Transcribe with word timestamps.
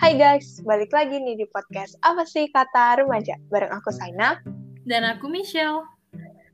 Hai 0.00 0.16
guys, 0.16 0.64
balik 0.64 0.96
lagi 0.96 1.20
nih 1.20 1.36
di 1.36 1.44
podcast 1.52 1.92
Apa 2.00 2.24
sih 2.24 2.48
Kata 2.48 3.04
Remaja? 3.04 3.36
Bareng 3.52 3.68
aku 3.68 3.92
Saina. 3.92 4.40
Dan 4.88 5.04
aku 5.04 5.28
Michelle. 5.28 5.84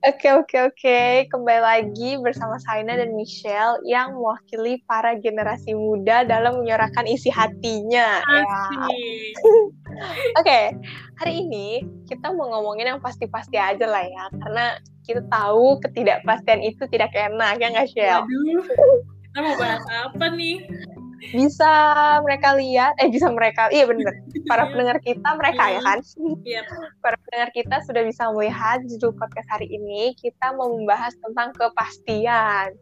Oke, 0.03 0.35
oke, 0.35 0.75
oke. 0.75 1.31
Kembali 1.31 1.63
lagi 1.63 2.19
bersama 2.19 2.59
Saina 2.59 2.99
dan 2.99 3.15
Michelle 3.15 3.79
yang 3.87 4.19
mewakili 4.19 4.83
para 4.91 5.15
generasi 5.23 5.79
muda 5.79 6.27
dalam 6.27 6.59
menyuarakan 6.59 7.07
isi 7.07 7.31
hatinya. 7.31 8.19
Ya. 8.19 8.43
Oke, 10.43 10.75
hari 11.15 11.47
ini 11.47 11.87
kita 12.11 12.35
mau 12.35 12.51
ngomongin 12.51 12.99
yang 12.99 13.01
pasti-pasti 13.01 13.63
aja 13.63 13.87
lah 13.87 14.03
ya. 14.03 14.27
Karena 14.43 14.75
kita 15.07 15.23
tahu 15.31 15.79
ketidakpastian 15.87 16.67
itu 16.67 16.83
tidak 16.91 17.15
enak, 17.15 17.63
ya 17.63 17.71
nggak, 17.71 17.95
Shell? 17.95 18.27
Aduh, 18.27 18.67
kita 19.23 19.39
mau 19.39 19.55
bahas 19.55 19.87
apa 19.87 20.35
nih? 20.35 20.67
Bisa 21.33 21.71
mereka 22.23 22.55
lihat 22.55 22.93
eh 23.01 23.09
bisa 23.09 23.33
mereka 23.33 23.69
iya 23.73 23.89
benar 23.89 24.15
para 24.47 24.69
pendengar 24.71 24.99
kita 25.01 25.29
mereka 25.37 25.65
ya 25.73 25.81
kan? 25.83 25.99
Iya. 26.47 26.63
para 27.03 27.17
pendengar 27.27 27.51
kita 27.53 27.77
sudah 27.85 28.03
bisa 28.05 28.31
melihat 28.33 28.85
judul 28.87 29.13
podcast 29.17 29.49
hari 29.51 29.67
ini 29.71 30.15
kita 30.21 30.55
mau 30.55 30.71
membahas 30.73 31.17
tentang 31.21 31.53
kepastian. 31.57 32.77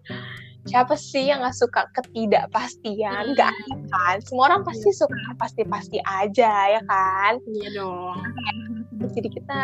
Siapa 0.65 0.97
sih 0.97 1.29
yang 1.29 1.45
nggak 1.45 1.61
suka 1.61 1.85
ketidakpastian? 1.93 3.37
Nggak 3.37 3.53
ada 3.53 3.77
kan? 3.93 4.17
Semua 4.25 4.49
orang 4.49 4.65
pasti 4.65 4.89
suka 4.97 5.37
pasti-pasti 5.37 6.01
aja 6.01 6.81
ya 6.81 6.83
kan? 6.89 7.37
Iya 7.45 7.69
dong. 7.77 8.17
jadi 9.13 9.29
kita 9.29 9.61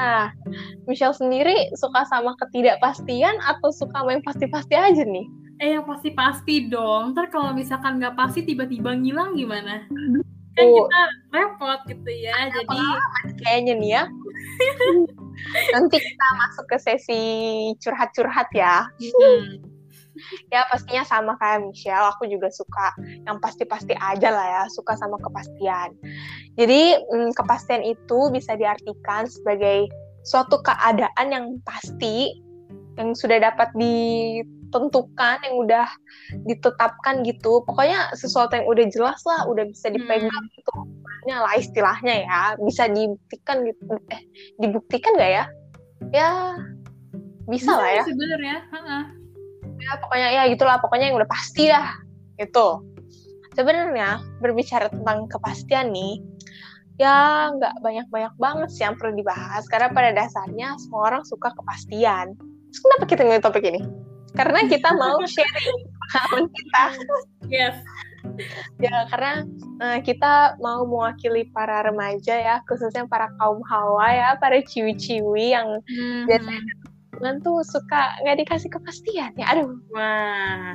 Michelle 0.85 1.17
sendiri 1.17 1.73
suka 1.73 2.05
sama 2.05 2.37
ketidakpastian 2.37 3.41
atau 3.41 3.73
suka 3.73 4.05
yang 4.05 4.21
pasti-pasti 4.21 4.77
aja 4.77 5.01
nih 5.01 5.25
Eh 5.61 5.77
yang 5.77 5.85
pasti-pasti 5.85 6.73
dong. 6.73 7.13
Ntar 7.13 7.29
kalau 7.29 7.53
misalkan 7.53 8.01
nggak 8.01 8.17
pasti 8.17 8.41
tiba-tiba 8.49 8.97
ngilang 8.97 9.37
gimana? 9.37 9.85
Kan 10.57 10.67
Oh. 10.67 10.89
kita 10.89 11.01
repot 11.31 11.81
gitu 11.87 12.11
ya. 12.11 12.49
Jadi 12.49 12.81
kayaknya 13.45 13.75
nih 13.77 13.91
ya. 14.01 14.03
Nanti 15.77 15.97
kita 16.01 16.27
masuk 16.37 16.65
ke 16.69 16.77
sesi 16.81 17.23
curhat-curhat 17.81 18.49
ya. 18.57 18.89
hmm, 18.99 19.61
Ya 20.53 20.69
pastinya 20.69 21.05
sama 21.07 21.33
kayak 21.41 21.65
Michelle, 21.65 22.13
aku 22.13 22.29
juga 22.29 22.53
suka 22.53 22.93
yang 23.25 23.41
pasti-pasti 23.41 23.97
aja 23.97 24.29
lah 24.29 24.47
ya, 24.47 24.63
suka 24.69 24.93
sama 24.99 25.17
kepastian. 25.17 25.97
Jadi 26.61 26.99
mm, 27.09 27.31
kepastian 27.33 27.81
itu 27.87 28.29
bisa 28.29 28.53
diartikan 28.59 29.25
sebagai 29.25 29.89
suatu 30.27 30.61
keadaan 30.61 31.27
yang 31.33 31.47
pasti, 31.65 32.37
yang 33.01 33.17
sudah 33.17 33.41
dapat 33.41 33.73
ditentukan, 34.71 35.37
yang 35.43 35.57
udah 35.59 35.89
ditetapkan 36.47 37.27
gitu. 37.27 37.67
Pokoknya 37.67 38.15
sesuatu 38.15 38.55
yang 38.55 38.71
udah 38.71 38.87
jelas 38.87 39.19
lah, 39.27 39.51
udah 39.51 39.67
bisa 39.67 39.91
dipegang 39.91 40.45
gitu. 40.55 40.75
Makanya 41.03 41.37
lah 41.43 41.55
istilahnya 41.59 42.15
ya, 42.23 42.41
bisa 42.63 42.87
dibuktikan 42.87 43.67
gitu. 43.67 43.83
Eh, 44.15 44.23
dibuktikan 44.63 45.19
nggak 45.19 45.33
ya? 45.35 45.45
Ya 46.15 46.31
bisa 47.51 47.75
lah 47.75 47.91
ya. 47.91 48.05
Sebenarnya. 48.07 48.57
ya 49.81 49.97
pokoknya 49.97 50.29
ya 50.37 50.43
gitulah 50.53 50.77
pokoknya 50.77 51.09
yang 51.09 51.17
udah 51.17 51.31
pasti 51.33 51.73
lah 51.73 51.97
itu 52.37 52.69
sebenarnya 53.57 54.21
berbicara 54.41 54.93
tentang 54.93 55.25
kepastian 55.29 55.89
nih 55.89 56.21
ya 57.01 57.49
nggak 57.57 57.81
banyak-banyak 57.81 58.35
banget 58.37 58.69
sih 58.77 58.85
yang 58.85 58.97
perlu 59.01 59.17
dibahas 59.17 59.65
karena 59.73 59.89
pada 59.89 60.13
dasarnya 60.13 60.77
semua 60.77 61.09
orang 61.09 61.25
suka 61.25 61.49
kepastian 61.57 62.37
Terus 62.71 62.81
kenapa 62.87 63.05
kita 63.09 63.21
ngomongin 63.27 63.43
topik 63.43 63.65
ini 63.67 63.81
karena 64.33 64.61
kita 64.67 64.89
mau 64.95 65.19
sharing 65.25 65.79
pengalaman 66.01 66.45
kita 66.51 66.83
Yes. 67.51 67.77
ya 68.79 69.11
karena 69.11 69.43
eh, 69.83 69.99
kita 70.03 70.55
mau 70.63 70.87
mewakili 70.87 71.51
para 71.51 71.83
remaja 71.83 72.35
ya 72.37 72.57
khususnya 72.65 73.05
para 73.05 73.29
kaum 73.39 73.61
hawa 73.67 74.07
ya 74.13 74.29
para 74.39 74.63
ciwi-ciwi 74.63 75.55
yang 75.57 75.69
Hmm. 75.85 76.25
biasanya 76.31 76.63
kan 77.21 77.37
tuh 77.45 77.61
suka 77.61 78.17
nggak 78.25 78.39
dikasih 78.45 78.71
kepastian 78.71 79.33
ya 79.37 79.45
aduh 79.51 79.77
Wah. 79.93 80.73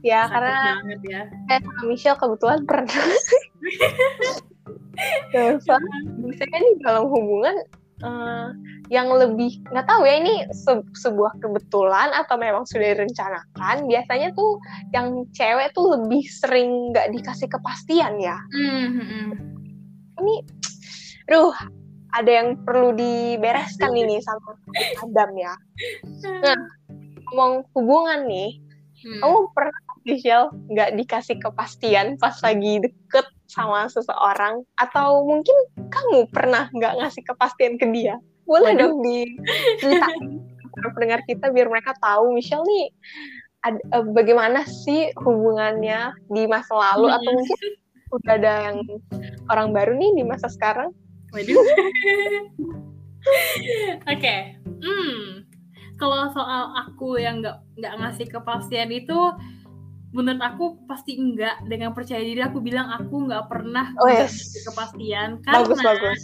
ya 0.00 0.24
sakit 0.24 0.32
karena 0.32 0.52
banget 0.80 1.00
ya. 1.08 1.22
Eh, 1.50 1.58
sama 1.60 1.80
Michelle 1.88 2.18
kebetulan 2.20 2.60
pernah. 2.68 2.92
ya, 5.34 5.58
soalnya 5.60 5.96
biasanya 6.22 6.58
nih 6.60 6.74
dalam 6.84 7.04
hubungan 7.10 7.56
eh, 8.04 8.48
yang 8.92 9.08
lebih 9.08 9.64
nggak 9.72 9.88
tahu 9.88 10.04
ya 10.04 10.20
ini 10.20 10.44
se- 10.52 10.84
sebuah 11.00 11.40
kebetulan 11.40 12.12
atau 12.12 12.36
memang 12.36 12.68
sudah 12.68 12.92
direncanakan. 12.92 13.88
Biasanya 13.88 14.36
tuh 14.36 14.60
yang 14.92 15.24
cewek 15.32 15.72
tuh 15.72 15.96
lebih 15.96 16.22
sering 16.28 16.92
nggak 16.92 17.08
dikasih 17.16 17.48
kepastian 17.48 18.20
ya. 18.20 18.36
Hmm, 18.52 18.86
hmm, 18.92 19.06
hmm. 19.08 19.28
Ini, 20.20 20.34
aduh, 21.32 21.56
ada 22.14 22.30
yang 22.30 22.60
perlu 22.62 22.92
dibereskan 22.94 23.90
ini 24.04 24.20
sama 24.20 24.54
Adam 25.00 25.30
ya. 25.34 25.54
Nah, 26.44 26.60
ngomong 27.32 27.66
hubungan 27.72 28.28
nih, 28.28 28.60
Hmm. 29.04 29.20
kamu 29.20 29.52
pernah 29.52 29.80
Michelle 30.04 30.52
nggak 30.68 30.96
dikasih 30.96 31.36
kepastian 31.40 32.16
pas 32.16 32.36
lagi 32.40 32.80
deket 32.80 33.24
sama 33.44 33.88
seseorang 33.88 34.64
atau 34.76 35.24
mungkin 35.24 35.54
kamu 35.88 36.28
pernah 36.28 36.68
nggak 36.72 37.00
ngasih 37.00 37.22
kepastian 37.24 37.76
ke 37.76 37.88
dia 37.88 38.16
boleh 38.44 38.76
Waduh. 38.76 38.80
dong 38.92 38.94
diceritain 39.00 40.28
para 40.74 40.88
pendengar 40.92 41.20
kita 41.24 41.48
biar 41.48 41.68
mereka 41.68 41.96
tahu 41.98 42.36
Michelle 42.36 42.64
nih 42.64 42.86
ad- 43.64 43.80
eh, 43.80 44.04
bagaimana 44.12 44.64
sih 44.68 45.08
hubungannya 45.16 46.12
di 46.28 46.44
masa 46.44 46.72
lalu 46.76 47.08
atau 47.08 47.30
Hmm. 47.30 47.38
mungkin 47.40 47.70
udah 48.14 48.32
ada 48.36 48.52
yang 48.70 48.78
orang 49.48 49.68
baru 49.72 49.92
nih 49.96 50.10
di 50.14 50.22
masa 50.22 50.46
sekarang 50.48 50.92
Waduh. 51.32 51.50
Oke. 54.12 54.34
Hmm. 54.84 55.48
Kalau 55.96 56.28
soal 56.30 56.74
aku 56.76 57.16
yang 57.16 57.40
nggak 57.40 57.58
nggak 57.74 57.94
ngasih 57.98 58.26
kepastian 58.28 58.90
itu 58.90 59.18
menurut 60.14 60.40
aku 60.40 60.64
pasti 60.86 61.18
enggak. 61.18 61.58
Dengan 61.66 61.90
percaya 61.90 62.22
diri 62.22 62.38
aku 62.40 62.62
bilang 62.62 62.88
aku 62.94 63.26
nggak 63.26 63.50
pernah 63.50 63.90
Oh, 63.98 64.08
yes. 64.08 64.54
kepastian. 64.62 65.42
Karena 65.42 65.66
bagus 65.66 65.80
bagus. 65.82 66.22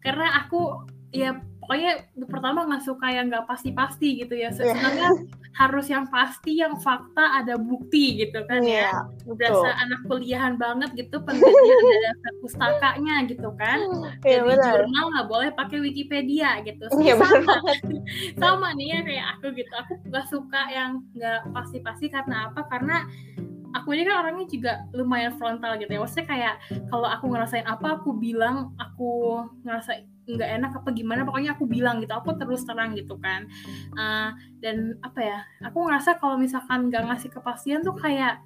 karena 0.00 0.26
aku 0.42 0.88
ya 1.12 1.38
pokoknya 1.70 2.02
pertama 2.26 2.66
nggak 2.66 2.82
suka 2.82 3.14
yang 3.14 3.30
nggak 3.30 3.46
pasti-pasti 3.46 4.26
gitu 4.26 4.34
ya. 4.34 4.50
Iya. 4.50 4.58
sebenarnya 4.58 5.10
harus 5.54 5.86
yang 5.86 6.10
pasti 6.10 6.58
yang 6.58 6.74
fakta 6.82 7.38
ada 7.38 7.54
bukti 7.62 8.26
gitu 8.26 8.42
kan 8.50 8.58
ya. 8.66 8.90
Iya, 8.90 8.94
betul. 9.22 9.38
Berasa 9.38 9.70
anak 9.78 10.00
kuliahan 10.10 10.54
banget 10.58 10.90
gitu 10.98 11.22
penelitian 11.22 12.10
ada 12.10 12.30
pustakanya 12.42 13.14
gitu 13.30 13.54
kan. 13.54 13.86
Iya 14.26 14.42
jadi 14.42 14.50
benar. 14.50 14.66
jurnal 14.82 15.04
nggak 15.14 15.28
boleh 15.30 15.50
pakai 15.54 15.78
Wikipedia 15.78 16.58
gitu. 16.66 16.90
Benar 16.90 17.22
sama 17.22 17.54
sama 18.42 18.68
nih 18.74 18.86
ya 18.90 18.98
kayak 19.06 19.26
aku 19.38 19.46
gitu. 19.54 19.72
Aku 19.86 19.92
nggak 20.10 20.26
suka 20.26 20.62
yang 20.74 21.06
nggak 21.14 21.54
pasti-pasti 21.54 22.10
karena 22.10 22.50
apa? 22.50 22.66
Karena 22.66 23.06
aku 23.78 23.94
ini 23.94 24.10
kan 24.10 24.26
orangnya 24.26 24.46
juga 24.50 24.72
lumayan 24.90 25.38
frontal 25.38 25.78
gitu 25.78 25.94
ya. 25.94 26.02
Maksudnya 26.02 26.26
kayak 26.26 26.54
kalau 26.90 27.06
aku 27.06 27.30
ngerasain 27.30 27.62
apa 27.62 28.02
aku 28.02 28.18
bilang 28.18 28.74
aku 28.74 29.46
ngerasa 29.62 30.02
nggak 30.28 30.50
enak 30.60 30.72
apa 30.80 30.88
gimana 30.92 31.24
pokoknya 31.24 31.56
aku 31.56 31.64
bilang 31.66 31.98
gitu 32.02 32.12
aku 32.12 32.36
terus 32.36 32.62
terang 32.66 32.92
gitu 32.96 33.16
kan. 33.20 33.48
Eh, 33.96 34.28
dan 34.60 34.98
apa 35.00 35.20
ya 35.20 35.38
aku 35.64 35.78
ngerasa 35.86 36.18
kalau 36.20 36.36
misalkan 36.36 36.88
nggak 36.92 37.04
ngasih 37.08 37.30
kepastian 37.32 37.80
tuh 37.84 37.96
kayak 37.96 38.40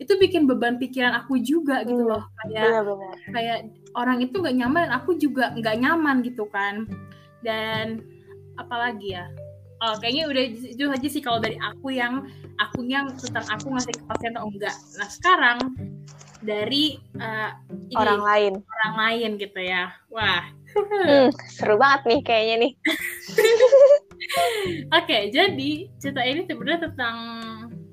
itu 0.00 0.16
bikin 0.16 0.48
beban 0.48 0.80
pikiran 0.80 1.12
aku 1.12 1.36
juga 1.44 1.84
gitu 1.84 2.00
Hmm, 2.08 2.10
loh. 2.16 2.24
Kayak 2.48 2.64
benar-benar 2.72 3.14
kayak 3.36 3.58
orang 3.92 4.18
itu 4.24 4.34
nggak 4.40 4.56
nyaman 4.56 4.80
dan 4.88 4.92
aku 4.96 5.10
juga 5.20 5.52
nggak 5.52 5.76
nyaman 5.76 6.16
gitu 6.24 6.44
kan. 6.48 6.88
Dan 7.44 8.00
apalagi 8.56 9.16
ya 9.16 9.28
oh, 9.80 9.96
kayaknya 10.00 10.24
udah 10.28 10.44
itu 10.44 10.82
aja 10.88 11.08
sih 11.08 11.22
kalau 11.24 11.40
dari 11.40 11.56
aku 11.56 11.88
yang 11.92 12.28
aku 12.60 12.84
yang 12.84 13.08
tentang 13.16 13.44
aku 13.48 13.72
ngasih 13.72 13.92
kepastian 13.96 14.36
atau 14.36 14.48
enggak. 14.48 14.76
Nah 15.00 15.08
sekarang 15.08 15.58
dari 16.40 16.96
eh, 17.20 17.50
ini, 17.88 17.96
orang 17.96 18.20
lain. 18.24 18.52
orang 18.64 18.94
lain 18.96 19.30
gitu 19.36 19.60
ya. 19.60 19.92
Wah 20.08 20.44
Hmm, 20.70 21.28
seru 21.50 21.74
banget 21.80 22.00
nih 22.06 22.20
kayaknya 22.22 22.56
nih 22.66 22.72
oke 24.98 25.16
jadi 25.34 25.70
cerita 25.98 26.22
ini 26.22 26.46
sebenarnya 26.46 26.80
tentang 26.90 27.16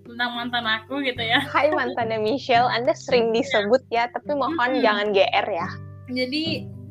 tentang 0.06 0.30
mantan 0.34 0.66
aku 0.66 1.02
gitu 1.04 1.22
ya 1.22 1.42
Hai 1.46 1.70
mantannya 1.70 2.18
Michelle, 2.18 2.70
Anda 2.70 2.96
sering 2.98 3.36
disebut 3.36 3.86
ya, 3.94 4.10
tapi 4.10 4.34
mohon 4.34 4.78
Mm-mm. 4.78 4.84
jangan 4.84 5.08
GR 5.14 5.48
ya. 5.48 5.68
jadi 6.08 6.44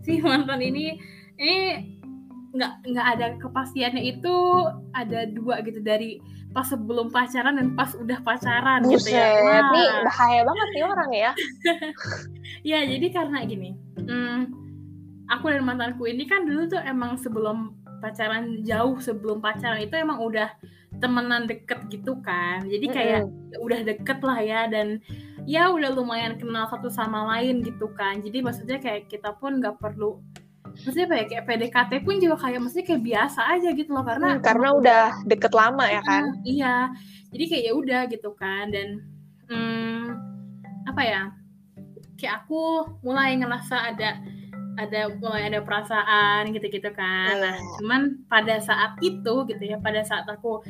si 0.04 0.20
mantan 0.22 0.60
ini 0.62 1.00
ini 1.40 1.58
nggak 2.56 2.72
nggak 2.88 3.06
ada 3.18 3.26
kepastiannya 3.40 4.02
itu 4.16 4.34
ada 4.96 5.28
dua 5.28 5.60
gitu 5.64 5.80
dari 5.84 6.20
pas 6.56 6.64
sebelum 6.64 7.12
pacaran 7.12 7.60
dan 7.60 7.76
pas 7.76 7.92
udah 7.92 8.16
pacaran 8.24 8.80
gitu 8.88 9.12
Buset, 9.12 9.12
ya. 9.12 9.28
Wah. 9.44 9.68
nih 9.76 9.88
bahaya 10.08 10.40
banget 10.46 10.68
nih 10.72 10.84
orang 10.84 11.10
ya. 11.12 11.30
Ya 12.66 12.82
jadi 12.82 13.06
karena 13.14 13.46
gini, 13.46 13.78
hmm, 13.94 14.65
aku 15.30 15.50
dan 15.50 15.62
mantanku 15.66 16.06
ini 16.06 16.24
kan 16.26 16.46
dulu 16.46 16.70
tuh 16.70 16.82
emang 16.82 17.18
sebelum 17.18 17.74
pacaran 17.98 18.62
jauh 18.62 19.00
sebelum 19.00 19.40
pacaran 19.40 19.80
itu 19.80 19.94
emang 19.96 20.20
udah 20.20 20.52
temenan 20.96 21.44
deket 21.44 21.86
gitu 21.92 22.16
kan. 22.24 22.64
Jadi 22.64 22.86
kayak 22.88 23.22
udah 23.60 23.80
deket 23.84 24.18
lah 24.24 24.38
ya 24.40 24.60
dan 24.68 25.00
ya 25.44 25.68
udah 25.68 25.92
lumayan 25.92 26.40
kenal 26.40 26.68
satu 26.68 26.88
sama 26.88 27.24
lain 27.36 27.60
gitu 27.64 27.92
kan. 27.92 28.20
Jadi 28.20 28.40
maksudnya 28.40 28.78
kayak 28.80 29.08
kita 29.12 29.36
pun 29.36 29.60
nggak 29.60 29.76
perlu 29.80 30.20
maksudnya 30.76 31.08
kayak, 31.08 31.26
kayak 31.32 31.44
PDKT 31.48 31.92
pun 32.04 32.20
juga 32.20 32.36
kayak 32.36 32.60
maksudnya 32.60 32.86
kayak 32.92 33.02
biasa 33.04 33.40
aja 33.56 33.68
gitu 33.72 33.90
loh. 33.92 34.04
Karena 34.04 34.28
hmm, 34.36 34.42
karena 34.44 34.68
udah 34.76 35.04
deket 35.24 35.52
lama 35.52 35.84
ya 35.88 36.02
kan? 36.04 36.24
Iya. 36.44 36.76
Jadi 37.32 37.44
kayak 37.48 37.64
ya 37.64 37.72
udah 37.76 38.00
gitu 38.08 38.30
kan 38.36 38.64
dan 38.72 38.88
hmm, 39.52 40.04
apa 40.88 41.02
ya 41.04 41.22
kayak 42.16 42.44
aku 42.44 42.88
mulai 43.04 43.36
ngerasa 43.36 43.92
ada 43.92 44.16
ada 44.76 45.08
mulai 45.16 45.48
ada 45.48 45.60
perasaan 45.60 46.52
gitu-gitu 46.52 46.92
kan. 46.92 47.34
Nah, 47.36 47.56
Hmm. 47.56 47.72
cuman 47.80 48.00
pada 48.26 48.60
saat 48.60 49.00
itu 49.00 49.34
gitu 49.48 49.62
ya, 49.62 49.80
pada 49.80 50.04
saat 50.04 50.24
aku 50.24 50.60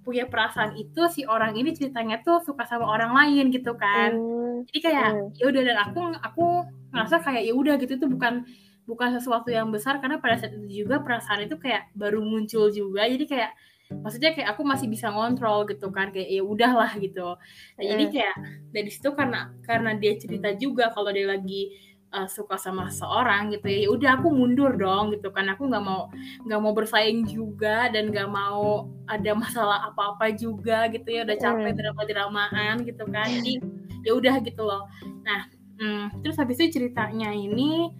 punya 0.00 0.26
perasaan 0.26 0.74
itu 0.74 1.02
si 1.08 1.22
orang 1.24 1.54
ini 1.54 1.70
ceritanya 1.70 2.18
tuh 2.20 2.40
suka 2.40 2.64
sama 2.64 2.84
orang 2.84 3.12
lain 3.12 3.52
gitu 3.52 3.76
kan. 3.76 4.16
Hmm, 4.16 4.66
Jadi 4.66 4.78
kayak 4.82 5.08
Hmm. 5.10 5.28
ya 5.34 5.44
udah 5.48 5.62
dan 5.62 5.78
aku 5.80 5.98
aku 6.20 6.44
ngerasa 6.90 7.16
kayak 7.22 7.42
ya 7.46 7.54
udah 7.54 7.74
gitu 7.78 7.96
itu 7.96 8.06
bukan 8.06 8.44
bukan 8.84 9.08
sesuatu 9.14 9.48
yang 9.48 9.70
besar 9.70 10.02
karena 10.02 10.18
pada 10.18 10.34
saat 10.34 10.50
itu 10.52 10.84
juga 10.84 10.98
perasaan 10.98 11.46
itu 11.46 11.54
kayak 11.56 11.94
baru 11.94 12.20
muncul 12.20 12.68
juga. 12.68 13.06
Jadi 13.06 13.24
kayak 13.24 13.50
maksudnya 13.90 14.30
kayak 14.34 14.54
aku 14.54 14.62
masih 14.62 14.86
bisa 14.86 15.10
ngontrol 15.10 15.66
gitu 15.66 15.90
kan 15.90 16.10
kayak 16.10 16.30
ya 16.30 16.42
udahlah 16.42 16.90
gitu. 16.98 17.34
Nah, 17.76 17.84
jadi 17.84 18.04
Hmm. 18.06 18.12
kayak 18.14 18.34
dari 18.70 18.90
situ 18.90 19.08
karena 19.14 19.50
karena 19.62 19.90
dia 19.94 20.12
cerita 20.16 20.50
juga 20.54 20.90
kalau 20.90 21.10
dia 21.10 21.26
lagi 21.26 21.70
uh, 22.10 22.26
suka 22.26 22.58
sama 22.58 22.90
seorang 22.90 23.50
gitu 23.54 23.66
ya 23.66 23.78
ya 23.86 23.88
udah 23.90 24.10
aku 24.18 24.28
mundur 24.30 24.74
dong 24.74 25.14
gitu 25.14 25.30
kan 25.30 25.46
aku 25.48 25.66
nggak 25.70 25.82
mau 25.82 26.10
nggak 26.46 26.60
mau 26.60 26.72
bersaing 26.74 27.26
juga 27.26 27.90
dan 27.90 28.10
nggak 28.10 28.28
mau 28.28 28.86
ada 29.06 29.30
masalah 29.34 29.78
apa-apa 29.90 30.34
juga 30.34 30.86
gitu 30.90 31.06
ya 31.08 31.22
udah 31.26 31.36
capek 31.38 31.70
Hmm. 31.72 31.78
drama 31.78 32.02
dramaan 32.06 32.74
gitu 32.82 33.04
kan 33.08 33.26
jadi 33.26 33.54
ya 34.02 34.12
udah 34.16 34.34
gitu 34.42 34.62
loh 34.64 34.86
nah 35.22 35.46
hmm, 35.78 36.22
terus 36.22 36.36
habis 36.38 36.58
itu 36.58 36.80
ceritanya 36.80 37.30
ini 37.30 37.92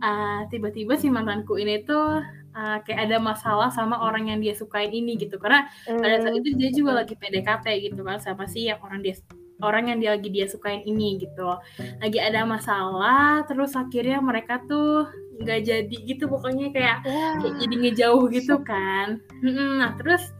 uh, 0.00 0.46
tiba-tiba 0.48 0.94
si 0.96 1.10
mantanku 1.10 1.58
ini 1.58 1.82
tuh 1.82 2.22
uh, 2.54 2.78
kayak 2.86 3.10
ada 3.10 3.16
masalah 3.18 3.68
sama 3.70 3.98
orang 3.98 4.30
yang 4.30 4.38
dia 4.38 4.54
sukain 4.54 4.90
ini 4.90 5.18
gitu 5.18 5.36
karena 5.36 5.66
pada 5.86 6.22
saat 6.22 6.32
Hmm. 6.34 6.40
itu 6.42 6.48
dia 6.54 6.70
juga 6.70 7.02
lagi 7.02 7.14
PDKT 7.18 7.66
gitu 7.90 8.00
kan 8.06 8.18
sama 8.22 8.46
si 8.46 8.66
yang 8.70 8.78
orang 8.80 9.02
dia 9.02 9.14
orang 9.60 9.92
yang 9.92 9.98
dia 10.00 10.10
lagi 10.16 10.28
dia 10.32 10.46
sukain 10.48 10.82
ini 10.84 11.20
gitu. 11.20 11.56
Lagi 12.00 12.18
ada 12.18 12.44
masalah 12.44 13.44
terus 13.46 13.76
akhirnya 13.76 14.18
mereka 14.20 14.60
tuh 14.66 15.08
nggak 15.40 15.60
jadi 15.64 15.96
gitu 16.04 16.28
pokoknya 16.28 16.68
kayak 16.72 16.98
Wah. 17.08 17.40
kayak 17.40 17.54
jadi 17.64 17.74
ngejauh 17.86 18.24
gitu 18.32 18.56
kan. 18.60 19.20
Nah 19.44 19.96
terus 19.96 20.32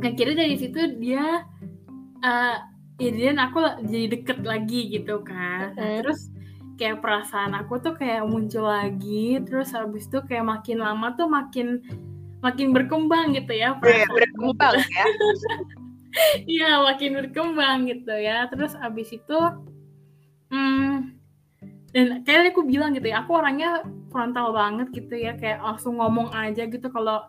akhirnya 0.00 0.46
dari 0.46 0.56
situ 0.58 0.78
dia 0.98 1.46
eh 2.20 2.56
ya 3.00 3.10
dia 3.16 3.32
dan 3.32 3.40
aku 3.48 3.58
jadi 3.86 4.06
deket 4.12 4.38
lagi 4.44 4.92
gitu 4.92 5.24
kan. 5.24 5.72
Nah, 5.72 6.04
terus 6.04 6.28
kayak 6.80 7.04
perasaan 7.04 7.52
aku 7.52 7.76
tuh 7.84 7.92
kayak 7.92 8.24
muncul 8.24 8.64
lagi 8.64 9.36
terus 9.44 9.76
habis 9.76 10.08
itu 10.08 10.16
kayak 10.24 10.48
makin 10.48 10.80
lama 10.80 11.12
tuh 11.12 11.28
makin 11.28 11.84
makin 12.40 12.72
berkembang 12.72 13.36
gitu 13.36 13.52
ya 13.52 13.76
Iya, 13.76 13.78
perasaan 13.84 14.16
berkembang 14.16 14.74
ya 14.80 15.04
Iya 16.48 16.82
makin 16.82 17.10
berkembang 17.22 17.86
gitu 17.86 18.14
ya. 18.14 18.46
Terus 18.50 18.74
abis 18.78 19.14
itu 19.14 19.38
hmm, 20.50 21.14
dan 21.90 22.22
kayak 22.22 22.54
aku 22.54 22.66
bilang 22.66 22.94
gitu 22.94 23.10
ya 23.10 23.22
aku 23.26 23.38
orangnya 23.38 23.82
frontal 24.14 24.54
banget 24.54 24.90
gitu 24.94 25.14
ya 25.18 25.34
kayak 25.34 25.62
langsung 25.62 25.98
ngomong 25.98 26.30
aja 26.34 26.66
gitu 26.66 26.86
kalau 26.90 27.26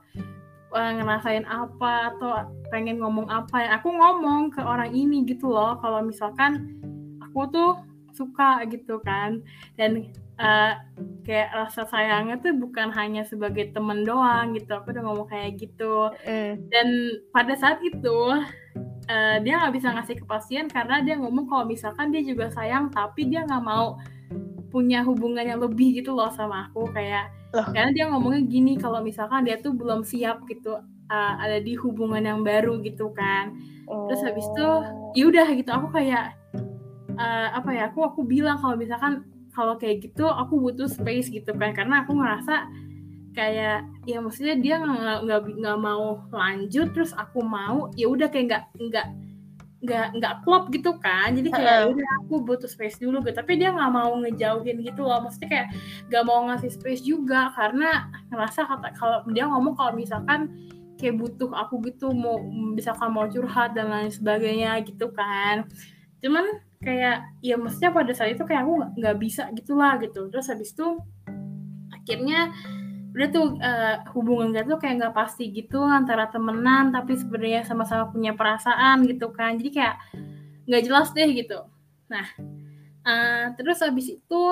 eh, 0.73 0.91
ngerasain 0.97 1.45
apa 1.45 2.15
atau 2.15 2.49
pengen 2.69 3.01
ngomong 3.01 3.29
apa 3.29 3.57
ya. 3.61 3.69
Aku 3.81 3.89
ngomong 3.93 4.53
ke 4.53 4.61
orang 4.61 4.93
ini 4.93 5.25
gitu 5.25 5.49
loh 5.49 5.77
kalau 5.81 6.01
misalkan 6.05 6.77
aku 7.21 7.49
tuh 7.49 7.71
suka 8.13 8.65
gitu 8.69 9.01
kan. 9.01 9.41
Dan 9.77 10.13
eh, 10.41 10.73
kayak 11.21 11.49
rasa 11.53 11.85
sayangnya 11.85 12.41
tuh 12.41 12.57
bukan 12.57 12.89
hanya 12.89 13.21
sebagai 13.21 13.69
temen 13.69 14.01
doang 14.01 14.57
gitu 14.57 14.73
aku 14.73 14.89
udah 14.89 15.03
ngomong 15.05 15.27
kayak 15.29 15.53
gitu 15.55 16.09
Hmm. 16.25 16.57
dan 16.67 16.87
pada 17.29 17.53
saat 17.53 17.77
itu 17.79 18.17
eh, 19.05 19.37
dia 19.39 19.61
nggak 19.61 19.73
bisa 19.75 19.93
ngasih 19.93 20.15
kepastian 20.25 20.65
karena 20.65 21.01
dia 21.01 21.15
ngomong 21.15 21.45
kalau 21.45 21.65
misalkan 21.65 22.09
dia 22.09 22.21
juga 22.21 22.49
sayang 22.49 22.89
tapi 22.89 23.29
dia 23.29 23.45
nggak 23.45 23.61
mau 23.61 24.01
punya 24.71 25.03
hubungan 25.03 25.43
yang 25.43 25.59
lebih 25.59 25.99
gitu 25.99 26.15
loh 26.15 26.31
sama 26.31 26.71
aku 26.71 26.87
kayak 26.89 27.27
Loh. 27.51 27.67
karena 27.75 27.91
dia 27.91 28.05
ngomongnya 28.07 28.41
gini 28.47 28.79
kalau 28.79 29.03
misalkan 29.03 29.43
dia 29.43 29.59
tuh 29.59 29.75
belum 29.75 30.01
siap 30.01 30.47
gitu 30.47 30.79
eh, 31.11 31.33
ada 31.37 31.59
di 31.59 31.75
hubungan 31.75 32.23
yang 32.23 32.41
baru 32.41 32.79
gitu 32.81 33.11
kan 33.13 33.53
terus 34.07 34.23
habis 34.23 34.47
itu 34.47 34.63
Oh. 34.63 35.11
ya 35.11 35.23
udah 35.27 35.47
gitu 35.51 35.67
aku 35.69 35.91
kayak 35.91 36.31
eh, 37.11 37.47
apa 37.51 37.69
ya 37.75 37.91
aku 37.91 37.99
aku 38.07 38.23
bilang 38.23 38.55
kalau 38.57 38.79
misalkan 38.79 39.27
kalau 39.51 39.75
kayak 39.75 40.07
gitu 40.07 40.27
aku 40.27 40.59
butuh 40.59 40.87
space 40.87 41.31
gitu 41.31 41.51
kan 41.55 41.75
karena 41.75 42.03
aku 42.03 42.15
ngerasa 42.15 42.71
kayak 43.31 43.87
ya 44.03 44.19
maksudnya 44.19 44.59
dia 44.59 44.75
nggak 44.83 45.41
nggak 45.59 45.77
mau 45.79 46.27
lanjut 46.35 46.91
terus 46.91 47.15
aku 47.15 47.39
mau 47.39 47.87
ya 47.95 48.11
udah 48.11 48.27
kayak 48.27 48.45
nggak 48.51 48.63
nggak 48.75 49.07
nggak 49.81 50.07
nggak 50.21 50.33
klop 50.45 50.69
gitu 50.69 50.93
kan. 51.01 51.33
Jadi 51.33 51.49
kayak 51.49 51.65
ya 51.65 51.85
udah 51.89 52.09
aku 52.21 52.35
butuh 52.45 52.69
space 52.69 53.01
dulu 53.01 53.25
gitu. 53.25 53.33
Tapi 53.33 53.57
dia 53.57 53.73
nggak 53.73 53.91
mau 53.91 54.13
ngejauhin 54.21 54.85
gitu 54.85 55.01
loh. 55.01 55.25
Maksudnya 55.25 55.49
kayak 55.49 55.67
nggak 56.13 56.23
mau 56.23 56.39
ngasih 56.49 56.71
space 56.71 57.01
juga 57.01 57.49
karena 57.57 58.07
ngerasa 58.29 58.61
kata 58.69 58.87
kalau 58.93 59.25
dia 59.33 59.49
ngomong 59.49 59.73
kalau 59.73 59.97
misalkan 59.97 60.53
kayak 61.01 61.17
butuh 61.17 61.49
aku 61.57 61.81
gitu 61.89 62.13
mau 62.13 62.37
misalkan 62.77 63.09
mau 63.09 63.25
curhat 63.25 63.73
dan 63.73 63.89
lain 63.89 64.13
sebagainya 64.13 64.77
gitu 64.85 65.09
kan. 65.17 65.65
Cuman 66.21 66.61
kayak 66.81 67.37
ya 67.45 67.55
maksudnya 67.61 67.93
pada 67.93 68.11
saat 68.11 68.33
itu 68.33 68.43
kayak 68.43 68.65
aku 68.65 68.73
nggak- 68.97 69.19
bisa 69.21 69.43
gitulah 69.53 70.01
gitu. 70.01 70.27
Terus 70.33 70.45
habis 70.49 70.73
itu 70.73 70.97
akhirnya 71.93 72.49
udah 73.11 73.27
tuh 73.29 73.45
eh, 73.59 73.95
hubungan 74.15 74.55
kita 74.55 74.65
tuh 74.71 74.79
kayak 74.81 74.95
nggak 75.03 75.15
pasti 75.15 75.51
gitu 75.51 75.83
antara 75.83 76.31
temenan 76.31 76.95
tapi 76.95 77.19
sebenarnya 77.19 77.61
sama-sama 77.67 78.09
punya 78.09 78.33
perasaan 78.33 79.05
gitu 79.05 79.29
kan. 79.31 79.59
Jadi 79.61 79.69
kayak 79.77 79.95
nggak 80.65 80.83
jelas 80.87 81.07
deh 81.13 81.29
gitu. 81.31 81.59
Nah 82.09 82.25
eh, 83.05 83.45
terus 83.55 83.77
habis 83.83 84.07
itu 84.09 84.43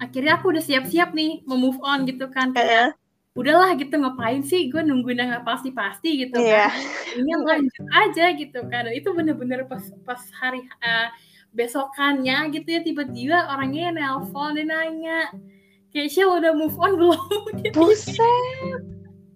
akhirnya 0.00 0.40
aku 0.40 0.52
udah 0.52 0.64
siap-siap 0.64 1.14
nih 1.14 1.44
mau 1.46 1.58
move 1.60 1.80
on 1.84 2.08
gitu 2.08 2.26
kan. 2.32 2.50
Kayak. 2.56 3.01
Udahlah 3.32 3.72
gitu 3.80 3.96
ngapain 3.96 4.44
sih? 4.44 4.68
Gue 4.68 4.84
nungguin 4.84 5.18
yang 5.20 5.40
pasti-pasti 5.44 6.28
gitu 6.28 6.36
Iya. 6.40 6.68
kan. 6.68 6.76
Ini 7.16 7.32
lanjut 7.42 7.84
aja 7.92 8.24
gitu 8.36 8.58
kan. 8.68 8.88
Dan 8.88 8.94
itu 8.94 9.08
bener-bener 9.16 9.64
pas 9.66 9.82
pas 10.04 10.20
hari 10.38 10.62
eh, 10.84 11.08
besokannya 11.52 12.48
gitu 12.52 12.68
ya 12.68 12.80
tiba-tiba 12.80 13.52
orangnya 13.52 13.92
nelpon 13.92 14.56
dia 14.56 14.64
nanya 14.64 15.28
Shell 16.08 16.40
udah 16.40 16.56
move 16.56 16.72
on 16.80 16.96
belum? 16.96 17.20
Gitu. 17.60 17.76
Buset. 17.76 18.80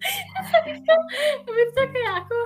itu 1.66 1.82
kayak 1.92 2.14
aku 2.24 2.38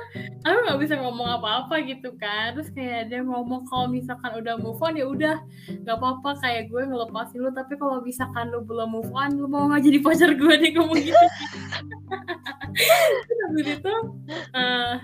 aku 0.47 0.59
nggak 0.67 0.81
bisa 0.81 0.95
ngomong 1.00 1.29
apa-apa 1.40 1.83
gitu 1.85 2.14
kan. 2.17 2.57
Terus 2.57 2.71
kayak 2.73 3.12
dia 3.12 3.21
ngomong 3.25 3.67
kalau 3.69 3.87
misalkan 3.90 4.38
udah 4.40 4.55
move 4.57 4.81
on 4.81 4.95
ya 4.97 5.07
udah 5.07 5.37
nggak 5.85 5.97
apa-apa. 5.97 6.40
Kayak 6.40 6.73
gue 6.73 6.83
ngelepasin 6.88 7.38
lu 7.43 7.50
tapi 7.52 7.75
kalau 7.76 8.00
misalkan 8.00 8.49
lu 8.50 8.64
belum 8.64 8.88
move 8.90 9.12
on 9.12 9.31
lu 9.37 9.47
mau 9.49 9.69
nggak 9.69 9.83
jadi 9.85 9.99
pacar 10.00 10.31
gue 10.35 10.55
deh 10.57 10.71
ngomong 10.76 10.99
gitu. 11.00 11.17
Terus 13.50 13.67
itu 13.79 13.95
eh, 14.55 14.95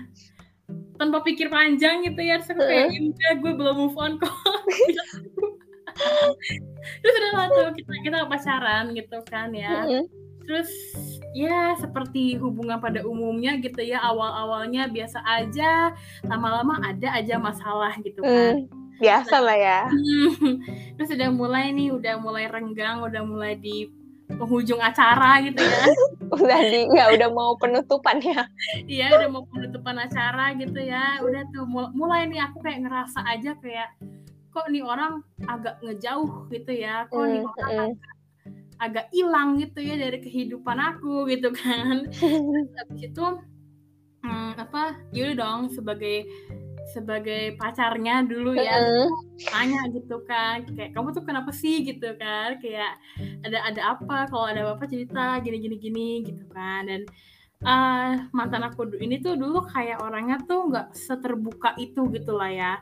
tanpa 0.97 1.21
pikir 1.21 1.47
panjang 1.47 2.01
gitu 2.03 2.19
ya 2.19 2.41
terus 2.41 2.51
aku 2.57 2.63
kayak 2.65 2.89
"Ya 2.89 2.99
udah 3.05 3.31
gue 3.37 3.51
belum 3.53 3.75
move 3.77 3.97
on 3.97 4.11
kok. 4.17 4.33
Terus 7.01 7.13
udah 7.13 7.31
lah 7.33 7.47
tuh 7.53 7.67
kita 7.77 7.91
kita 8.01 8.17
pacaran 8.25 8.85
gitu 8.93 9.17
kan 9.25 9.49
ya. 9.53 9.85
Terus 10.47 10.71
ya 11.33 11.75
seperti 11.75 12.35
hubungan 12.35 12.79
pada 12.79 13.03
umumnya 13.03 13.59
gitu 13.59 13.83
ya 13.83 13.99
awal-awalnya 14.01 14.87
biasa 14.87 15.19
aja 15.21 15.91
lama-lama 16.23 16.79
ada 16.81 17.13
aja 17.13 17.35
masalah 17.37 17.93
gitu 17.99 18.23
kan 18.23 18.63
Hmm, 18.63 18.71
Biasa 18.97 19.37
lah 19.37 19.53
ya. 19.53 19.79
terus 20.97 21.09
udah 21.11 21.29
mulai 21.29 21.69
nih 21.69 21.91
udah 21.91 22.17
mulai 22.17 22.47
renggang 22.47 22.97
udah 22.99 23.21
mulai 23.21 23.53
di 23.53 23.91
penghujung 24.29 24.79
acara 24.79 25.39
gitu 25.41 25.61
ya 25.61 25.83
Udah 26.33 26.59
di 26.61 26.83
nggak 26.85 27.15
udah 27.15 27.29
mau 27.29 27.55
penutupan 27.55 28.19
ya. 28.19 28.43
iya 28.83 29.07
udah 29.13 29.29
mau 29.29 29.43
penutupan 29.45 29.95
acara 29.97 30.51
gitu 30.53 30.75
ya 30.77 31.21
udah 31.21 31.43
tuh 31.49 31.63
mul- 31.63 31.93
mulai 31.93 32.25
nih 32.25 32.41
aku 32.41 32.59
kayak 32.59 32.83
ngerasa 32.83 33.19
aja 33.23 33.55
kayak 33.55 33.95
kok 34.49 34.67
nih 34.67 34.81
orang 34.81 35.21
agak 35.45 35.79
ngejauh 35.79 36.27
gitu 36.49 36.71
ya 36.73 37.05
kok 37.05 37.21
nih 37.21 37.39
Hmm, 37.39 37.51
orang 37.53 37.69
hmm. 37.69 37.91
agak 37.93 38.16
agak 38.77 39.09
hilang 39.13 39.57
gitu 39.57 39.81
ya 39.81 39.97
dari 39.97 40.21
kehidupan 40.21 40.77
aku 40.77 41.27
gitu 41.29 41.49
kan. 41.53 42.07
Terus 42.13 42.69
habis 42.79 43.01
itu 43.01 43.25
hmm, 44.23 44.51
apa 44.57 45.01
yaudah 45.13 45.35
dong 45.37 45.59
sebagai 45.73 46.25
sebagai 46.93 47.57
pacarnya 47.59 48.23
dulu 48.23 48.55
ya. 48.55 48.79
Tanya 49.51 49.81
gitu 49.91 50.23
kan 50.23 50.63
kayak 50.71 50.95
kamu 50.95 51.11
tuh 51.11 51.23
kenapa 51.27 51.51
sih? 51.51 51.83
gitu 51.83 52.15
kan 52.15 52.57
kayak 52.63 52.95
ada 53.43 53.59
ada 53.67 53.81
apa? 53.97 54.29
Kalau 54.31 54.45
ada 54.47 54.61
apa 54.73 54.85
cerita 54.87 55.41
gini 55.43 55.57
gini 55.59 55.75
gini 55.77 56.09
gitu 56.23 56.45
kan. 56.53 56.87
Dan 56.87 57.03
uh, 57.65 58.29
mantan 58.35 58.61
aku 58.67 58.85
ini 59.01 59.17
tuh 59.17 59.33
dulu 59.33 59.65
kayak 59.65 60.03
orangnya 60.03 60.37
tuh 60.45 60.69
nggak 60.69 60.93
seterbuka 60.93 61.73
itu 61.81 62.05
gitu 62.13 62.37
lah 62.37 62.51
ya. 62.51 62.73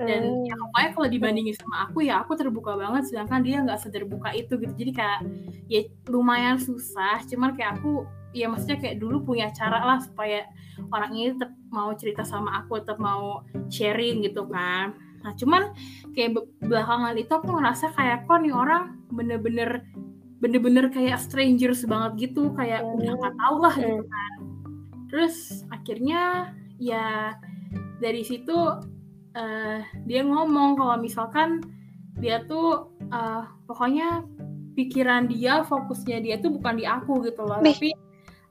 Dan 0.00 0.30
hmm. 0.30 0.48
ya 0.50 0.54
pokoknya 0.58 0.90
kalau 0.96 1.08
dibandingin 1.10 1.54
sama 1.54 1.76
aku 1.86 2.02
ya 2.02 2.24
aku 2.24 2.34
terbuka 2.34 2.74
banget 2.74 3.06
sedangkan 3.10 3.40
dia 3.46 3.62
nggak 3.62 3.80
seterbuka 3.82 4.34
itu 4.34 4.58
gitu. 4.58 4.74
Jadi 4.74 4.90
kayak 4.90 5.20
ya 5.70 5.80
lumayan 6.10 6.58
susah. 6.58 7.22
Cuman 7.28 7.54
kayak 7.54 7.78
aku 7.78 8.08
ya 8.34 8.50
maksudnya 8.50 8.82
kayak 8.82 8.98
dulu 8.98 9.22
punya 9.22 9.46
cara 9.54 9.86
lah 9.86 9.98
supaya 10.02 10.42
orang 10.90 11.14
ini 11.14 11.38
tetap 11.38 11.54
mau 11.70 11.94
cerita 11.94 12.26
sama 12.26 12.58
aku 12.62 12.82
tetap 12.82 12.98
mau 12.98 13.46
sharing 13.70 14.26
gitu 14.26 14.50
kan. 14.50 14.98
Nah 15.22 15.32
cuman 15.38 15.72
kayak 16.12 16.36
belakangan 16.60 17.14
itu 17.16 17.32
aku 17.32 17.48
ngerasa 17.54 17.94
kayak 17.96 18.28
kok 18.28 18.42
nih 18.42 18.52
orang 18.52 19.00
bener-bener 19.08 19.86
bener-bener 20.44 20.92
kayak 20.92 21.16
strangers 21.24 21.88
banget 21.88 22.28
gitu 22.28 22.52
kayak 22.52 22.84
hmm. 22.84 23.00
udah 23.00 23.12
nggak 23.16 23.34
tau 23.40 23.56
lah 23.64 23.74
gitu 23.80 24.04
kan. 24.04 24.32
Terus 25.08 25.64
akhirnya 25.72 26.52
ya 26.76 27.32
dari 28.04 28.20
situ 28.20 28.52
uh, 29.32 29.78
dia 30.04 30.20
ngomong 30.20 30.76
kalau 30.76 31.00
misalkan 31.00 31.64
dia 32.20 32.44
tuh 32.44 32.92
uh, 33.08 33.48
pokoknya 33.64 34.20
pikiran 34.76 35.32
dia 35.32 35.64
fokusnya 35.64 36.20
dia 36.20 36.36
tuh 36.36 36.52
bukan 36.52 36.76
di 36.76 36.84
aku 36.84 37.24
gitu 37.24 37.46
loh 37.46 37.62
Nih. 37.62 37.72
tapi 37.72 37.90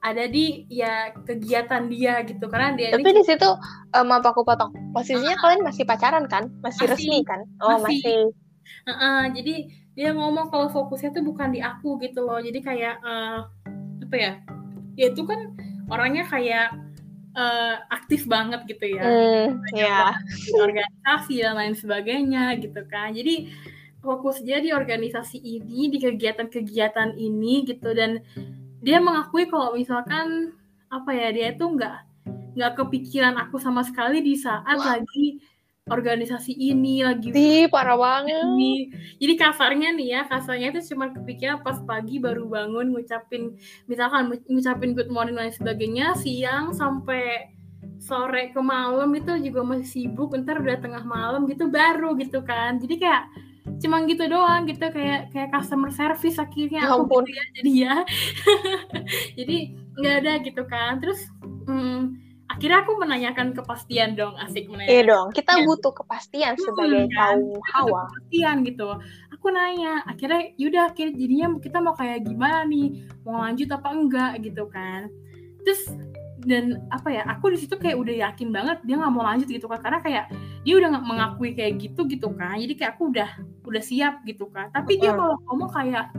ada 0.03 0.27
di 0.27 0.67
ya 0.67 1.15
kegiatan 1.15 1.87
dia 1.87 2.25
gitu. 2.27 2.49
Karena 2.51 2.75
dia 2.75 2.91
tapi 2.91 3.13
di 3.13 3.23
situ 3.23 3.47
um, 3.95 4.03
maaf 4.03 4.27
aku 4.27 4.43
potong 4.43 4.73
posisinya 4.91 5.37
uh, 5.37 5.39
kalian 5.39 5.61
masih 5.63 5.83
pacaran 5.87 6.25
kan? 6.27 6.51
Masih, 6.59 6.89
masih. 6.89 6.91
resmi 6.91 7.19
kan? 7.23 7.39
Oh 7.63 7.79
masih, 7.79 8.01
masih. 8.01 8.19
Uh, 8.83 8.91
uh, 8.91 9.21
jadi 9.31 9.55
dia 9.93 10.09
ngomong 10.13 10.49
kalau 10.49 10.67
fokusnya 10.73 11.13
tuh 11.13 11.23
bukan 11.25 11.53
di 11.53 11.61
aku 11.61 12.01
gitu 12.01 12.25
loh. 12.25 12.41
Jadi 12.41 12.59
kayak 12.65 13.01
uh, 13.05 13.45
apa 14.01 14.15
ya? 14.17 14.33
Dia 14.97 15.13
itu 15.13 15.21
kan 15.25 15.53
orangnya 15.89 16.25
kayak 16.25 16.73
uh, 17.37 17.75
aktif 17.93 18.25
banget 18.25 18.65
gitu 18.65 18.97
ya. 18.97 19.05
Mm, 19.05 19.61
yeah. 19.73 20.17
organisasi 20.57 21.45
dan 21.45 21.53
lain 21.57 21.75
sebagainya 21.77 22.57
gitu 22.57 22.81
kan. 22.89 23.13
Jadi 23.13 23.53
fokus 24.01 24.41
dia 24.41 24.59
di 24.59 24.73
organisasi 24.73 25.37
ini 25.37 25.93
di 25.93 25.97
kegiatan-kegiatan 26.01 27.13
ini 27.13 27.65
gitu. 27.69 27.93
Dan 27.93 28.21
dia 28.81 28.97
mengakui 28.97 29.45
kalau 29.45 29.77
misalkan 29.77 30.57
apa 30.89 31.09
ya 31.13 31.29
dia 31.33 31.47
itu 31.53 31.65
nggak 31.65 31.97
nggak 32.53 32.73
kepikiran 32.77 33.33
aku 33.41 33.57
sama 33.57 33.81
sekali 33.81 34.21
di 34.21 34.37
saat 34.37 34.77
Wah. 34.77 34.97
lagi 34.97 35.41
organisasi 35.83 36.55
ini 36.55 37.03
lagi 37.03 37.35
Ih, 37.35 37.67
parah 37.67 37.99
banget. 37.99 38.39
ini. 38.55 38.87
jadi 39.19 39.33
kasarnya 39.35 39.91
nih 39.91 40.07
ya 40.15 40.21
kasarnya 40.31 40.71
itu 40.71 40.95
cuma 40.95 41.11
kepikiran 41.11 41.59
pas 41.59 41.75
pagi 41.83 42.23
baru 42.23 42.47
bangun 42.47 42.95
ngucapin 42.95 43.59
misalkan 43.91 44.31
ngucapin 44.47 44.95
good 44.95 45.11
morning 45.11 45.35
dan 45.35 45.51
sebagainya 45.51 46.15
siang 46.15 46.71
sampai 46.71 47.51
sore 48.03 48.51
ke 48.51 48.59
malam 48.59 49.11
itu 49.15 49.31
juga 49.39 49.63
masih 49.63 49.87
sibuk 49.87 50.35
ntar 50.43 50.59
udah 50.59 50.79
tengah 50.79 51.03
malam 51.07 51.47
gitu 51.47 51.71
baru 51.71 52.19
gitu 52.19 52.43
kan. 52.43 52.75
Jadi 52.83 52.99
kayak 52.99 53.23
cuma 53.79 54.03
gitu 54.03 54.27
doang 54.27 54.67
gitu 54.67 54.91
kayak 54.91 55.31
kayak 55.31 55.49
customer 55.55 55.87
service 55.87 56.35
akhirnya. 56.35 56.83
Ya 56.83 56.91
aku 56.91 57.07
gitu 57.23 57.31
ya 57.31 57.43
jadi 57.55 57.71
ya. 57.71 57.95
Jadi 59.39 59.57
nggak 59.95 60.15
ada 60.19 60.33
gitu 60.43 60.63
kan. 60.67 60.99
Terus 60.99 61.19
hmm, 61.63 61.99
akhirnya 62.51 62.83
aku 62.83 62.99
menanyakan 62.99 63.55
kepastian 63.55 64.13
dong 64.19 64.35
asik 64.37 64.67
menanyakan 64.67 64.93
iya 64.93 65.03
dong 65.07 65.27
kita 65.31 65.63
butuh 65.63 65.93
kepastian 65.95 66.53
hmm, 66.53 66.63
sebagai 66.63 67.03
kan? 67.09 67.39
kaum 67.39 67.61
hawa. 67.71 68.01
kepastian 68.11 68.55
gitu. 68.67 68.89
Aku 69.35 69.47
nanya 69.51 70.03
akhirnya 70.07 70.55
yaudah 70.55 70.83
akhirnya 70.91 71.15
jadinya 71.19 71.47
kita 71.59 71.77
mau 71.83 71.95
kayak 71.95 72.23
gimana 72.23 72.63
nih? 72.63 73.03
Mau 73.27 73.43
lanjut 73.43 73.67
apa 73.75 73.87
enggak? 73.91 74.31
Gitu 74.39 74.63
kan. 74.71 75.11
Terus 75.67 75.91
dan 76.43 76.83
apa 76.91 77.07
ya 77.07 77.23
aku 77.23 77.55
di 77.55 77.57
situ 77.59 77.75
kayak 77.79 77.95
udah 77.95 78.15
yakin 78.29 78.51
banget 78.51 78.83
dia 78.83 78.99
nggak 78.99 79.13
mau 79.15 79.23
lanjut 79.23 79.47
gitu 79.47 79.65
kan 79.71 79.79
karena 79.79 80.03
kayak 80.03 80.25
dia 80.67 80.75
udah 80.75 80.89
nggak 80.91 81.07
mengakui 81.07 81.55
kayak 81.55 81.79
gitu 81.79 82.03
gitu 82.03 82.35
kan 82.35 82.59
jadi 82.59 82.73
kayak 82.75 82.91
aku 82.99 83.15
udah 83.15 83.29
udah 83.63 83.83
siap 83.83 84.27
gitu 84.27 84.51
kan 84.51 84.67
tapi 84.75 84.99
dia 84.99 85.15
kalau 85.15 85.39
ngomong 85.47 85.71
kayak 85.71 86.11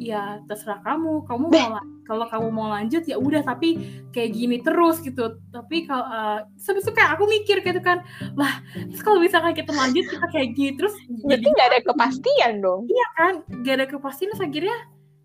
ya 0.00 0.40
terserah 0.48 0.80
kamu. 0.80 1.28
Kamu 1.28 1.46
mau 1.52 1.76
kalau 2.08 2.26
kamu 2.26 2.48
mau 2.50 2.72
lanjut 2.72 3.04
ya 3.06 3.20
udah 3.20 3.44
tapi 3.44 3.76
kayak 4.16 4.32
gini 4.32 4.56
terus 4.64 5.04
gitu. 5.04 5.36
Tapi 5.52 5.84
kalau 5.84 6.08
uh, 6.08 6.40
sebetulnya 6.56 6.96
kayak 6.96 7.10
aku 7.20 7.24
mikir 7.28 7.56
gitu 7.60 7.80
kan 7.84 8.00
lah 8.34 8.64
kalau 9.04 9.20
misalkan 9.20 9.52
kita 9.52 9.70
lanjut 9.76 10.08
kita 10.08 10.26
kayak 10.32 10.56
gini 10.56 10.72
terus 10.80 10.96
jadi 11.28 11.44
nggak 11.44 11.68
ada 11.76 11.80
kepastian 11.84 12.52
dong. 12.64 12.88
Iya 12.88 13.06
kan 13.14 13.34
nggak 13.62 13.74
ada 13.76 13.86
kepastian 13.86 14.32
terus 14.32 14.42
akhirnya 14.42 14.76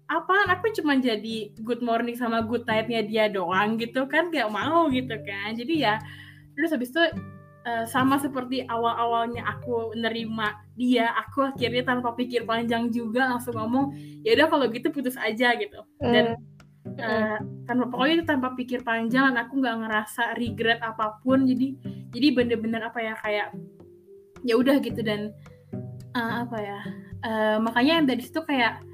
apa 0.05 0.53
aku 0.53 0.69
cuma 0.77 0.93
jadi 1.01 1.49
good 1.65 1.81
morning 1.81 2.13
sama 2.13 2.45
good 2.45 2.61
nightnya 2.69 3.01
dia 3.01 3.25
doang 3.25 3.81
gitu 3.81 4.05
kan 4.05 4.29
gak 4.29 4.51
mau 4.53 4.85
gitu 4.93 5.17
kan. 5.25 5.57
Jadi 5.57 5.81
ya 5.81 5.97
terus 6.53 6.69
habis 6.69 6.93
itu 6.93 7.03
uh, 7.65 7.85
sama 7.89 8.21
seperti 8.21 8.63
awal-awalnya 8.69 9.43
aku 9.43 9.97
nerima 9.97 10.55
dia 10.77 11.11
aku 11.17 11.49
akhirnya 11.51 11.83
tanpa 11.83 12.13
pikir 12.13 12.45
panjang 12.45 12.93
juga 12.93 13.27
langsung 13.35 13.57
ngomong 13.57 13.91
ya 14.21 14.37
udah 14.37 14.47
kalau 14.47 14.65
gitu 14.71 14.87
putus 14.93 15.17
aja 15.17 15.57
gitu. 15.57 15.81
Dan 15.99 16.37
mm 16.37 16.55
uh, 17.01 17.37
tanpa 17.65 17.89
pokoknya 17.89 18.13
itu 18.21 18.25
tanpa 18.29 18.53
pikir 18.53 18.85
panjang 18.85 19.33
dan 19.33 19.41
aku 19.41 19.57
nggak 19.57 19.77
ngerasa 19.83 20.37
regret 20.37 20.79
apa 20.85 21.17
pun. 21.25 21.43
Jadi 21.49 21.75
jadi 22.13 22.27
bener-bener 22.31 22.81
apa 22.85 23.01
ya 23.01 23.13
kayak 23.19 23.47
ya 24.45 24.53
udah 24.53 24.77
gitu 24.79 25.01
dan 25.01 25.33
uh, 26.13 26.45
apa 26.45 26.57
ya 26.61 26.79
uh, 27.25 27.57
makanya 27.57 28.01
yang 28.01 28.07
dari 28.07 28.21
situ 28.21 28.39
kayak 28.45 28.85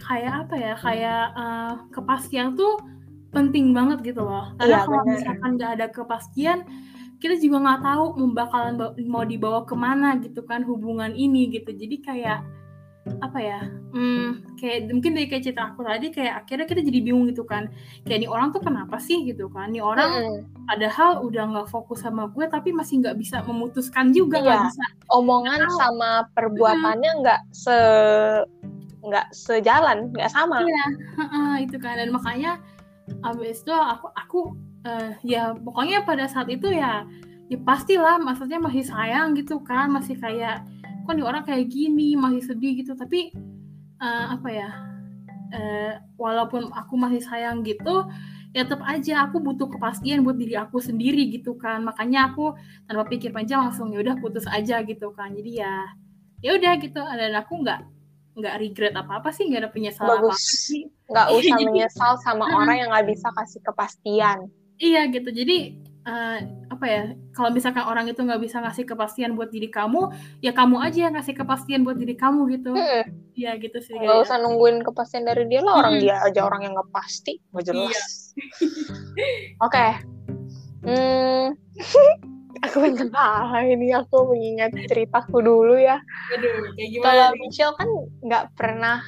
kayak 0.00 0.48
apa 0.48 0.54
ya 0.56 0.74
kayak 0.80 1.24
uh, 1.36 1.74
kepastian 1.92 2.56
tuh 2.56 2.80
penting 3.30 3.70
banget 3.70 4.02
gitu 4.02 4.26
loh. 4.26 4.50
Karena 4.58 4.82
iya, 4.82 4.86
kalau 4.88 5.04
misalkan 5.06 5.50
nggak 5.54 5.72
ada 5.78 5.86
kepastian 5.92 6.58
kita 7.20 7.36
juga 7.36 7.60
nggak 7.60 7.80
tahu 7.84 8.04
mau 8.16 8.32
bakalan 8.32 8.74
mau 9.04 9.24
dibawa 9.28 9.68
ke 9.68 9.76
mana 9.76 10.16
gitu 10.18 10.40
kan 10.42 10.64
hubungan 10.64 11.12
ini 11.12 11.52
gitu. 11.52 11.70
Jadi 11.70 12.00
kayak 12.00 12.40
apa 13.00 13.40
ya 13.40 13.60
hmm, 13.96 14.60
kayak 14.60 14.92
mungkin 14.92 15.16
dari 15.16 15.24
kayak 15.24 15.42
cerita 15.48 15.72
aku 15.72 15.80
tadi 15.82 16.12
kayak 16.12 16.44
akhirnya 16.44 16.68
kita 16.68 16.80
jadi 16.84 17.00
bingung 17.04 17.28
gitu 17.28 17.44
kan. 17.44 17.68
Kayak 18.08 18.24
nih 18.24 18.30
orang 18.30 18.48
tuh 18.56 18.64
kenapa 18.64 18.96
sih 18.96 19.24
gitu 19.28 19.52
kan? 19.52 19.72
Nih 19.72 19.84
orang 19.84 20.10
hmm. 20.10 20.68
padahal 20.68 21.24
udah 21.24 21.44
nggak 21.52 21.68
fokus 21.68 22.04
sama 22.04 22.28
gue 22.32 22.44
tapi 22.48 22.72
masih 22.72 23.04
nggak 23.04 23.16
bisa 23.20 23.44
memutuskan 23.44 24.16
juga 24.16 24.40
nggak 24.40 24.58
iya. 24.60 24.66
bisa. 24.68 24.84
Omongan 25.12 25.60
gak 25.64 25.76
sama 25.76 26.10
perbuatannya 26.32 27.12
nggak 27.20 27.40
se 27.52 27.76
nggak 29.00 29.26
sejalan 29.32 30.12
nggak 30.12 30.32
sama. 30.32 30.64
Iya 30.64 30.84
itu 31.64 31.76
kan. 31.76 32.00
Dan 32.00 32.12
makanya 32.16 32.60
abis 33.26 33.64
itu 33.64 33.74
aku 33.74 34.06
aku 34.14 34.40
uh, 34.84 35.10
ya 35.24 35.52
pokoknya 35.56 36.04
pada 36.04 36.28
saat 36.30 36.48
itu 36.48 36.70
ya 36.72 37.04
ya 37.50 37.58
pastilah 37.66 38.22
maksudnya 38.22 38.62
masih 38.62 38.86
sayang 38.86 39.34
gitu 39.34 39.58
kan 39.66 39.90
masih 39.90 40.14
kayak 40.16 40.62
kok 41.02 41.12
nih 41.18 41.26
orang 41.26 41.42
kayak 41.42 41.66
gini 41.66 42.14
masih 42.14 42.42
sedih 42.46 42.78
gitu. 42.78 42.94
Tapi 42.94 43.34
uh, 43.98 44.38
apa 44.38 44.48
ya 44.48 44.70
uh, 45.50 45.92
walaupun 46.14 46.70
aku 46.70 46.94
masih 46.94 47.20
sayang 47.24 47.66
gitu 47.66 48.06
ya 48.50 48.66
tetap 48.66 48.82
aja 48.82 49.30
aku 49.30 49.38
butuh 49.38 49.70
kepastian 49.70 50.26
buat 50.26 50.34
diri 50.38 50.54
aku 50.54 50.78
sendiri 50.78 51.26
gitu 51.34 51.58
kan. 51.58 51.82
Makanya 51.82 52.30
aku 52.30 52.54
tanpa 52.86 53.10
pikir 53.10 53.34
panjang 53.34 53.66
langsung 53.66 53.90
ya 53.90 53.98
udah 53.98 54.14
putus 54.22 54.46
aja 54.46 54.78
gitu 54.86 55.10
kan. 55.10 55.34
Jadi 55.34 55.58
ya 55.58 55.74
ya 56.40 56.54
udah 56.54 56.72
gitu. 56.78 57.02
Dan 57.02 57.34
aku 57.34 57.66
nggak 57.66 57.80
nggak 58.30 58.54
regret 58.62 58.94
apa 58.94 59.18
apa 59.18 59.34
sih 59.34 59.50
nggak 59.50 59.66
ada 59.66 59.70
penyesalan 59.74 60.22
apa, 60.22 60.30
-apa 60.30 60.38
sih. 60.38 60.86
Nggak 61.10 61.28
usah 61.34 61.56
menyesal 61.66 62.12
sama 62.22 62.46
orang 62.62 62.78
yang 62.78 62.88
nggak 62.94 63.10
bisa 63.10 63.26
kasih 63.34 63.58
kepastian 63.66 64.46
iya 64.80 65.06
gitu 65.12 65.28
jadi 65.30 65.76
uh, 66.08 66.38
apa 66.72 66.84
ya 66.88 67.02
kalau 67.36 67.52
misalkan 67.52 67.84
orang 67.84 68.08
itu 68.08 68.20
nggak 68.24 68.40
bisa 68.40 68.64
ngasih 68.64 68.88
kepastian 68.88 69.36
buat 69.36 69.52
diri 69.52 69.68
kamu 69.68 70.08
ya 70.40 70.56
kamu 70.56 70.80
aja 70.80 70.98
yang 71.08 71.14
ngasih 71.14 71.36
kepastian 71.36 71.84
buat 71.84 72.00
diri 72.00 72.16
kamu 72.16 72.48
gitu 72.56 72.72
hmm. 72.72 73.36
ya 73.36 73.54
gitu 73.60 73.78
sih 73.78 73.94
nggak 73.94 74.24
usah 74.24 74.40
nungguin 74.40 74.80
kepastian 74.80 75.28
dari 75.28 75.44
dia 75.46 75.60
lah 75.60 75.84
orang 75.84 76.00
hmm. 76.00 76.02
dia 76.02 76.16
aja 76.24 76.40
orang 76.48 76.64
yang 76.64 76.72
nggak 76.72 76.90
pasti 76.90 77.36
nggak 77.52 77.64
jelas 77.68 78.32
iya. 78.40 79.60
oke 79.60 79.70
okay. 79.70 79.90
hmm 80.88 81.44
aku 82.64 82.78
ini 82.84 83.88
aku 83.96 84.16
mengingat 84.28 84.72
ceritaku 84.88 85.40
dulu 85.40 85.80
ya 85.80 86.00
kalau 87.00 87.32
Michelle 87.40 87.76
kan 87.76 87.88
nggak 88.24 88.44
pernah 88.56 89.00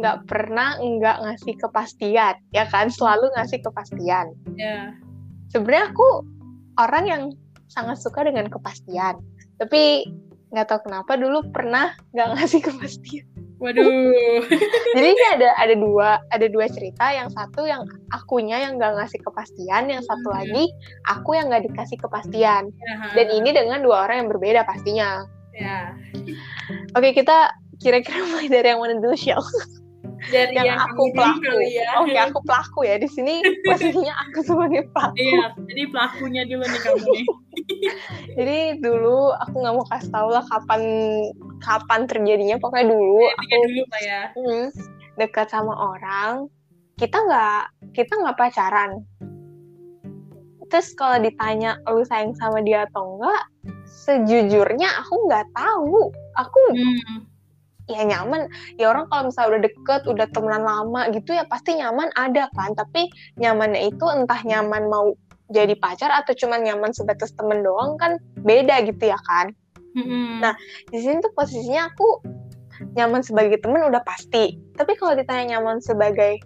nggak 0.00 0.24
pernah 0.24 0.80
nggak 0.80 1.16
ngasih 1.22 1.54
kepastian 1.60 2.34
ya 2.56 2.64
kan? 2.72 2.88
Selalu 2.88 3.28
ngasih 3.36 3.60
kepastian. 3.60 4.32
Yeah 4.56 4.96
sebenarnya 5.50 5.90
aku 5.92 6.08
orang 6.78 7.04
yang 7.06 7.22
sangat 7.70 7.98
suka 7.98 8.26
dengan 8.26 8.46
kepastian 8.50 9.18
tapi 9.58 10.06
nggak 10.50 10.66
tahu 10.66 10.90
kenapa 10.90 11.14
dulu 11.14 11.46
pernah 11.54 11.94
nggak 12.16 12.28
ngasih 12.38 12.60
kepastian. 12.64 13.26
Waduh. 13.60 13.84
Jadi 14.96 15.08
ini 15.12 15.24
ada 15.36 15.52
ada 15.60 15.76
dua 15.76 16.16
ada 16.32 16.48
dua 16.48 16.64
cerita. 16.72 17.12
Yang 17.12 17.36
satu 17.36 17.68
yang 17.68 17.84
akunya 18.08 18.56
yang 18.56 18.80
nggak 18.80 18.96
ngasih 18.96 19.20
kepastian 19.20 19.84
yang 19.92 20.00
satu 20.00 20.32
hmm. 20.32 20.36
lagi 20.40 20.64
aku 21.12 21.36
yang 21.36 21.52
nggak 21.52 21.68
dikasih 21.68 22.00
kepastian. 22.00 22.72
Ya. 22.72 22.96
dan 23.20 23.26
ini 23.28 23.52
dengan 23.52 23.84
dua 23.84 24.08
orang 24.08 24.24
yang 24.24 24.28
berbeda 24.32 24.64
pastinya. 24.64 25.28
Ya. 25.52 25.92
oke 26.96 27.12
kita 27.12 27.52
kira-kira 27.84 28.24
mulai 28.32 28.48
dari 28.48 28.72
yang 28.72 28.80
mana 28.80 28.96
dulu 28.96 29.12
Shell 29.12 29.44
Dari 30.28 30.52
yang, 30.52 30.76
yang 30.76 30.78
aku 30.84 31.02
pelaku. 31.16 31.64
ya. 31.64 31.88
Oke, 32.04 32.18
aku 32.20 32.38
pelaku 32.44 32.80
ya 32.84 33.00
di 33.00 33.08
sini 33.08 33.40
posisinya 33.66 34.14
aku 34.28 34.38
sebagai 34.44 34.84
pelaku. 34.92 35.16
Iya, 35.16 35.44
jadi 35.64 35.82
pelakunya 35.88 36.42
dulu 36.44 36.64
nih 36.68 36.80
kamu 36.84 37.06
nih. 37.08 37.26
Jadi 38.38 38.58
dulu 38.84 39.32
aku 39.36 39.54
nggak 39.58 39.74
mau 39.74 39.86
kasih 39.88 40.10
tau 40.12 40.28
lah 40.28 40.44
kapan 40.44 40.82
kapan 41.64 42.00
terjadinya. 42.04 42.56
Pokoknya 42.60 42.86
dulu 42.92 43.24
Intinya 43.24 43.56
aku 43.56 43.66
dulu 43.66 43.82
lah 43.88 44.02
ya. 44.04 44.22
hmm, 44.36 44.66
dekat 45.16 45.46
sama 45.48 45.74
orang. 45.74 46.46
Kita 47.00 47.16
nggak 47.16 47.62
kita 47.96 48.12
nggak 48.20 48.36
pacaran. 48.36 48.90
Terus 50.70 50.94
kalau 50.94 51.18
ditanya 51.18 51.80
lu 51.90 52.06
sayang 52.06 52.30
sama 52.38 52.62
dia 52.62 52.86
atau 52.86 53.18
enggak, 53.18 53.42
sejujurnya 54.06 54.88
aku 55.02 55.14
nggak 55.26 55.46
tahu. 55.56 56.14
Aku 56.38 56.60
Hmm. 56.70 57.29
Ya 57.90 58.06
nyaman. 58.06 58.46
Ya 58.78 58.94
orang 58.94 59.10
kalau 59.10 59.28
misalnya 59.28 59.48
udah 59.56 59.62
deket 59.66 60.02
udah 60.06 60.26
temenan 60.30 60.62
lama 60.62 61.10
gitu 61.10 61.34
ya 61.34 61.44
pasti 61.50 61.76
nyaman 61.76 62.08
ada 62.14 62.46
kan. 62.54 62.72
Tapi 62.78 63.10
nyamannya 63.36 63.90
itu 63.90 64.06
entah 64.08 64.40
nyaman 64.46 64.86
mau 64.86 65.12
jadi 65.50 65.74
pacar 65.76 66.14
atau 66.14 66.32
cuma 66.38 66.62
nyaman 66.62 66.94
sebatas 66.94 67.34
temen 67.34 67.66
doang 67.66 67.98
kan 67.98 68.16
beda 68.46 68.86
gitu 68.86 69.10
ya 69.10 69.18
kan. 69.26 69.50
Mm-mm. 69.98 70.38
Nah, 70.38 70.54
di 70.86 71.02
sini 71.02 71.18
tuh 71.18 71.34
posisinya 71.34 71.90
aku 71.90 72.22
nyaman 72.94 73.26
sebagai 73.26 73.58
temen 73.58 73.82
udah 73.82 74.00
pasti. 74.06 74.54
Tapi 74.78 74.94
kalau 74.94 75.18
ditanya 75.18 75.58
nyaman 75.58 75.82
sebagai 75.82 76.38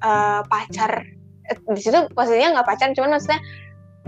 eh, 0.00 0.40
pacar 0.48 1.04
eh, 1.46 1.58
di 1.76 1.80
situ 1.80 2.08
posisinya 2.16 2.60
nggak 2.60 2.68
pacar 2.68 2.88
cuman 2.96 3.20
maksudnya 3.20 3.40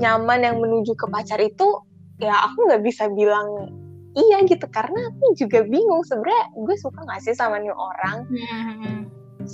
nyaman 0.01 0.41
yang 0.41 0.57
menuju 0.57 0.97
ke 0.97 1.07
pacar 1.13 1.37
itu 1.39 1.85
ya 2.17 2.49
aku 2.49 2.65
nggak 2.71 2.83
bisa 2.83 3.13
bilang 3.13 3.69
iya 4.15 4.45
gitu. 4.45 4.67
Karena 4.69 5.09
aku 5.13 5.33
juga 5.37 5.65
bingung 5.65 6.05
sebenarnya 6.05 6.53
gue 6.53 6.77
suka 6.77 7.03
nggak 7.05 7.21
sih 7.25 7.35
sama 7.35 7.59
nih 7.61 7.73
orang? 7.73 8.29
Mm-mm. 8.29 8.99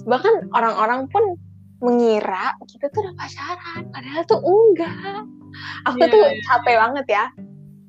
bahkan 0.05 0.45
orang-orang 0.53 1.09
pun 1.09 1.25
mengira 1.81 2.53
kita 2.69 2.93
tuh 2.93 3.09
udah 3.09 3.15
pacaran 3.17 3.83
padahal 3.89 4.23
tuh 4.29 4.41
enggak. 4.45 5.25
Aku 5.89 5.97
Iya, 5.97 6.07
tuh 6.13 6.23
iya, 6.29 6.43
capek 6.45 6.77
banget 6.77 7.07
ya. 7.09 7.25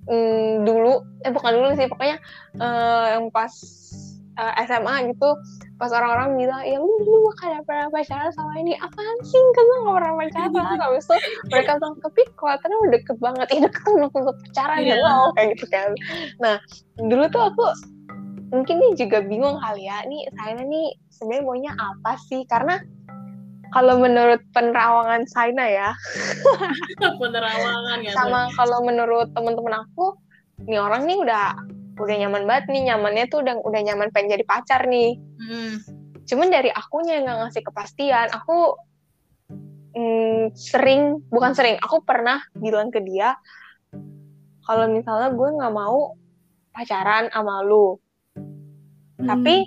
Hmm, 0.10 0.64
dulu 0.66 1.06
eh 1.22 1.30
bukan 1.30 1.52
dulu 1.54 1.70
sih 1.76 1.86
pokoknya 1.86 2.18
eh, 2.56 3.06
yang 3.14 3.30
pas 3.30 3.52
eh, 4.40 4.64
SMA 4.64 4.96
gitu 5.12 5.30
pas 5.76 5.92
orang-orang 5.92 6.36
bilang 6.36 6.62
ya 6.64 6.76
lu 6.76 6.92
dulu 7.04 7.32
gak 7.36 7.64
pernah 7.64 7.88
pacaran 7.88 8.32
sama 8.32 8.56
ini. 8.56 8.76
Apaan 8.76 9.18
sih? 9.24 9.40
Kan 9.56 9.64
lu 9.64 9.76
gak 9.84 9.96
pernah 10.00 10.14
pacaran. 10.18 10.80
Habis 10.80 11.04
itu 11.04 11.16
mereka 11.48 11.72
bilang 11.78 11.96
tapi 12.00 12.22
kelihatannya 12.36 12.78
udah 12.80 12.92
deket 12.96 13.18
banget. 13.20 13.48
Ya 13.52 13.60
deket 13.68 13.84
belum 13.88 14.10
tentu 14.12 14.32
pacaran 14.34 14.78
ya 14.80 14.96
Iya. 14.96 14.96
lo 15.04 15.32
kayak 15.36 15.48
gitu 15.54 15.66
kan. 15.68 15.90
Nah 16.40 16.56
dulu 16.98 17.24
tuh 17.28 17.44
aku 17.48 17.66
mungkin 18.50 18.76
nih 18.82 18.92
juga 18.98 19.22
bingung 19.22 19.62
kali 19.62 19.86
ya 19.86 20.02
nih 20.08 20.26
saya 20.34 20.58
nih 20.58 20.88
sebenarnya 21.12 21.44
maunya 21.44 21.72
apa 21.76 22.12
sih? 22.26 22.42
Karena 22.48 22.80
kalau 23.70 24.02
menurut 24.02 24.42
penerawangan 24.50 25.30
Saina 25.30 25.70
ya 25.70 25.94
Penerawangan 27.22 28.00
ya. 28.02 28.12
sama 28.18 28.50
kalau 28.58 28.82
menurut 28.82 29.30
teman-teman 29.38 29.86
aku 29.86 30.18
nih 30.66 30.82
orang 30.82 31.06
nih 31.06 31.18
udah 31.22 31.54
udah 32.00 32.16
nyaman 32.16 32.44
banget 32.48 32.66
nih 32.72 32.82
nyamannya 32.92 33.26
tuh 33.28 33.44
udah 33.44 33.60
udah 33.62 33.82
nyaman 33.84 34.10
pengen 34.16 34.40
jadi 34.40 34.46
pacar 34.48 34.88
nih. 34.88 35.20
Hmm. 35.40 35.76
cuman 36.30 36.54
dari 36.54 36.70
akunya 36.70 37.18
yang 37.18 37.26
nggak 37.26 37.40
ngasih 37.42 37.64
kepastian 37.66 38.30
aku 38.30 38.78
mm, 39.98 40.54
sering 40.54 41.26
bukan 41.26 41.58
sering 41.58 41.82
aku 41.82 42.06
pernah 42.06 42.38
bilang 42.54 42.94
ke 42.94 43.02
dia 43.02 43.34
kalau 44.62 44.86
misalnya 44.86 45.34
gue 45.34 45.50
nggak 45.58 45.74
mau 45.74 46.14
pacaran 46.70 47.26
sama 47.34 47.66
lu. 47.66 47.98
Tapi 49.18 49.66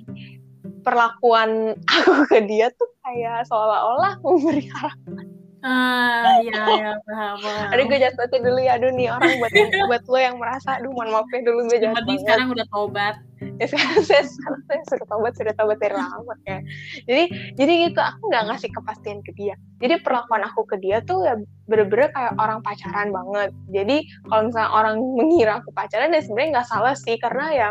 perlakuan 0.86 1.74
aku 1.98 2.30
ke 2.30 2.46
dia 2.46 2.70
tuh 2.70 2.86
kayak 3.02 3.42
seolah-olah 3.50 4.22
memberi 4.22 4.70
harapan 4.70 5.31
Ah, 5.62 6.42
iya, 6.42 6.58
iya, 6.74 6.90
paham, 7.06 7.34
paham. 7.38 7.70
Aduh 7.70 7.84
gue 7.86 7.98
jatuh 8.02 8.26
dulu 8.42 8.58
ya, 8.58 8.74
aduh 8.74 8.90
nih 8.90 9.14
orang 9.14 9.38
buat 9.38 9.52
buat 9.90 10.02
lo 10.10 10.18
yang 10.18 10.36
merasa, 10.42 10.82
aduh 10.82 10.90
mohon 10.90 11.14
maaf 11.14 11.30
ya 11.30 11.40
dulu 11.46 11.70
gue 11.70 11.78
jahat 11.78 12.02
penting 12.02 12.18
sekarang 12.26 12.50
udah 12.50 12.66
tobat. 12.74 13.14
Ya 13.62 13.66
sekarang 13.70 14.02
saya, 14.10 14.22
sekarang 14.26 14.62
saya 14.66 14.82
sudah 14.90 15.06
tobat, 15.06 15.32
sudah 15.38 15.54
tobat 15.54 15.78
dari 15.78 15.94
lama 15.94 16.34
ya. 16.50 16.58
Jadi 17.06 17.24
jadi 17.54 17.72
gitu, 17.86 18.00
aku 18.02 18.22
nggak 18.26 18.44
ngasih 18.50 18.70
kepastian 18.74 19.18
ke 19.22 19.30
dia. 19.38 19.54
Jadi 19.78 19.94
perlakuan 20.02 20.42
aku 20.42 20.66
ke 20.66 20.76
dia 20.82 20.98
tuh 21.06 21.22
ya 21.22 21.38
bener-bener 21.70 22.10
kayak 22.10 22.34
orang 22.42 22.58
pacaran 22.66 23.14
banget. 23.14 23.50
Jadi 23.70 23.96
kalau 24.26 24.42
misalnya 24.50 24.70
orang 24.74 24.96
mengira 25.14 25.52
aku 25.62 25.70
pacaran, 25.70 26.10
ya 26.10 26.22
sebenarnya 26.26 26.50
nggak 26.58 26.68
salah 26.74 26.94
sih, 26.98 27.14
karena 27.22 27.46
ya 27.54 27.68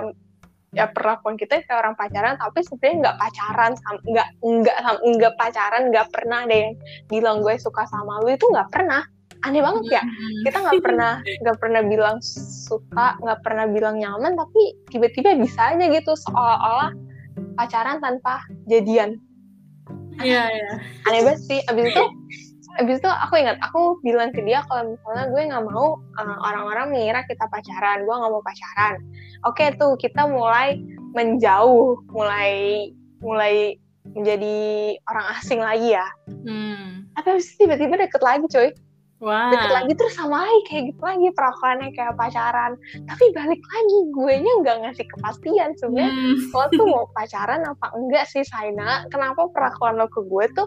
ya 0.71 0.87
perlakuan 0.87 1.35
kita 1.35 1.67
kayak 1.67 1.83
orang 1.83 1.95
pacaran 1.99 2.39
tapi 2.39 2.63
sebenarnya 2.63 2.95
nggak 3.03 3.17
pacaran 3.19 3.71
nggak 4.07 4.27
nggak 4.39 4.77
nggak 5.03 5.33
pacaran 5.35 5.83
nggak 5.91 6.07
pernah 6.15 6.47
ada 6.47 6.55
yang 6.55 6.73
bilang 7.11 7.43
gue 7.43 7.59
suka 7.59 7.83
sama 7.91 8.23
lu 8.23 8.31
itu 8.31 8.47
nggak 8.47 8.71
pernah. 8.71 9.03
Aneh 9.41 9.57
banget 9.57 9.99
ya. 9.99 10.03
Hmm. 10.05 10.41
kita 10.47 10.57
nggak 10.63 10.81
pernah 10.85 11.13
nggak 11.19 11.57
pernah 11.59 11.81
bilang 11.83 12.17
suka 12.23 13.19
nggak 13.19 13.39
pernah 13.43 13.65
bilang 13.67 13.95
nyaman 13.99 14.37
tapi 14.37 14.77
tiba-tiba 14.93 15.35
bisa 15.35 15.75
aja 15.75 15.85
gitu 15.91 16.13
seolah-olah 16.15 16.91
pacaran 17.59 17.99
tanpa 17.99 18.47
jadian. 18.71 19.19
Iya, 20.21 20.43
iya. 20.47 20.71
aneh 21.09 21.21
banget 21.25 21.41
sih. 21.51 21.59
Abis 21.67 21.91
itu 21.91 22.03
abis 22.79 23.03
itu 23.03 23.09
aku 23.09 23.33
ingat 23.35 23.59
aku 23.59 23.99
bilang 23.99 24.31
ke 24.31 24.39
dia 24.41 24.63
kalau 24.71 24.95
misalnya 24.95 25.25
gue 25.27 25.41
nggak 25.43 25.65
mau 25.67 25.99
uh, 26.15 26.37
orang-orang 26.39 26.95
mengira 26.95 27.19
kita 27.27 27.43
pacaran 27.51 28.07
gue 28.07 28.15
nggak 28.15 28.31
mau 28.31 28.43
pacaran 28.45 28.95
oke 29.43 29.63
tuh 29.75 29.99
kita 29.99 30.23
mulai 30.23 30.79
menjauh 31.11 31.99
mulai 32.15 32.87
mulai 33.19 33.75
menjadi 34.15 34.57
orang 35.07 35.25
asing 35.35 35.59
lagi 35.59 35.93
ya 35.93 36.07
Hmm. 36.41 37.05
tapi 37.13 37.37
abis 37.37 37.53
itu 37.53 37.67
tiba-tiba 37.67 37.99
deket 38.01 38.21
lagi 38.23 38.47
coy 38.49 38.69
Wah. 39.21 39.53
deket 39.53 39.69
lagi 39.69 39.93
terus 39.93 40.17
sama 40.17 40.41
lagi 40.41 40.59
kayak 40.65 40.83
gitu 40.89 41.01
lagi 41.05 41.27
perawakannya 41.37 41.89
kayak 41.93 42.17
pacaran 42.17 42.73
tapi 43.05 43.23
balik 43.37 43.61
lagi 43.61 43.97
gue 44.09 44.33
nya 44.41 44.53
nggak 44.65 44.77
ngasih 44.81 45.05
kepastian 45.11 45.69
sebenarnya 45.77 46.09
Hmm. 46.09 46.49
lo 46.49 46.65
tuh 46.73 46.85
mau 46.89 47.05
pacaran 47.13 47.61
apa 47.61 47.87
enggak 47.93 48.25
sih 48.25 48.41
Saina 48.41 49.05
kenapa 49.13 49.45
perlakuan 49.53 50.01
lo 50.01 50.09
ke 50.09 50.23
gue 50.25 50.45
tuh 50.57 50.65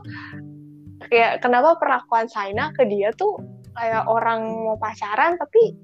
kayak 1.10 1.42
kenapa 1.44 1.76
perlakuan 1.78 2.26
Saina 2.28 2.70
ke 2.74 2.86
dia 2.88 3.10
tuh 3.14 3.40
kayak 3.74 4.06
orang 4.06 4.46
mau 4.46 4.78
pacaran 4.78 5.34
tapi 5.38 5.74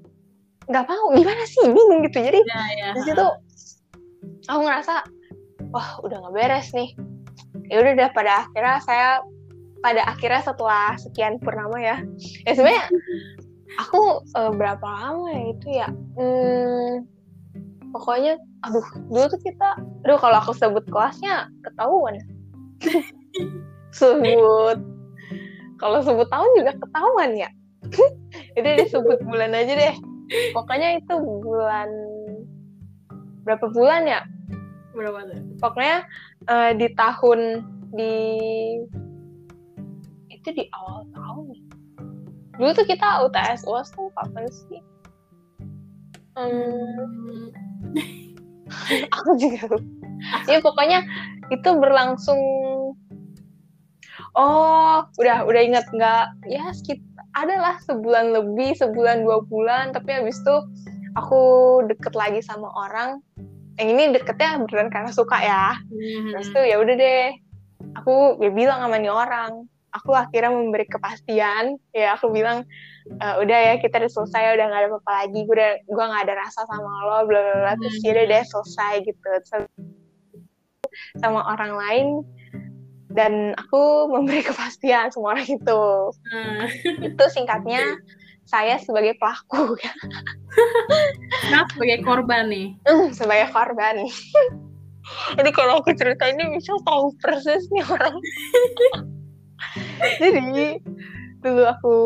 nggak 0.71 0.85
mau? 0.87 1.11
Gimana 1.11 1.43
sih? 1.43 1.67
Bingung 1.67 2.05
gitu. 2.07 2.17
Jadi 2.23 2.39
Iya, 2.45 2.61
iya. 2.77 2.87
di 2.95 3.01
situ 3.03 3.27
aku 4.47 4.59
ngerasa 4.63 4.95
wah 5.73 5.89
udah 6.05 6.17
nggak 6.21 6.35
beres 6.35 6.71
nih. 6.71 6.95
Ya 7.71 7.83
udah 7.83 7.91
deh 7.95 8.11
pada 8.15 8.47
akhirnya 8.47 8.77
saya 8.83 9.09
pada 9.81 10.01
akhirnya 10.05 10.41
setelah 10.45 10.93
sekian 11.01 11.41
purnama 11.41 11.81
ya 11.81 11.97
ya 12.45 12.53
sebenarnya 12.53 12.85
aku 13.81 14.21
eh, 14.37 14.51
berapa 14.53 14.87
lama 14.87 15.27
ya 15.31 15.43
itu 15.51 15.67
ya? 15.71 15.89
Hmm, 16.19 16.91
pokoknya 17.91 18.37
aduh 18.61 18.85
dulu 19.09 19.25
tuh 19.25 19.41
kita 19.41 19.69
aduh 20.05 20.19
kalau 20.21 20.37
aku 20.37 20.53
sebut 20.53 20.85
kelasnya 20.87 21.49
ketahuan. 21.65 22.19
Sebut 23.91 24.79
kalau 25.81 25.97
sebut 26.05 26.29
tahun 26.29 26.49
juga 26.61 26.71
ketahuan 26.77 27.31
ya. 27.33 27.49
Itu 28.57 28.69
disebut 28.77 29.25
bulan 29.25 29.57
aja 29.57 29.73
deh. 29.73 29.95
Pokoknya 30.55 30.95
itu 30.95 31.11
bulan 31.19 31.91
berapa 33.43 33.67
bulan 33.73 34.07
ya? 34.07 34.21
Berapa 34.95 35.27
tuh? 35.27 35.39
pokoknya 35.59 36.07
eh, 36.47 36.71
di 36.79 36.87
tahun 36.95 37.39
di 37.91 38.15
itu 40.31 40.49
di 40.55 40.63
awal 40.71 41.03
tahun 41.11 41.43
ya. 41.51 41.61
dulu 42.55 42.71
tuh 42.75 42.85
kita 42.87 43.27
UTS 43.27 43.67
UAS 43.67 43.91
tuh 43.91 44.07
kapan 44.15 44.45
sih? 44.47 44.81
Hmm, 46.31 47.51
aku 49.15 49.29
juga 49.35 49.67
ya 50.47 50.63
pokoknya 50.63 51.03
itu 51.51 51.69
berlangsung 51.75 52.39
oh 54.35 55.03
udah 55.19 55.43
udah 55.45 55.61
inget 55.61 55.85
nggak? 55.91 56.25
Ya 56.47 56.69
sekitar 56.71 57.07
adalah 57.31 57.79
sebulan 57.87 58.35
lebih 58.35 58.75
sebulan 58.75 59.23
dua 59.23 59.39
bulan 59.47 59.95
tapi 59.95 60.11
habis 60.11 60.35
itu 60.39 60.55
aku 61.15 61.41
deket 61.87 62.13
lagi 62.15 62.39
sama 62.43 62.67
orang. 62.75 63.19
Yang 63.79 63.87
ini 63.95 64.03
deketnya 64.15 64.59
beneran 64.61 64.91
karena 64.91 65.11
suka 65.15 65.37
ya. 65.39 65.79
Hmm. 65.79 66.35
terus 66.35 66.47
tuh 66.51 66.63
ya 66.67 66.75
udah 66.79 66.95
deh. 66.95 67.31
Aku 68.03 68.37
ya 68.43 68.51
bilang 68.51 68.83
sama 68.83 68.99
nih 68.99 69.11
orang. 69.11 69.65
Aku 69.91 70.15
akhirnya 70.15 70.51
memberi 70.55 70.87
kepastian. 70.87 71.75
Ya 71.91 72.15
aku 72.15 72.31
bilang 72.31 72.63
"E, 73.11 73.25
udah 73.43 73.59
ya 73.59 73.73
kita 73.83 73.99
udah 73.99 74.11
selesai 74.11 74.55
udah 74.55 74.65
nggak 74.71 74.81
ada 74.85 74.89
apa-apa 74.91 75.11
lagi. 75.23 75.39
Gue 75.47 75.55
udah 75.55 75.71
gue 75.83 76.03
nggak 76.03 76.23
ada 76.29 76.35
rasa 76.39 76.61
sama 76.67 76.91
lo 77.07 77.27
bla 77.27 77.39
bla 77.43 77.55
bla. 77.63 77.73
Terus 77.79 77.95
Hmm. 77.99 78.05
ya 78.07 78.11
udah 78.15 78.25
deh 78.27 78.43
selesai 78.47 78.93
gitu. 79.03 79.29
Terus 79.47 79.65
sama 81.19 81.43
orang 81.47 81.73
lain 81.75 82.07
dan 83.11 83.53
aku 83.59 84.07
memberi 84.11 84.41
kepastian 84.47 85.11
sama 85.11 85.35
orang 85.37 85.47
itu 85.47 85.83
Hmm. 86.31 86.65
itu 87.03 87.23
singkatnya 87.31 87.99
saya 88.47 88.75
sebagai 88.81 89.15
pelaku 89.15 89.79
Nah, 91.51 91.63
sebagai 91.71 92.03
korban 92.03 92.51
nih. 92.51 92.75
sebagai 93.15 93.47
korban 93.55 94.03
Jadi 95.39 95.49
kalau 95.55 95.79
aku 95.79 95.95
cerita 95.95 96.27
ini 96.27 96.51
Michelle 96.51 96.83
tahu 96.83 97.15
persis 97.19 97.67
nih 97.71 97.83
orang. 97.87 98.15
Jadi 100.21 100.79
dulu 101.41 101.63
aku 101.65 101.97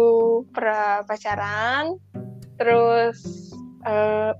pernah 0.54 1.04
pacaran, 1.04 1.98
terus 2.56 3.20
uh, 3.90 4.34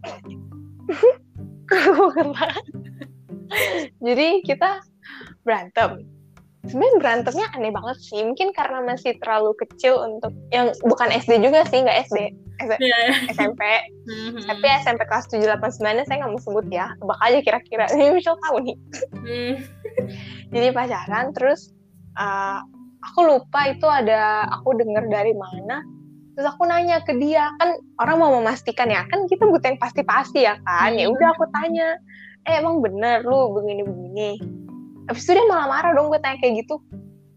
Jadi 4.02 4.28
kita 4.46 4.82
berantem. 5.44 6.15
Sebenarnya 6.66 6.96
berantemnya 6.98 7.48
aneh 7.54 7.72
banget 7.72 7.98
sih. 8.02 8.22
Mungkin 8.26 8.50
karena 8.52 8.82
masih 8.82 9.18
terlalu 9.22 9.54
kecil 9.62 10.02
untuk 10.02 10.34
yang 10.50 10.74
bukan 10.86 11.10
SD 11.14 11.42
juga 11.42 11.66
sih, 11.70 11.86
nggak 11.86 12.10
SD. 12.10 12.20
SMP, 12.56 12.88
yeah. 12.88 13.12
SMP. 13.36 13.62
Mm-hmm. 14.08 14.48
Tapi 14.48 14.66
SMP 14.84 15.02
kelas 15.08 15.28
7, 15.28 15.44
8, 15.44 15.60
9 15.60 16.08
saya 16.08 16.18
nggak 16.24 16.32
mau 16.32 16.42
sebut 16.42 16.66
ya. 16.72 16.96
Tebak 16.98 17.20
aja 17.20 17.38
kira-kira. 17.44 17.86
Ini 17.96 18.16
Michelle 18.16 18.40
tahu 18.40 18.58
nih. 18.64 18.78
Mm. 19.14 19.54
Jadi 20.56 20.68
pacaran, 20.72 21.26
terus 21.36 21.76
uh, 22.16 22.64
aku 23.12 23.20
lupa 23.28 23.70
itu 23.70 23.86
ada, 23.86 24.48
aku 24.50 24.76
dengar 24.80 25.06
dari 25.12 25.36
mana. 25.36 25.84
Terus 26.36 26.52
aku 26.52 26.68
nanya 26.68 27.00
ke 27.04 27.16
dia, 27.16 27.48
kan 27.60 27.80
orang 28.04 28.18
mau 28.20 28.32
memastikan 28.40 28.92
ya, 28.92 29.08
kan 29.08 29.24
kita 29.28 29.48
butuh 29.48 29.72
yang 29.72 29.80
pasti-pasti 29.80 30.44
ya 30.44 30.60
kan. 30.68 30.92
Ya 30.92 31.08
udah 31.08 31.32
aku 31.32 31.48
tanya, 31.56 31.96
eh 32.44 32.60
emang 32.60 32.84
bener 32.84 33.24
lu 33.24 33.56
begini-begini. 33.56 34.44
Habis 35.10 35.24
itu 35.26 35.32
dia 35.38 35.46
malah 35.46 35.68
marah 35.70 35.92
dong 35.94 36.10
gue 36.10 36.20
tanya 36.22 36.38
kayak 36.42 36.66
gitu. 36.66 36.82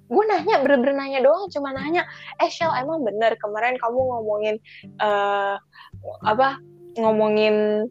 Gue 0.09 0.25
nanya 0.25 0.65
bener-bener 0.65 0.97
nanya 0.97 1.21
doang 1.21 1.53
cuma 1.53 1.77
nanya 1.77 2.09
eh 2.41 2.49
Shell 2.49 2.73
emang 2.81 3.05
bener 3.05 3.37
kemarin 3.37 3.77
kamu 3.77 3.99
ngomongin 4.01 4.57
uh, 5.05 5.61
apa 6.25 6.57
ngomongin 6.97 7.87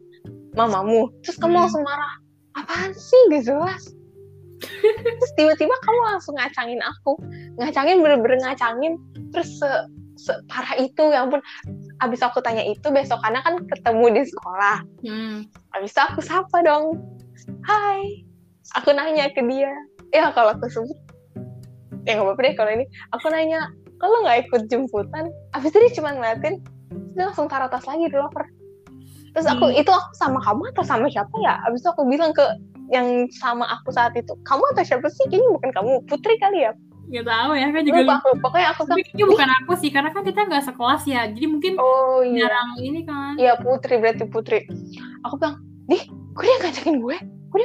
mamamu? 0.58 1.14
Terus 1.22 1.38
kamu 1.38 1.54
hmm. 1.54 1.62
langsung 1.62 1.82
marah 1.86 2.12
apaan 2.58 2.90
sih? 2.94 3.20
Gak 3.30 3.46
jelas. 3.46 3.82
Terus 4.58 5.32
tiba-tiba 5.38 5.74
kamu 5.86 6.00
langsung 6.10 6.34
ngacangin 6.34 6.82
aku 6.82 7.14
ngacangin 7.62 8.02
bener-bener 8.02 8.42
ngacangin. 8.42 8.98
Terus 9.30 9.62
se 9.62 9.70
separah 10.18 10.74
itu 10.82 11.14
ya 11.14 11.22
ampun. 11.22 11.38
Abis 12.02 12.26
aku 12.26 12.42
tanya 12.42 12.66
itu 12.66 12.90
besok 12.90 13.22
karena 13.22 13.38
kan 13.46 13.62
ketemu 13.70 14.18
di 14.18 14.22
sekolah. 14.26 14.82
Hmm. 15.06 15.46
abis 15.78 15.94
itu 15.94 16.02
aku 16.02 16.18
sapa 16.18 16.58
dong 16.66 16.98
hai 17.62 18.27
aku 18.76 18.92
nanya 18.92 19.30
ke 19.32 19.40
dia. 19.46 19.72
Ya 20.12 20.32
kalau 20.32 20.56
aku 20.56 20.68
sebut 20.68 20.98
ya 22.08 22.16
nggak 22.16 22.24
apa-apa 22.24 22.40
deh 22.44 22.54
kalau 22.56 22.70
ini. 22.72 22.84
Aku 23.16 23.26
nanya 23.32 23.68
kalau 24.00 24.24
nggak 24.24 24.48
ikut 24.48 24.62
jemputan 24.72 25.30
abis 25.56 25.74
itu 25.74 25.78
dia 25.82 25.92
cuma 26.00 26.14
ngeliatin 26.14 26.62
dia 27.16 27.28
langsung 27.28 27.50
taruh 27.50 27.68
tas 27.68 27.84
lagi 27.84 28.08
di 28.08 28.16
locker. 28.16 28.44
Terus 29.36 29.46
aku 29.46 29.70
hmm. 29.70 29.80
itu 29.84 29.90
aku 29.92 30.10
sama 30.16 30.40
kamu 30.40 30.62
atau 30.74 30.84
sama 30.84 31.06
siapa 31.12 31.34
ya? 31.44 31.60
Abis 31.68 31.84
itu 31.84 31.88
aku 31.92 32.02
bilang 32.08 32.32
ke 32.32 32.44
yang 32.88 33.28
sama 33.36 33.68
aku 33.68 33.92
saat 33.92 34.16
itu 34.16 34.32
kamu 34.48 34.64
atau 34.74 34.82
siapa 34.84 35.06
sih? 35.12 35.28
Kayaknya 35.28 35.48
bukan 35.52 35.70
kamu 35.76 35.92
putri 36.08 36.34
kali 36.40 36.64
ya? 36.64 36.72
Gak 37.08 37.24
tahu 37.24 37.56
ya 37.56 37.72
kan 37.72 37.82
juga 37.88 38.00
lupa 38.04 38.14
aku 38.20 38.30
pokoknya 38.36 38.68
aku 38.76 38.82
tapi 38.84 39.00
kayaknya 39.00 39.26
bukan 39.32 39.50
aku 39.64 39.72
sih 39.80 39.88
karena 39.88 40.10
kan 40.12 40.22
kita 40.28 40.40
nggak 40.44 40.64
sekelas 40.64 41.02
ya. 41.08 41.22
Jadi 41.28 41.46
mungkin 41.48 41.72
oh, 41.80 42.20
iya. 42.20 42.48
jarang 42.48 42.70
ini 42.80 43.00
kan. 43.04 43.32
Iya 43.36 43.52
putri 43.60 43.94
berarti 43.96 44.24
putri. 44.28 44.64
Aku 45.24 45.40
bilang 45.40 45.60
dih 45.88 46.02
kok 46.36 46.44
dia 46.44 46.56
ngajakin 46.60 46.96
gue 47.00 47.16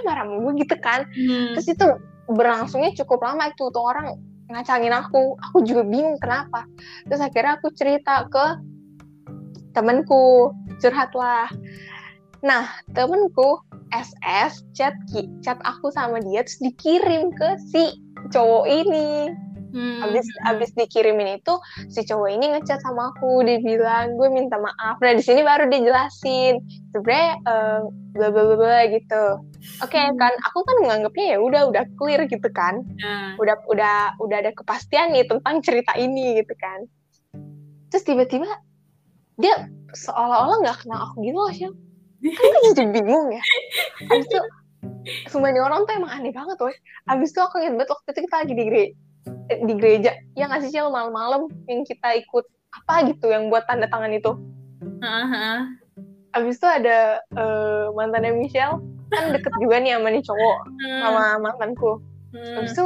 marah 0.05 0.23
sama 0.27 0.35
gue 0.39 0.53
gitu 0.63 0.75
kan. 0.79 1.07
Hmm. 1.09 1.57
terus 1.57 1.67
itu 1.71 1.87
berlangsungnya 2.31 2.91
cukup 3.03 3.19
lama 3.23 3.51
itu 3.51 3.67
tuh 3.71 3.83
orang 3.83 4.15
ngacangin 4.51 4.93
aku. 4.93 5.35
Aku 5.49 5.63
juga 5.65 5.83
bingung 5.87 6.19
kenapa. 6.19 6.67
Terus 7.07 7.21
akhirnya 7.23 7.59
aku 7.59 7.67
cerita 7.73 8.27
ke 8.27 8.45
temenku 9.73 10.53
curhatlah. 10.79 11.49
Nah 12.43 12.69
temenku 12.91 13.63
SS 13.93 14.65
chat 14.73 14.97
chat 15.45 15.59
aku 15.63 15.93
sama 15.93 16.17
dia 16.25 16.41
terus 16.41 16.59
dikirim 16.61 17.29
ke 17.33 17.49
si 17.69 17.93
cowok 18.33 18.65
ini 18.65 19.29
Hmm. 19.73 20.05
Abis 20.05 20.29
abis 20.45 20.69
dikirimin 20.77 21.41
itu 21.41 21.57
si 21.89 22.05
cowok 22.05 22.29
ini 22.29 22.53
ngechat 22.53 22.77
sama 22.85 23.09
aku, 23.09 23.41
dia 23.41 23.57
bilang 23.57 24.13
gue 24.21 24.29
minta 24.29 24.61
maaf. 24.61 25.01
Nah 25.01 25.11
di 25.17 25.23
sini 25.25 25.41
baru 25.41 25.65
dia 25.65 25.81
jelasin 25.81 26.61
sebenarnya 26.93 27.29
uh, 27.41 27.81
bla 28.13 28.29
bla 28.29 28.53
bla 28.53 28.85
gitu. 28.93 29.41
Oke 29.81 29.97
okay, 29.97 30.13
hmm. 30.13 30.21
kan, 30.21 30.33
aku 30.45 30.61
kan 30.61 30.75
menganggapnya 30.85 31.25
ya 31.33 31.37
udah 31.41 31.61
udah 31.73 31.83
clear 31.97 32.21
gitu 32.29 32.49
kan, 32.53 32.85
hmm. 32.85 33.41
udah 33.41 33.55
udah 33.65 33.97
udah 34.21 34.37
ada 34.45 34.53
kepastian 34.53 35.09
nih 35.09 35.25
tentang 35.25 35.65
cerita 35.65 35.97
ini 35.97 36.37
gitu 36.37 36.53
kan. 36.53 36.85
Terus 37.89 38.05
tiba-tiba 38.05 38.45
dia 39.41 39.73
seolah-olah 39.97 40.61
nggak 40.61 40.77
kenal 40.85 41.09
aku 41.09 41.25
gitu 41.25 41.37
loh 41.41 41.49
sih. 41.49 41.69
Kan 42.21 42.45
gue 42.45 42.73
jadi 42.77 43.01
bingung 43.01 43.33
ya. 43.33 43.43
Abis 44.05 44.29
itu 44.29 44.39
semuanya 45.33 45.65
orang 45.65 45.89
tuh 45.89 45.97
emang 45.97 46.13
aneh 46.13 46.29
banget 46.29 46.61
woy. 46.61 46.77
Abis 47.09 47.33
itu 47.33 47.41
aku 47.41 47.57
ingat 47.57 47.73
banget 47.73 47.89
waktu 47.89 48.09
itu 48.13 48.21
kita 48.29 48.37
lagi 48.37 48.53
di 48.53 48.65
Eh, 48.69 48.93
di 49.47 49.73
gereja 49.79 50.15
yang 50.35 50.51
ngasih 50.51 50.69
sih 50.71 50.81
malam-malam 50.81 51.47
yang 51.69 51.83
kita 51.87 52.19
ikut 52.19 52.45
apa 52.73 53.05
gitu 53.11 53.29
yang 53.29 53.47
buat 53.53 53.63
tanda 53.69 53.85
tangan 53.87 54.11
itu. 54.11 54.33
Uh-huh. 54.81 55.57
Abis 56.33 56.57
itu 56.57 56.67
ada 56.67 57.21
uh, 57.37 57.93
mantannya 57.93 58.33
Michelle 58.33 58.81
kan 59.13 59.29
deket 59.29 59.53
juga 59.61 59.77
nih 59.77 59.93
sama 59.93 60.09
nih 60.09 60.23
cowok 60.25 60.57
uh. 60.65 61.01
sama 61.05 61.23
mantanku. 61.39 62.01
Uh. 62.33 62.59
Abis 62.63 62.73
itu 62.73 62.85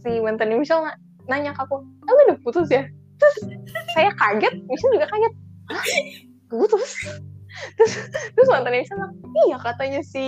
si 0.00 0.10
mantannya 0.22 0.56
Michelle 0.62 0.86
nanya 1.26 1.52
ke 1.54 1.60
aku, 1.62 1.82
"Ah, 2.06 2.12
udah 2.28 2.38
putus 2.46 2.70
ya?" 2.70 2.86
Terus 3.20 3.36
saya 3.92 4.14
kaget, 4.16 4.64
Michelle 4.64 4.94
juga 4.96 5.06
kaget. 5.10 5.32
Hah? 5.70 5.84
Putus? 6.48 6.92
Terus 7.76 7.92
terus 8.38 8.48
mantannya 8.48 8.86
Michelle 8.86 8.98
bilang, 9.02 9.14
"Iya 9.50 9.56
katanya 9.58 10.00
si 10.06 10.24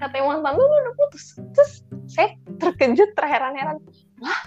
katanya 0.00 0.40
mantan 0.40 0.56
lu 0.56 0.64
udah 0.64 0.94
putus." 0.96 1.36
Terus 1.52 1.72
saya 2.08 2.32
terkejut, 2.58 3.12
terheran-heran. 3.18 3.76
Wah, 4.24 4.40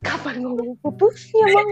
kapan 0.00 0.40
ngomong 0.40 0.80
putusnya 0.80 1.44
bang? 1.44 1.68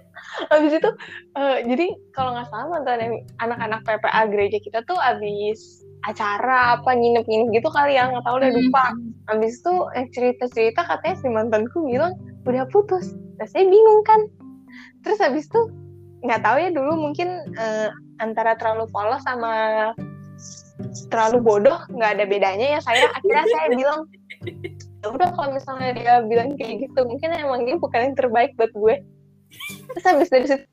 Abis 0.54 0.72
itu 0.80 0.90
uh, 1.36 1.58
jadi 1.64 1.86
kalau 2.16 2.36
nggak 2.36 2.48
salah 2.48 2.66
mantan 2.68 3.20
anak-anak 3.40 3.80
PPA 3.84 4.22
gereja 4.32 4.58
kita 4.60 4.80
tuh 4.88 4.96
abis 4.96 5.84
acara 6.08 6.80
apa 6.80 6.90
nginep-nginep 6.96 7.52
gitu 7.52 7.68
kali 7.68 7.96
ya 7.96 8.08
nggak 8.08 8.24
tahu 8.24 8.40
udah 8.40 8.50
lupa. 8.52 8.84
Hmm. 8.92 9.12
abis 9.36 9.60
itu 9.60 9.74
eh, 9.96 10.06
cerita-cerita 10.12 10.80
katanya 10.84 11.16
si 11.20 11.26
mantanku 11.28 11.78
bilang 11.84 12.16
udah 12.48 12.64
putus. 12.72 13.12
Terus 13.40 13.50
saya 13.52 13.64
bingung 13.68 14.02
kan. 14.04 14.20
Terus 15.04 15.18
abis 15.20 15.48
itu 15.48 15.60
nggak 16.22 16.42
tahu 16.42 16.56
ya 16.62 16.70
dulu 16.70 16.92
mungkin 16.96 17.28
uh, 17.58 17.90
antara 18.22 18.54
terlalu 18.54 18.86
polos 18.94 19.22
sama 19.26 19.90
terlalu 21.10 21.38
bodoh 21.42 21.78
nggak 21.90 22.10
ada 22.18 22.24
bedanya 22.26 22.66
ya 22.78 22.80
saya 22.82 23.10
akhirnya 23.10 23.44
saya 23.50 23.66
bilang 23.74 24.00
udah 25.10 25.28
kalau 25.34 25.50
misalnya 25.54 25.90
dia 25.98 26.14
bilang 26.22 26.54
kayak 26.54 26.86
gitu 26.86 27.00
mungkin 27.02 27.34
emang 27.34 27.66
dia 27.66 27.76
bukan 27.78 28.12
yang 28.12 28.16
terbaik 28.16 28.54
buat 28.54 28.70
gue. 28.70 28.94
Terus 29.90 30.04
habis 30.06 30.30
dari 30.30 30.46
situ 30.46 30.66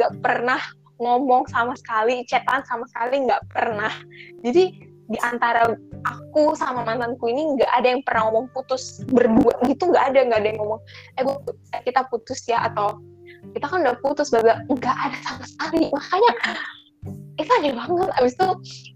nggak 0.00 0.12
pernah 0.24 0.60
ngomong 1.00 1.48
sama 1.48 1.76
sekali 1.76 2.24
chatan 2.24 2.64
sama 2.64 2.88
sekali 2.88 3.28
nggak 3.28 3.42
pernah. 3.52 3.92
Jadi 4.40 4.88
di 5.10 5.18
antara 5.26 5.74
aku 6.06 6.54
sama 6.54 6.86
mantanku 6.86 7.28
ini 7.28 7.58
nggak 7.58 7.72
ada 7.76 7.88
yang 7.92 8.02
pernah 8.06 8.30
ngomong 8.30 8.46
putus 8.56 9.04
berdua. 9.12 9.52
Gitu 9.68 9.84
nggak 9.90 10.04
ada 10.14 10.18
nggak 10.24 10.40
ada 10.40 10.48
yang 10.48 10.60
ngomong 10.60 10.80
eh 11.20 11.24
kita 11.84 12.08
putus 12.08 12.40
ya 12.48 12.64
atau 12.72 12.96
kita 13.56 13.66
kan 13.68 13.84
udah 13.84 13.96
putus 14.00 14.32
baga 14.32 14.64
nggak 14.68 14.96
ada 14.96 15.18
sama 15.24 15.44
sekali. 15.44 15.92
Makanya 15.92 16.32
itu 17.40 17.50
aneh 17.60 17.72
banget. 17.76 18.08
Abis 18.16 18.32
itu 18.36 18.48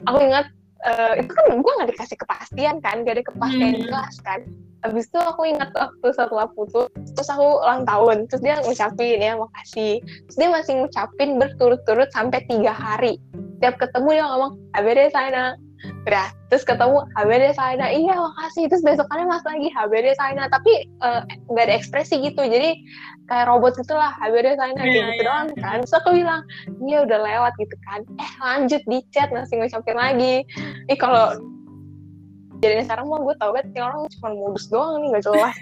aku 0.09 0.19
ingat 0.21 0.47
uh, 0.85 1.13
itu 1.19 1.33
kan 1.33 1.45
gue 1.59 1.73
nggak 1.81 1.91
dikasih 1.97 2.19
kepastian 2.21 2.77
kan 2.85 3.03
gak 3.03 3.19
ada 3.19 3.25
kepastian 3.25 3.75
hmm. 3.75 3.83
jelas 3.89 4.15
kan 4.23 4.41
Habis 4.85 5.09
itu 5.09 5.17
aku 5.17 5.49
ingat 5.49 5.73
waktu 5.73 6.13
setelah 6.13 6.45
putus, 6.53 6.93
terus 7.17 7.29
aku 7.33 7.65
ulang 7.65 7.89
tahun, 7.89 8.29
terus 8.29 8.45
dia 8.45 8.61
ngucapin 8.61 9.17
ya 9.17 9.33
makasih. 9.33 10.05
Terus 10.29 10.37
dia 10.37 10.49
masih 10.53 10.73
ngucapin 10.77 11.41
berturut-turut 11.41 12.13
sampai 12.13 12.45
tiga 12.45 12.77
hari. 12.77 13.17
Tiap 13.65 13.81
ketemu 13.81 14.21
dia 14.21 14.25
ngomong, 14.29 14.53
abede 14.77 15.09
sana. 15.09 15.57
Udah, 16.05 16.29
terus 16.53 16.69
ketemu 16.69 17.09
abede 17.17 17.57
sana. 17.57 17.89
Iya 17.89 18.13
makasih. 18.13 18.69
Terus 18.69 18.85
besokannya 18.85 19.25
mas 19.25 19.45
lagi 19.49 19.73
abede 19.73 20.13
sana. 20.21 20.53
Tapi 20.53 20.89
uh, 21.01 21.25
ada 21.57 21.73
ekspresi 21.73 22.21
gitu. 22.21 22.45
Jadi 22.45 22.85
kayak 23.33 23.49
robot 23.49 23.81
gitulah 23.81 24.13
sana 24.21 24.77
kayak 24.77 24.85
yeah, 24.85 25.09
gitu 25.09 25.23
yeah. 25.25 25.25
doang 25.25 25.49
kan. 25.65 25.77
Terus 25.81 25.97
aku 25.97 26.11
bilang, 26.13 26.43
iya 26.85 26.99
udah 27.09 27.19
lewat 27.25 27.53
gitu 27.57 27.77
kan. 27.89 28.01
Eh 28.21 28.33
lanjut 28.37 28.83
di 28.85 28.99
chat 29.17 29.33
masih 29.33 29.65
ngucapin 29.65 29.97
lagi. 29.97 30.45
Ih 30.93 30.99
kalau 31.01 31.33
jadi 32.65 32.81
sekarang 32.89 33.13
mah 33.13 33.21
gue 33.21 33.35
tau 33.37 33.53
banget 33.53 33.77
orang 33.77 34.09
cuma 34.17 34.29
modus 34.33 34.67
doang 34.73 35.05
nih 35.05 35.09
gak 35.21 35.25
jelas 35.29 35.57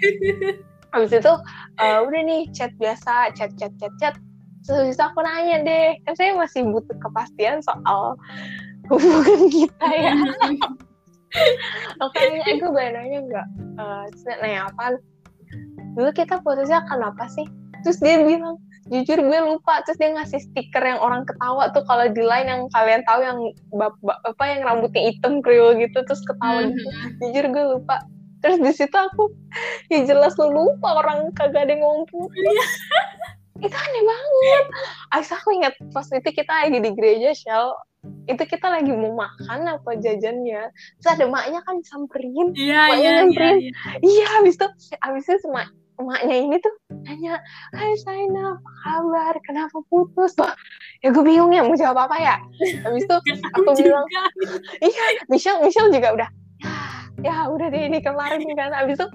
habis 0.93 1.11
itu 1.11 1.33
uh, 1.81 1.99
udah 2.05 2.21
nih 2.23 2.41
chat 2.55 2.71
biasa 2.79 3.33
chat 3.35 3.51
chat 3.59 3.73
chat 3.81 3.93
chat 3.99 4.15
terus 4.63 4.95
aku 4.95 5.19
nanya 5.19 5.59
deh 5.65 5.87
kan 6.07 6.13
saya 6.15 6.31
masih 6.39 6.63
butuh 6.63 6.95
kepastian 7.03 7.59
soal 7.59 8.15
hubungan 8.91 9.41
kita 9.51 9.87
ya. 9.93 10.13
Oke 12.03 12.19
nanya 12.29 12.53
gue 12.61 12.69
boleh 12.69 12.91
nanya 12.93 13.19
nggak? 13.25 13.47
Uh, 13.79 14.03
nanya 14.41 14.69
apa? 14.69 15.01
Dulu 15.97 16.09
kita 16.13 16.41
putusnya 16.41 16.85
kenapa 16.85 17.25
sih? 17.31 17.45
Terus 17.83 17.99
dia 17.99 18.21
bilang 18.21 18.57
jujur 18.91 19.17
gue 19.17 19.39
lupa. 19.43 19.81
Terus 19.85 19.97
dia 19.97 20.09
ngasih 20.13 20.39
stiker 20.39 20.83
yang 20.83 21.01
orang 21.01 21.25
ketawa 21.25 21.73
tuh 21.73 21.83
kalau 21.89 22.05
di 22.09 22.21
line 22.21 22.47
yang 22.49 22.63
kalian 22.71 23.01
tahu 23.09 23.19
yang 23.25 23.39
bapak 23.73 24.17
apa 24.23 24.43
yang 24.45 24.61
rambutnya 24.65 25.09
hitam 25.09 25.41
kriwil 25.41 25.73
gitu 25.77 25.99
terus 26.05 26.21
ketawa 26.23 26.69
gitu. 26.69 26.89
Jujur 27.23 27.45
gue 27.49 27.63
lupa. 27.77 27.97
Terus 28.43 28.59
di 28.59 28.71
situ 28.75 28.97
aku 28.99 29.31
ya 29.87 30.03
jelas 30.03 30.35
lu 30.35 30.51
lupa 30.51 30.99
orang 30.99 31.31
kagak 31.31 31.63
ada 31.63 31.71
yang 31.73 31.81
ngomong 31.81 32.03
putus 32.11 32.69
itu 33.63 33.71
aneh 33.71 34.03
banget. 34.03 34.65
Aisyah 35.15 35.39
aku 35.39 35.49
ingat 35.55 35.73
pas 35.95 36.03
itu 36.11 36.29
kita 36.35 36.51
lagi 36.51 36.83
di 36.83 36.91
gereja 36.91 37.31
Shell 37.31 37.71
itu 38.27 38.43
kita 38.43 38.67
lagi 38.67 38.91
mau 38.91 39.15
makan 39.15 39.79
apa 39.79 39.95
jajannya? 39.99 40.71
Terus 40.99 41.09
ada 41.11 41.25
maknya 41.27 41.59
kan 41.63 41.79
samperin 41.83 42.51
iya 42.55 42.91
iya 42.95 43.11
iya 43.27 43.47
iya. 43.59 43.71
iya 44.03 44.25
habis 44.39 44.59
itu 44.59 44.67
habis 44.99 45.23
itu 45.27 45.39
sama 45.43 45.67
emaknya 45.99 46.35
ini 46.41 46.57
tuh 46.57 46.73
nanya 47.05 47.39
Hai 47.71 47.95
Saina 47.99 48.59
apa 48.59 48.71
kabar? 48.83 49.33
Kenapa 49.45 49.77
putus? 49.87 50.35
Wah, 50.35 50.55
ya 50.99 51.13
gue 51.13 51.23
bingung 51.23 51.51
ya 51.53 51.63
mau 51.63 51.75
jawab 51.75 52.09
apa 52.09 52.15
ya? 52.19 52.35
Habis 52.83 53.07
itu 53.07 53.17
aku 53.55 53.71
bilang 53.75 54.07
iya 54.83 55.05
Michelle 55.31 55.63
Michelle 55.63 55.91
juga 55.91 56.09
udah 56.15 56.29
ya 56.63 56.75
ya 57.23 57.35
udah 57.47 57.67
deh 57.71 57.83
ini 57.87 57.99
kemarin 58.03 58.43
kan. 58.55 58.71
Habis 58.75 58.99
itu 58.99 59.07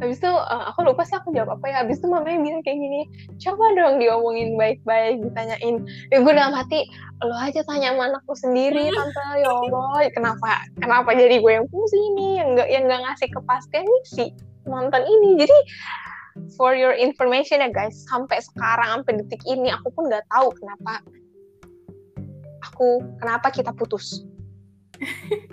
habis 0.00 0.18
itu 0.18 0.30
eh, 0.30 0.64
aku 0.70 0.78
lupa 0.86 1.02
sih 1.06 1.16
aku 1.16 1.32
jawab 1.32 1.60
apa 1.60 1.66
ya. 1.70 1.76
Habis 1.82 2.02
itu 2.02 2.06
mamanya 2.10 2.38
bilang 2.40 2.62
kayak 2.62 2.78
gini 2.78 3.00
coba 3.40 3.64
dong 3.76 3.94
diomongin 4.02 4.58
baik-baik 4.58 5.22
ditanyain. 5.22 5.76
Ya 6.10 6.18
gue 6.22 6.32
dalam 6.32 6.54
hati 6.54 6.86
lo 7.24 7.34
aja 7.38 7.60
tanya 7.64 7.94
sama 7.94 8.02
anakku 8.12 8.34
sendiri 8.36 8.90
tante 8.96 9.24
ya 9.40 9.50
Allah. 9.50 10.10
Kenapa 10.12 10.50
kenapa 10.80 11.10
jadi 11.14 11.40
gue 11.40 11.52
yang 11.52 11.66
pusing 11.70 12.08
nih 12.18 12.32
yang 12.42 12.48
nggak 12.58 12.68
yang 12.68 12.82
nggak 12.90 13.00
ngasih 13.06 13.28
kepastian 13.32 13.84
nih 13.86 14.02
si 14.06 14.24
mantan 14.66 15.04
ini. 15.06 15.40
Jadi 15.40 15.56
for 16.58 16.74
your 16.74 16.92
information 16.94 17.62
ya 17.62 17.70
guys 17.70 18.02
sampai 18.10 18.42
sekarang 18.42 19.02
sampai 19.02 19.22
detik 19.22 19.42
ini 19.46 19.70
aku 19.70 19.94
pun 19.94 20.10
nggak 20.10 20.26
tahu 20.26 20.50
kenapa 20.58 20.92
aku 22.64 22.88
kenapa 23.22 23.54
kita 23.54 23.70
putus 23.70 24.26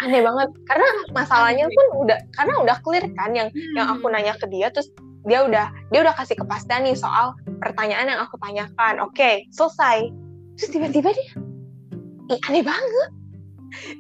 aneh 0.01 0.21
banget. 0.21 0.49
Karena 0.67 0.87
masalahnya 1.13 1.65
pun 1.69 1.85
udah 2.05 2.19
karena 2.35 2.53
udah 2.61 2.77
clear 2.85 3.05
kan 3.17 3.31
yang 3.33 3.49
yang 3.77 3.87
aku 3.89 4.09
Hmm. 4.09 4.17
nanya 4.17 4.33
ke 4.37 4.45
dia 4.49 4.69
terus 4.69 4.89
dia 5.25 5.45
udah 5.45 5.69
dia 5.93 6.01
udah 6.01 6.13
kasih 6.17 6.33
kepastian 6.33 6.81
nih 6.85 6.97
soal 6.97 7.37
pertanyaan 7.61 8.09
yang 8.09 8.19
aku 8.21 8.37
tanyakan. 8.41 9.01
Oke 9.05 9.45
selesai. 9.53 10.09
Terus 10.57 10.69
tiba-tiba 10.73 11.09
dia 11.13 11.27
ih 12.31 12.39
aneh 12.49 12.63
banget. 12.65 13.09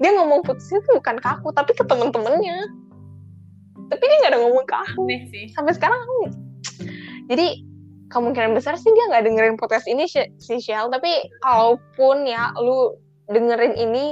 Dia 0.03 0.11
ngomong 0.17 0.43
putusnya 0.43 0.83
tuh 0.83 0.99
bukan 0.99 1.15
ke 1.21 1.27
aku 1.29 1.47
tapi 1.55 1.71
ke 1.77 1.83
temen-temennya. 1.85 2.57
Tapi 3.91 4.03
dia 4.03 4.17
nggak 4.23 4.31
ada 4.35 4.39
ngomong 4.41 4.65
ke 4.65 4.75
aku. 4.75 5.03
Aneh 5.07 5.21
sih. 5.29 5.45
Sampai 5.53 5.73
sekarang 5.77 5.99
aku 6.01 6.17
jadi 7.31 7.61
kemungkinan 8.11 8.51
besar 8.51 8.75
sih 8.75 8.91
dia 8.91 9.07
nggak 9.07 9.23
dengerin 9.23 9.55
podcast 9.55 9.87
ini 9.87 10.09
si 10.11 10.55
Shell. 10.59 10.91
Tapi 10.91 11.31
kalaupun 11.45 12.27
ya 12.27 12.51
lu 12.59 12.97
dengerin 13.31 13.79
ini 13.79 14.11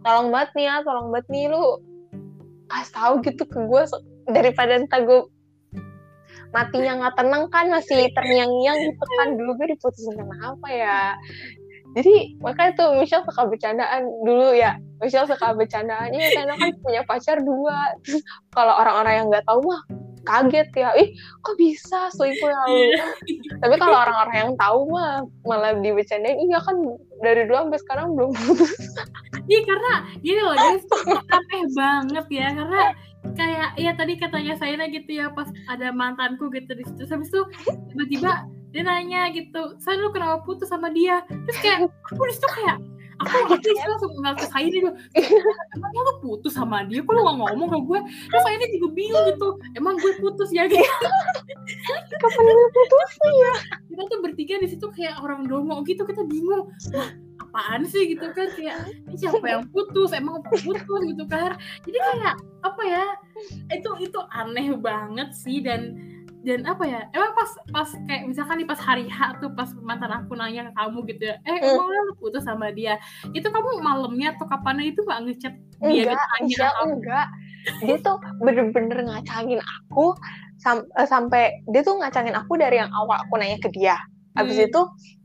tolong 0.00 0.28
banget 0.32 0.50
nih 0.56 0.64
ya 0.64 0.76
tolong 0.80 1.08
banget 1.12 1.26
nih 1.28 1.44
lu 1.52 1.64
kasih 2.72 2.92
tahu 2.96 3.12
gitu 3.20 3.44
ke 3.44 3.58
gue 3.68 3.82
daripada 4.32 4.80
entah 4.80 5.04
gue 5.04 5.28
matinya 6.52 6.92
nggak 7.00 7.16
tenang 7.16 7.44
kan 7.48 7.66
masih 7.72 8.12
terngiang-ngiang 8.12 8.78
gitu 8.92 9.04
kan. 9.20 9.28
Dulu 9.40 9.50
gue 9.56 9.66
diputusin 9.72 10.14
kenapa 10.16 10.68
ya? 10.68 11.16
Jadi 11.92 12.40
makanya 12.40 12.72
tuh 12.76 12.88
Michelle 12.96 13.24
suka 13.24 13.48
bercandaan 13.48 14.08
dulu 14.24 14.56
ya. 14.56 14.76
Michelle 15.00 15.28
suka 15.28 15.52
bercandaan 15.56 16.12
ya 16.12 16.28
karena 16.32 16.54
kan 16.56 16.70
punya 16.80 17.02
pacar 17.08 17.40
dua. 17.40 17.96
Terus 18.04 18.22
kalau 18.52 18.72
orang-orang 18.80 19.14
yang 19.16 19.26
nggak 19.32 19.44
tahu 19.48 19.60
mah 19.64 19.80
kaget 20.28 20.68
ya. 20.76 20.92
Ih 20.96 21.08
kok 21.40 21.56
bisa 21.56 22.08
selingkuh 22.16 22.48
ya? 22.48 22.62
Lu 22.68 22.80
tapi 23.60 23.74
kalau 23.76 23.96
orang-orang 23.96 24.36
yang 24.36 24.52
tahu 24.56 24.88
mah 24.92 25.24
malah 25.48 25.72
dibercandain. 25.80 26.36
Iya 26.36 26.60
kan 26.60 26.76
dari 27.24 27.48
dulu 27.48 27.68
sampai 27.68 27.80
sekarang 27.80 28.06
belum 28.16 28.30
putus 28.36 28.72
Iya 29.52 29.60
karena 29.68 29.92
gini 30.24 30.40
loh 30.40 30.56
guys 30.56 30.84
aneh 31.28 31.64
banget 31.76 32.26
ya 32.32 32.48
karena 32.56 32.80
kayak 33.36 33.68
ya 33.76 33.92
tadi 33.92 34.12
katanya 34.16 34.54
saya 34.56 34.80
gitu 34.88 35.10
ya 35.12 35.28
pas 35.28 35.48
ada 35.68 35.92
mantanku 35.92 36.48
gitu 36.56 36.72
di 36.72 36.84
situ 36.88 37.04
habis 37.04 37.28
itu 37.28 37.42
tiba-tiba 37.92 38.48
dia 38.72 38.82
nanya 38.88 39.28
gitu 39.36 39.76
saya 39.76 40.00
lu 40.00 40.08
kenapa 40.08 40.40
putus 40.48 40.72
sama 40.72 40.88
dia? 40.88 41.20
Terus 41.28 41.58
kayak 41.60 41.78
aku 42.08 42.22
di 42.24 42.32
situ 42.32 42.48
kayak 42.56 42.80
aku 43.20 43.60
di 43.60 43.68
situ 43.68 43.84
langsung 43.84 44.10
ngeliat 44.16 44.36
ke 44.40 44.46
saya 44.48 44.66
dia 44.72 44.90
emangnya 45.76 46.00
lu 46.00 46.14
putus 46.24 46.56
sama 46.56 46.80
dia? 46.88 47.04
Kok 47.04 47.12
lu 47.12 47.20
gak 47.20 47.36
ngomong 47.36 47.68
ke 47.68 47.78
gue? 47.84 48.00
Terus 48.32 48.42
saya 48.48 48.56
juga 48.72 48.88
bingung 48.96 49.24
gitu 49.28 49.48
emang 49.76 50.00
gue 50.00 50.12
putus 50.24 50.48
ya? 50.56 50.64
Gitu. 50.64 50.80
Kapan 52.16 52.42
lu 52.48 52.68
putus? 52.72 53.10
Kita 53.92 54.02
tuh 54.08 54.18
bertiga 54.24 54.54
di 54.64 54.68
situ 54.72 54.86
kayak 54.96 55.20
orang 55.20 55.44
dongo 55.44 55.84
gitu 55.84 56.08
kita 56.08 56.24
bingung 56.24 56.72
apaan 57.42 57.82
sih 57.84 58.14
gitu 58.14 58.30
kan 58.30 58.48
kayak 58.52 58.76
ini 59.06 59.16
siapa 59.16 59.42
yang 59.44 59.62
putus? 59.68 60.10
Emang 60.12 60.38
putus 60.42 61.00
gitu 61.04 61.24
kan. 61.26 61.58
Jadi 61.82 61.98
kayak 61.98 62.34
apa 62.62 62.82
ya 62.82 63.04
itu 63.70 63.90
itu 64.00 64.18
aneh 64.30 64.72
banget 64.76 65.34
sih 65.34 65.58
dan 65.58 65.98
dan 66.42 66.66
apa 66.66 66.82
ya 66.82 67.06
emang 67.14 67.38
pas 67.38 67.50
pas 67.70 67.86
kayak 68.02 68.26
misalkan 68.26 68.58
nih 68.58 68.66
pas 68.66 68.74
hari 68.76 69.06
H 69.06 69.38
tuh 69.38 69.54
pas 69.54 69.70
mantan 69.78 70.10
aku 70.10 70.34
nanya 70.34 70.66
ke 70.66 70.72
kamu 70.74 70.98
gitu 71.06 71.22
ya 71.30 71.36
eh 71.46 71.54
Hmm. 71.54 71.78
emang 71.78 71.86
lu 71.86 72.14
putus 72.18 72.42
sama 72.42 72.70
dia? 72.70 72.98
Itu 73.30 73.46
kamu 73.46 73.78
malamnya 73.78 74.34
atau 74.34 74.46
kapan 74.46 74.82
itu 74.82 75.02
nggak 75.02 75.20
ngechat 75.22 75.54
dia 75.54 75.86
enggak 75.86 75.94
gitu 75.94 76.10
nanya 76.10 76.26
ke 76.34 76.42
Michelle 76.42 76.74
kamu? 76.74 76.90
enggak. 76.98 77.26
Dia 77.78 77.96
tuh 78.02 78.16
bener-bener 78.42 78.98
ngacangin 79.06 79.60
aku 79.62 80.18
sam- 80.58 80.90
eh, 80.92 81.06
sampai 81.06 81.62
dia 81.70 81.82
tuh 81.82 82.02
ngacangin 82.02 82.34
aku 82.34 82.58
dari 82.58 82.82
yang 82.82 82.90
awal 82.90 83.22
aku 83.22 83.38
nanya 83.38 83.62
ke 83.62 83.70
dia. 83.70 83.94
Abis 84.34 84.58
Hmm. 84.58 84.66
itu 84.66 84.80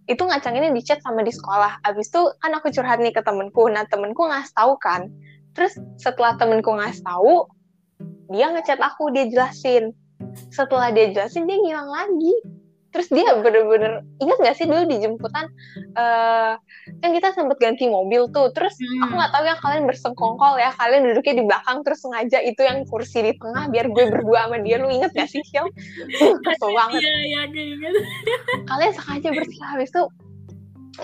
itu 0.07 0.23
ngacanginnya 0.23 0.71
di 0.71 0.81
chat 0.83 1.03
sama 1.03 1.21
di 1.21 1.35
sekolah. 1.35 1.83
Abis 1.83 2.07
itu 2.07 2.31
kan 2.39 2.51
aku 2.55 2.71
curhat 2.71 3.03
nih 3.03 3.11
ke 3.11 3.21
temenku. 3.21 3.67
Nah 3.67 3.83
temenku 3.87 4.23
ngasih 4.23 4.55
tahu 4.55 4.79
kan. 4.79 5.11
Terus 5.51 5.75
setelah 5.99 6.39
temenku 6.39 6.71
ngasih 6.71 7.03
tahu 7.03 7.47
dia 8.31 8.51
ngechat 8.55 8.79
aku 8.79 9.11
dia 9.11 9.27
jelasin. 9.27 9.91
Setelah 10.49 10.95
dia 10.95 11.11
jelasin 11.11 11.45
dia 11.45 11.59
ngilang 11.59 11.91
lagi 11.91 12.35
terus 12.97 13.13
dia 13.13 13.29
bener-bener 13.37 14.01
ingat 14.17 14.37
gak 14.41 14.57
sih 14.57 14.65
dulu 14.65 14.89
di 14.89 14.97
jemputan 14.97 15.45
eh 15.93 16.57
kan 16.97 17.09
kita 17.13 17.29
sempet 17.37 17.61
ganti 17.61 17.85
mobil 17.85 18.25
tuh 18.33 18.49
terus 18.57 18.73
aku 19.05 19.13
Hmm. 19.13 19.21
nggak 19.21 19.31
tahu 19.37 19.43
ya 19.45 19.55
kalian 19.61 19.83
bersengkongkol 19.85 20.57
ya 20.57 20.73
kalian 20.73 21.05
duduknya 21.05 21.33
di 21.37 21.43
belakang 21.45 21.77
terus 21.85 22.01
sengaja 22.01 22.41
itu 22.41 22.61
yang 22.65 22.81
kursi 22.89 23.21
di 23.21 23.33
tengah 23.37 23.69
biar 23.69 23.85
gue 23.93 24.05
berdua 24.09 24.49
sama 24.49 24.57
dia 24.65 24.81
lu 24.81 24.89
inget 24.89 25.13
gak 25.13 25.29
sih 25.29 25.45
Shil? 25.45 25.69
Uh, 25.69 26.33
kesel 26.41 26.73
banget 26.73 27.05
iya 27.05 27.13
iya 27.21 27.41
kalian 28.65 28.93
sengaja 28.97 29.29
bersih 29.29 29.61
habis 29.61 29.93
itu 29.93 30.03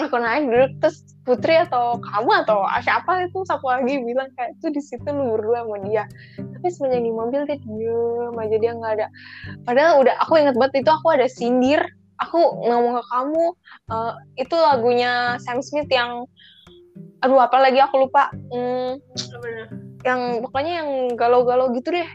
aku 0.02 0.16
naik 0.18 0.50
duduk 0.50 0.72
terus 0.82 1.06
Putri 1.24 1.56
atau 1.56 2.04
kamu 2.04 2.44
atau 2.44 2.68
siapa 2.84 3.24
itu 3.24 3.48
satu 3.48 3.64
lagi 3.72 3.96
bilang 4.04 4.28
kayak 4.36 4.60
tuh 4.60 4.76
di 4.76 4.84
situ 4.84 5.08
lu 5.08 5.40
berdua 5.40 5.64
sama 5.64 5.80
dia 5.88 6.04
tapi 6.64 6.72
semenjak 6.72 7.04
di 7.04 7.12
mobil 7.12 7.44
dia 7.44 7.60
diem 7.60 8.36
aja 8.40 8.56
dia 8.56 8.72
nggak 8.72 8.92
ada. 8.96 9.08
Padahal 9.68 10.00
udah 10.00 10.16
aku 10.24 10.40
inget 10.40 10.56
banget 10.56 10.88
itu 10.88 10.92
aku 10.96 11.12
ada 11.12 11.28
sindir 11.28 11.84
aku 12.24 12.40
ngomong 12.40 13.04
ke 13.04 13.04
kamu 13.12 13.46
eh, 13.92 14.14
itu 14.48 14.56
lagunya 14.56 15.36
Sam 15.44 15.60
Smith 15.60 15.92
yang 15.92 16.24
aduh 17.20 17.44
apa 17.44 17.60
lagi 17.60 17.84
aku 17.84 18.08
lupa 18.08 18.32
Hmm, 18.48 18.96
yang 20.08 20.40
pokoknya 20.40 20.88
yang 20.88 20.90
galau-galau 21.20 21.76
gitu 21.76 21.92
deh. 21.92 22.08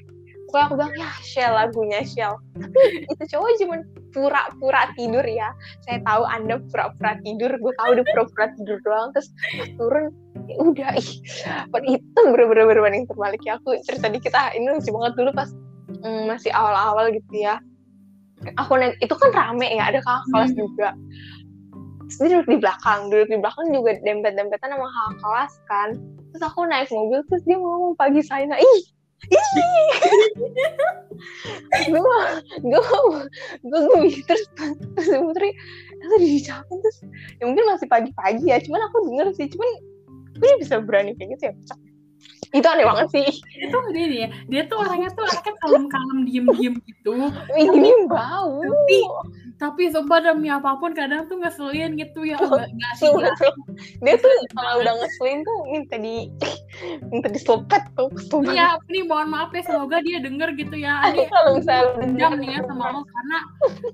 Pokoknya 0.49 0.65
aku 0.65 0.75
bilang 0.81 0.95
ya 0.97 1.11
Shell 1.21 1.53
lagunya 1.53 2.01
Shell. 2.09 2.41
Tapi 2.57 2.81
itu 3.05 3.25
cowok 3.37 3.49
cuma 3.61 3.77
pura-pura 4.17 4.89
tidur 4.97 5.25
ya. 5.29 5.53
Saya 5.85 6.01
tahu 6.09 6.25
anda 6.25 6.57
pura-pura 6.73 7.21
tidur 7.21 7.53
gue 7.53 7.73
tahu 7.77 8.01
dia 8.01 8.07
pura-pura 8.09 8.49
tidur 8.57 8.81
doang 8.81 9.13
terus 9.13 9.29
turun 9.77 10.09
ya 10.49 10.57
udah 10.65 10.91
ih 10.97 11.11
Pan 11.69 11.85
itu 11.85 12.21
bener-bener 12.33 12.65
berbanding 12.65 13.05
terbalik 13.05 13.43
ya 13.45 13.61
aku 13.61 13.77
cerita 13.85 14.09
di 14.09 14.19
kita 14.19 14.57
ini 14.57 14.73
lucu 14.73 14.89
banget 14.91 15.13
dulu 15.21 15.31
pas 15.37 15.51
mm, 16.01 16.23
masih 16.33 16.51
awal-awal 16.57 17.13
gitu 17.13 17.33
ya 17.37 17.61
aku 18.57 18.79
naik 18.79 18.97
itu 19.03 19.13
kan 19.13 19.31
rame 19.35 19.69
ya 19.69 19.93
ada 19.93 20.01
kakak 20.01 20.25
kelas 20.33 20.51
Hmm. 20.55 20.61
juga 20.65 20.89
terus 22.09 22.19
dia 22.25 22.29
duduk 22.41 22.49
di 22.49 22.59
belakang 22.65 23.01
duduk 23.13 23.29
di 23.29 23.37
belakang 23.37 23.67
juga 23.69 23.91
dempet-dempetan 24.01 24.73
sama 24.73 24.87
kakak 24.89 25.15
kelas 25.21 25.53
kan 25.69 25.89
terus 26.33 26.43
aku 26.45 26.61
naik 26.65 26.89
mobil 26.89 27.21
terus 27.29 27.43
dia 27.45 27.57
ngomong 27.61 27.93
pagi 28.01 28.23
saya 28.25 28.49
ih 28.57 28.81
ih 29.29 29.89
gue 31.91 32.01
gue 32.63 32.83
gue 33.67 33.81
gue 33.83 33.99
terus 34.25 34.45
terus 34.95 35.11
putri 35.21 35.51
itu 35.99 36.17
diucapin 36.23 36.77
terus 36.81 36.99
ya 37.43 37.45
mungkin 37.45 37.65
masih 37.67 37.89
pagi-pagi 37.91 38.45
ya 38.47 38.63
cuman 38.63 38.81
aku 38.89 38.97
denger 39.11 39.27
sih 39.35 39.47
cuman 39.51 39.69
gue 40.39 40.51
bisa 40.63 40.79
berani 40.79 41.13
kayak 41.19 41.29
gitu 41.37 41.43
ya. 41.51 41.55
Itu 42.49 42.67
aneh 42.67 42.85
banget 42.87 43.07
sih. 43.13 43.27
Itu 43.61 43.77
dia. 43.91 44.07
Nih 44.09 44.19
ya 44.25 44.29
dia 44.47 44.63
tuh 44.67 44.79
orangnya 44.81 45.11
tuh 45.13 45.25
anaknya 45.25 45.55
kalem-kalem 45.61 46.19
diem-diem 46.25 46.75
gitu. 46.85 47.15
Ini 47.53 47.91
bau. 48.07 48.63
Tapi 48.63 48.99
tapi 49.59 49.91
sumpah 49.91 50.23
demi 50.23 50.47
apa 50.47 50.79
pun 50.79 50.95
kadang 50.95 51.27
tuh 51.27 51.43
ngeselin 51.43 51.99
gitu 51.99 52.23
ya 52.23 52.39
nggak 52.39 52.93
sih 52.95 53.11
dia 54.07 54.15
tuh 54.15 54.31
kalau 54.55 54.79
udah 54.79 54.95
ngeselin 55.03 55.43
tuh 55.43 55.57
minta 55.67 55.99
di 55.99 56.31
minta 57.11 57.27
diselpet 57.27 57.83
tuh 57.99 58.07
Iya, 58.47 58.79
ini 58.87 59.03
mohon 59.03 59.35
maaf 59.35 59.51
ya 59.51 59.67
semoga 59.67 59.99
dia 59.99 60.23
denger 60.23 60.55
gitu 60.55 60.79
ya. 60.79 61.03
Ini 61.11 61.27
kalau 61.27 61.59
misalnya 61.59 61.91
dendam 61.99 62.39
denger. 62.39 62.39
nih 62.39 62.49
ya 62.55 62.61
sama 62.71 62.85
lo 62.95 63.01
karena 63.03 63.39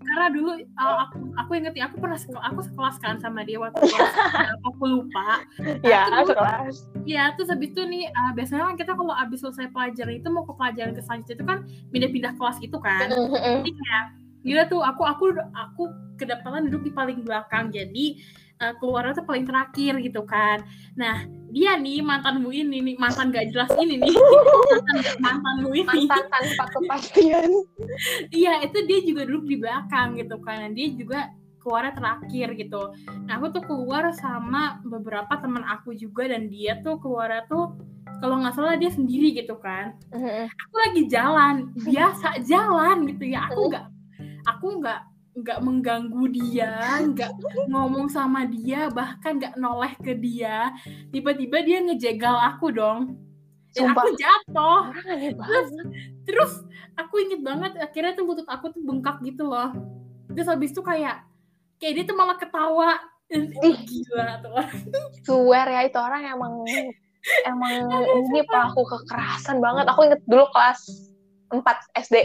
karena 0.04 0.26
dulu 0.36 0.50
uh, 0.52 0.96
aku 1.08 1.16
aku 1.40 1.50
inget 1.56 1.74
ya 1.80 1.84
aku 1.88 1.96
pernah 1.96 2.18
sekolah 2.20 2.44
aku 2.52 2.60
sekelas 2.60 2.96
kan 3.00 3.16
sama 3.24 3.40
dia 3.48 3.56
waktu 3.56 3.80
berapa, 3.80 4.20
aku 4.68 4.82
lupa. 4.84 5.48
ya 5.80 6.12
terus- 6.12 6.28
sekelas. 6.28 6.74
Iya, 7.08 7.24
terus 7.40 7.48
habis 7.48 7.72
itu 7.72 7.82
nih 7.88 8.04
uh, 8.12 8.32
biasanya 8.34 8.68
kan 8.68 8.76
kita 8.76 8.92
kalau 8.98 9.14
habis 9.14 9.40
selesai 9.40 9.70
pelajaran 9.70 10.18
itu 10.18 10.28
mau 10.28 10.44
ke 10.44 10.52
pelajaran 10.58 10.92
ke 10.92 11.02
selanjutnya 11.06 11.36
itu 11.38 11.46
kan 11.46 11.58
pindah-pindah 11.94 12.32
kelas 12.36 12.56
gitu 12.58 12.78
kan. 12.82 13.08
Jadi 13.08 13.70
kayak 13.70 14.04
gila 14.44 14.62
tuh 14.68 14.82
aku 14.84 15.02
aku 15.08 15.24
aku 15.56 15.82
kedapatan 16.20 16.68
duduk 16.68 16.90
di 16.90 16.92
paling 16.92 17.24
belakang. 17.24 17.72
Jadi 17.72 18.20
uh, 18.60 18.74
keluarnya 18.78 19.16
tuh 19.16 19.26
paling 19.26 19.46
terakhir 19.48 19.98
gitu 20.04 20.22
kan. 20.26 20.60
Nah 20.98 21.24
dia 21.54 21.78
nih 21.78 22.02
mantanmu 22.02 22.50
ini 22.50 22.82
nih 22.82 22.96
mantan 22.98 23.30
gak 23.30 23.54
jelas 23.54 23.70
ini 23.78 24.02
nih. 24.02 24.12
Mantan 24.12 24.98
mantanmu 25.22 25.70
ini. 25.72 25.86
Mantan 25.86 26.24
tanpa 26.28 26.64
kepastian. 26.74 27.50
Iya 28.34 28.66
itu 28.66 28.78
dia 28.84 28.98
juga 29.06 29.22
duduk 29.24 29.46
di 29.48 29.56
belakang 29.62 30.18
gitu 30.18 30.36
kan. 30.42 30.68
Dan 30.68 30.72
dia 30.76 30.88
juga 30.92 31.20
keluarnya 31.64 31.96
terakhir 31.96 32.48
gitu. 32.60 32.92
Nah 33.24 33.40
aku 33.40 33.56
tuh 33.56 33.64
keluar 33.64 34.12
sama 34.12 34.84
beberapa 34.84 35.32
teman 35.40 35.64
aku 35.64 35.96
juga 35.96 36.28
dan 36.28 36.52
dia 36.52 36.76
tuh 36.84 37.00
keluarnya 37.00 37.48
tuh 37.48 37.72
kalau 38.24 38.40
nggak 38.40 38.56
salah 38.56 38.80
dia 38.80 38.88
sendiri 38.88 39.36
gitu 39.36 39.60
kan. 39.60 40.00
Aku 40.48 40.74
lagi 40.80 41.04
jalan 41.12 41.68
biasa 41.76 42.40
jalan 42.40 43.04
gitu 43.12 43.36
ya. 43.36 43.52
Aku 43.52 43.68
nggak 43.68 43.84
aku 44.48 44.66
nggak 44.80 45.00
nggak 45.34 45.58
mengganggu 45.60 46.24
dia 46.30 47.04
nggak 47.04 47.28
ngomong 47.68 48.06
sama 48.08 48.48
dia 48.48 48.88
bahkan 48.88 49.36
nggak 49.36 49.60
noleh 49.60 49.92
ke 50.00 50.16
dia. 50.16 50.72
Tiba-tiba 51.12 51.60
dia 51.60 51.84
ngejegal 51.84 52.32
aku 52.48 52.72
dong. 52.72 53.20
Dan 53.76 53.92
Sumpah. 53.92 54.08
aku 54.08 54.08
jatuh. 54.16 54.80
Aneh 55.04 55.36
banget 55.36 55.84
terus 56.24 56.64
aku 56.96 57.20
inget 57.20 57.44
banget 57.44 57.76
akhirnya 57.76 58.16
tuh 58.16 58.24
lutut 58.24 58.48
aku 58.48 58.72
tuh 58.72 58.80
bengkak 58.88 59.20
gitu 59.20 59.44
loh. 59.44 59.68
Terus 60.32 60.48
habis 60.48 60.72
itu 60.72 60.80
kayak 60.80 61.28
kayak 61.76 61.92
dia 61.92 62.04
tuh 62.08 62.16
malah 62.16 62.40
ketawa. 62.40 62.96
Ih. 63.28 63.76
gila 63.84 64.40
tuh 64.40 64.52
orang. 64.52 64.80
swear 65.28 65.66
ya 65.68 65.80
itu 65.84 65.98
orang 66.00 66.22
emang 66.24 66.64
emang 67.48 67.88
ini 68.04 68.40
pelaku 68.46 68.84
kekerasan 68.84 69.58
banget. 69.60 69.84
Aku 69.88 70.00
inget 70.04 70.20
dulu 70.28 70.44
kelas 70.52 70.80
4 71.52 71.60
SD 72.04 72.16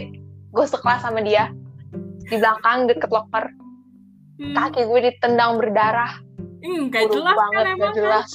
gue 0.50 0.66
sekelas 0.66 1.00
sama 1.06 1.22
dia. 1.24 1.48
Di 2.26 2.36
belakang 2.38 2.86
deket 2.90 3.10
locker. 3.10 3.50
Hmm, 4.40 4.56
kaki 4.56 4.88
gue 4.88 5.00
ditendang 5.12 5.60
berdarah. 5.60 6.16
Hmm, 6.60 6.92
gak 6.92 7.08
buruk 7.08 7.24
jelas 7.24 7.36
banget 7.36 7.52
kan 7.52 7.64
gak 7.64 7.76
emang 7.76 7.94
jelas. 7.96 8.30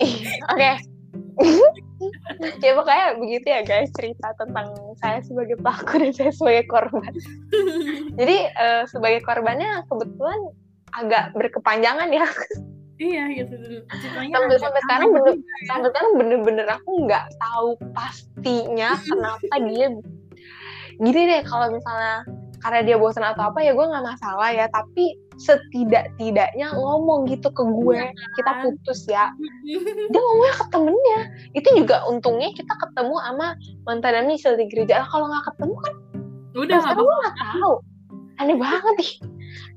Oke. 0.52 0.72
Ya 2.60 2.72
pokoknya 2.74 3.06
begitu 3.20 3.46
ya 3.46 3.60
guys 3.62 3.92
cerita 3.94 4.34
tentang 4.34 4.74
saya 4.98 5.22
sebagai 5.22 5.56
pelaku 5.60 6.02
dan 6.02 6.12
saya 6.12 6.32
sebagai 6.34 6.64
korban. 6.66 7.12
Jadi 8.18 8.36
eh, 8.48 8.82
sebagai 8.90 9.20
korbannya 9.22 9.86
kebetulan 9.86 10.40
agak 10.92 11.32
berkepanjangan 11.32 12.08
ya 12.12 12.26
iya 13.02 13.24
gitu. 13.34 13.54
Ceritanya 13.90 14.34
sampai 14.38 14.56
sampai 14.62 14.80
sekarang 14.86 15.08
bener 15.10 15.34
ya. 15.34 15.66
sampai 15.66 15.88
sekarang 15.90 16.12
bener-bener 16.14 16.66
aku 16.70 16.90
nggak 17.10 17.26
tahu 17.42 17.68
pastinya 17.90 18.94
kenapa 19.02 19.54
dia 19.66 19.86
gini 21.02 21.20
deh 21.26 21.42
kalau 21.42 21.66
misalnya 21.72 22.22
karena 22.62 22.80
dia 22.86 22.94
bosan 22.94 23.26
atau 23.26 23.50
apa 23.50 23.58
ya 23.58 23.74
gue 23.74 23.82
nggak 23.82 24.06
masalah 24.06 24.48
ya. 24.54 24.70
Tapi 24.70 25.18
setidak-tidaknya 25.34 26.70
ngomong 26.78 27.26
gitu 27.26 27.50
ke 27.50 27.62
gue 27.66 28.00
kita 28.38 28.52
putus 28.62 29.10
ya. 29.10 29.34
Dia 30.10 30.20
ngomongnya 30.22 30.54
ke 30.54 30.64
temennya. 30.70 31.20
Itu 31.58 31.68
juga 31.74 32.06
untungnya 32.06 32.54
kita 32.54 32.74
ketemu 32.78 33.18
sama 33.18 33.58
mantan 33.82 34.30
Michelle 34.30 34.54
di 34.54 34.70
gereja. 34.70 35.02
Kalau 35.10 35.26
nggak 35.26 35.44
ketemu 35.50 35.74
kan 35.82 35.94
udah 36.52 36.78
sekarang 36.86 37.02
gue 37.02 37.16
nggak 37.18 37.38
tahu. 37.42 37.72
Aneh 38.38 38.56
banget 38.56 38.94
nih. 39.02 39.12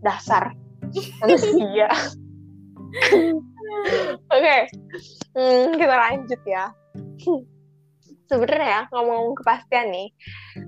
Dasar. 0.05 0.53
Manusia 1.25 1.89
oke 4.35 4.57
hmm, 5.35 5.65
kita 5.75 5.95
lanjut 5.95 6.41
ya 6.47 6.65
sebenarnya 8.25 8.69
ya 8.69 8.81
ngomong 8.89 9.37
kepastian 9.37 9.93
nih 9.93 10.09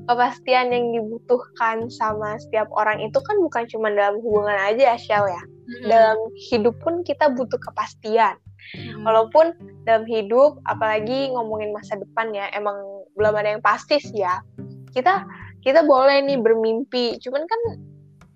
kepastian 0.05 0.69
yang 0.69 0.85
dibutuhkan 0.93 1.89
sama 1.89 2.37
setiap 2.37 2.69
orang 2.75 3.01
itu 3.01 3.17
kan 3.23 3.37
bukan 3.41 3.63
cuma 3.65 3.89
dalam 3.89 4.21
hubungan 4.21 4.57
aja 4.61 4.93
ya 4.93 4.97
Shell 4.97 5.25
ya 5.25 5.41
apa-apa. 5.41 5.85
dalam 5.89 6.19
hidup 6.37 6.75
pun 6.83 7.01
kita 7.01 7.33
butuh 7.33 7.57
kepastian 7.57 8.37
Hmm. 8.75 9.07
walaupun 9.07 9.55
dalam 9.87 10.03
hidup 10.03 10.59
apalagi 10.67 11.31
ngomongin 11.31 11.71
masa 11.71 11.95
depan 11.95 12.35
ya 12.35 12.51
emang 12.51 12.75
belum 13.15 13.31
ada 13.39 13.55
yang 13.55 13.63
pasti 13.63 13.95
sih 13.95 14.27
ya 14.27 14.43
kita 14.91 15.23
kita 15.63 15.87
boleh 15.87 16.19
nih 16.27 16.35
bermimpi 16.35 17.15
cuman 17.23 17.47
kan 17.47 17.61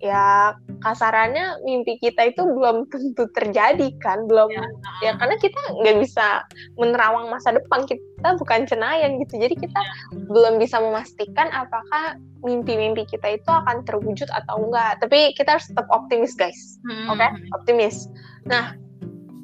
ya 0.00 0.56
kasarannya 0.82 1.62
mimpi 1.62 1.96
kita 2.02 2.34
itu 2.34 2.42
belum 2.42 2.90
tentu 2.90 3.24
terjadi 3.32 3.88
kan 4.02 4.26
belum 4.26 4.50
Ya, 4.52 4.66
ya 5.00 5.12
karena 5.16 5.38
kita 5.40 5.56
nggak 5.80 5.96
bisa 6.02 6.44
menerawang 6.76 7.30
masa 7.32 7.56
depan 7.56 7.88
kita 7.88 8.36
bukan 8.36 8.68
cenayang 8.68 9.22
gitu. 9.24 9.38
Jadi 9.40 9.54
kita 9.56 9.80
belum 10.28 10.60
bisa 10.60 10.82
memastikan 10.82 11.48
apakah 11.54 12.20
mimpi-mimpi 12.42 13.06
kita 13.06 13.38
itu 13.38 13.48
akan 13.48 13.86
terwujud 13.86 14.28
atau 14.28 14.66
enggak 14.66 14.98
tapi 14.98 15.32
kita 15.38 15.56
harus 15.56 15.70
tetap 15.70 15.86
optimis 15.88 16.34
guys. 16.36 16.76
Hmm. 16.84 17.16
Oke, 17.16 17.26
optimis. 17.54 18.10
Nah, 18.44 18.74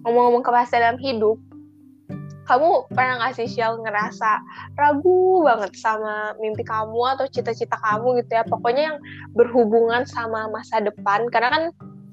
ngomong-ngomong 0.05 0.43
kepastian 0.45 0.83
dalam 0.85 0.99
hidup, 1.01 1.39
kamu 2.49 2.89
pernah 2.97 3.21
nggak 3.21 3.37
sih 3.37 3.47
Shell 3.47 3.85
ngerasa 3.85 4.41
ragu 4.81 5.45
banget 5.45 5.77
sama 5.77 6.33
mimpi 6.41 6.65
kamu 6.65 7.21
atau 7.21 7.29
cita-cita 7.29 7.77
kamu 7.77 8.25
gitu 8.25 8.41
ya? 8.41 8.43
Pokoknya 8.49 8.83
yang 8.95 8.99
berhubungan 9.37 10.09
sama 10.09 10.49
masa 10.49 10.81
depan. 10.81 11.29
Karena 11.29 11.53
kan 11.53 11.63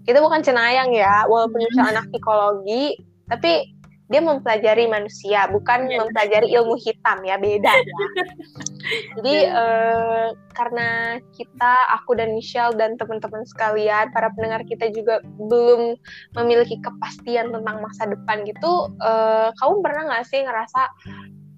kita 0.04 0.19
bukan 0.19 0.43
cenayang 0.43 0.91
ya, 0.91 1.24
walaupun 1.26 1.63
Michelle 1.63 1.95
anak 1.95 2.12
psikologi, 2.12 3.00
tapi 3.26 3.74
dia 4.06 4.22
mempelajari 4.22 4.86
manusia, 4.86 5.50
bukan 5.50 5.89
Iya. 5.89 6.06
mempelajari 6.06 6.48
ilmu 6.54 6.78
hitam 6.78 7.26
ya, 7.26 7.41
beda 7.41 7.74
ya. 7.74 7.98
Jadi 9.18 9.36
eh, 9.50 10.28
karena 10.54 11.18
kita, 11.34 11.74
aku 11.98 12.13
dan 12.13 12.38
Michelle 12.38 12.78
dan 12.78 13.02
teman-teman 13.02 13.41
sekalian, 13.50 14.13
para 14.13 14.30
pendengar 14.38 14.62
kita 14.70 14.94
juga 14.94 15.26
belum 15.26 15.98
memiliki 16.38 16.78
kepastian 16.86 17.50
tentang 17.50 17.82
masa 17.82 18.06
depan 18.06 18.46
gitu, 18.46 18.94
eh, 19.02 19.50
kamu 19.58 19.74
pernah 19.82 20.02
nggak 20.13 20.26
sih 20.30 20.46
ngerasa, 20.46 20.82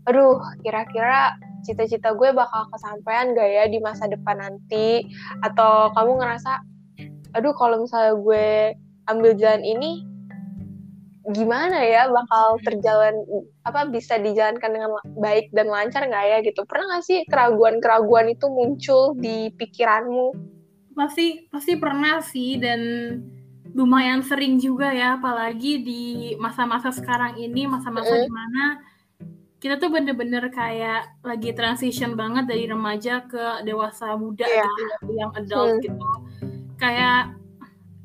aduh, 0.08 0.40
kira-kira 0.64 1.36
cita-cita 1.68 2.16
gue 2.16 2.32
bakal 2.32 2.72
kesampaian 2.72 3.36
gak 3.36 3.50
ya 3.50 3.64
di 3.68 3.84
masa 3.84 4.08
depan 4.08 4.40
nanti? 4.40 5.04
Atau 5.44 5.92
kamu 6.00 6.24
ngerasa, 6.24 6.64
aduh, 7.36 7.52
kalau 7.60 7.84
misalnya 7.84 8.16
gue 8.16 8.48
ambil 9.12 9.36
jalan 9.36 9.68
ini, 9.68 10.08
gimana 11.28 11.84
ya 11.84 12.08
bakal 12.08 12.56
terjalan 12.64 13.16
apa 13.62 13.84
bisa 13.92 14.16
dijalankan 14.16 14.72
dengan 14.72 14.92
baik 15.20 15.52
dan 15.52 15.68
lancar 15.68 16.08
nggak 16.08 16.26
ya 16.26 16.38
gitu 16.40 16.64
pernah 16.64 16.96
nggak 16.96 17.04
sih 17.04 17.20
keraguan-keraguan 17.28 18.32
itu 18.32 18.48
muncul 18.48 19.12
di 19.12 19.52
pikiranmu 19.52 20.32
pasti 20.96 21.46
pasti 21.52 21.76
pernah 21.76 22.24
sih 22.24 22.56
dan 22.58 22.80
lumayan 23.76 24.24
sering 24.24 24.58
juga 24.58 24.90
ya 24.90 25.20
apalagi 25.20 25.84
di 25.84 26.04
masa-masa 26.40 26.90
sekarang 26.90 27.36
ini 27.38 27.68
masa-masa 27.68 28.10
Mm. 28.10 28.24
di 28.24 28.32
mana 28.32 28.64
kita 29.58 29.76
tuh 29.78 29.90
bener-bener 29.90 30.48
kayak 30.50 31.22
lagi 31.22 31.52
transition 31.52 32.16
banget 32.16 32.48
dari 32.48 32.66
remaja 32.66 33.26
ke 33.28 33.62
dewasa 33.62 34.16
muda 34.16 34.46
Iya. 34.46 34.64
gitu 34.64 35.12
yang 35.14 35.32
adult 35.36 35.76
Hmm. 35.76 35.84
gitu 35.84 36.10
kayak 36.78 37.36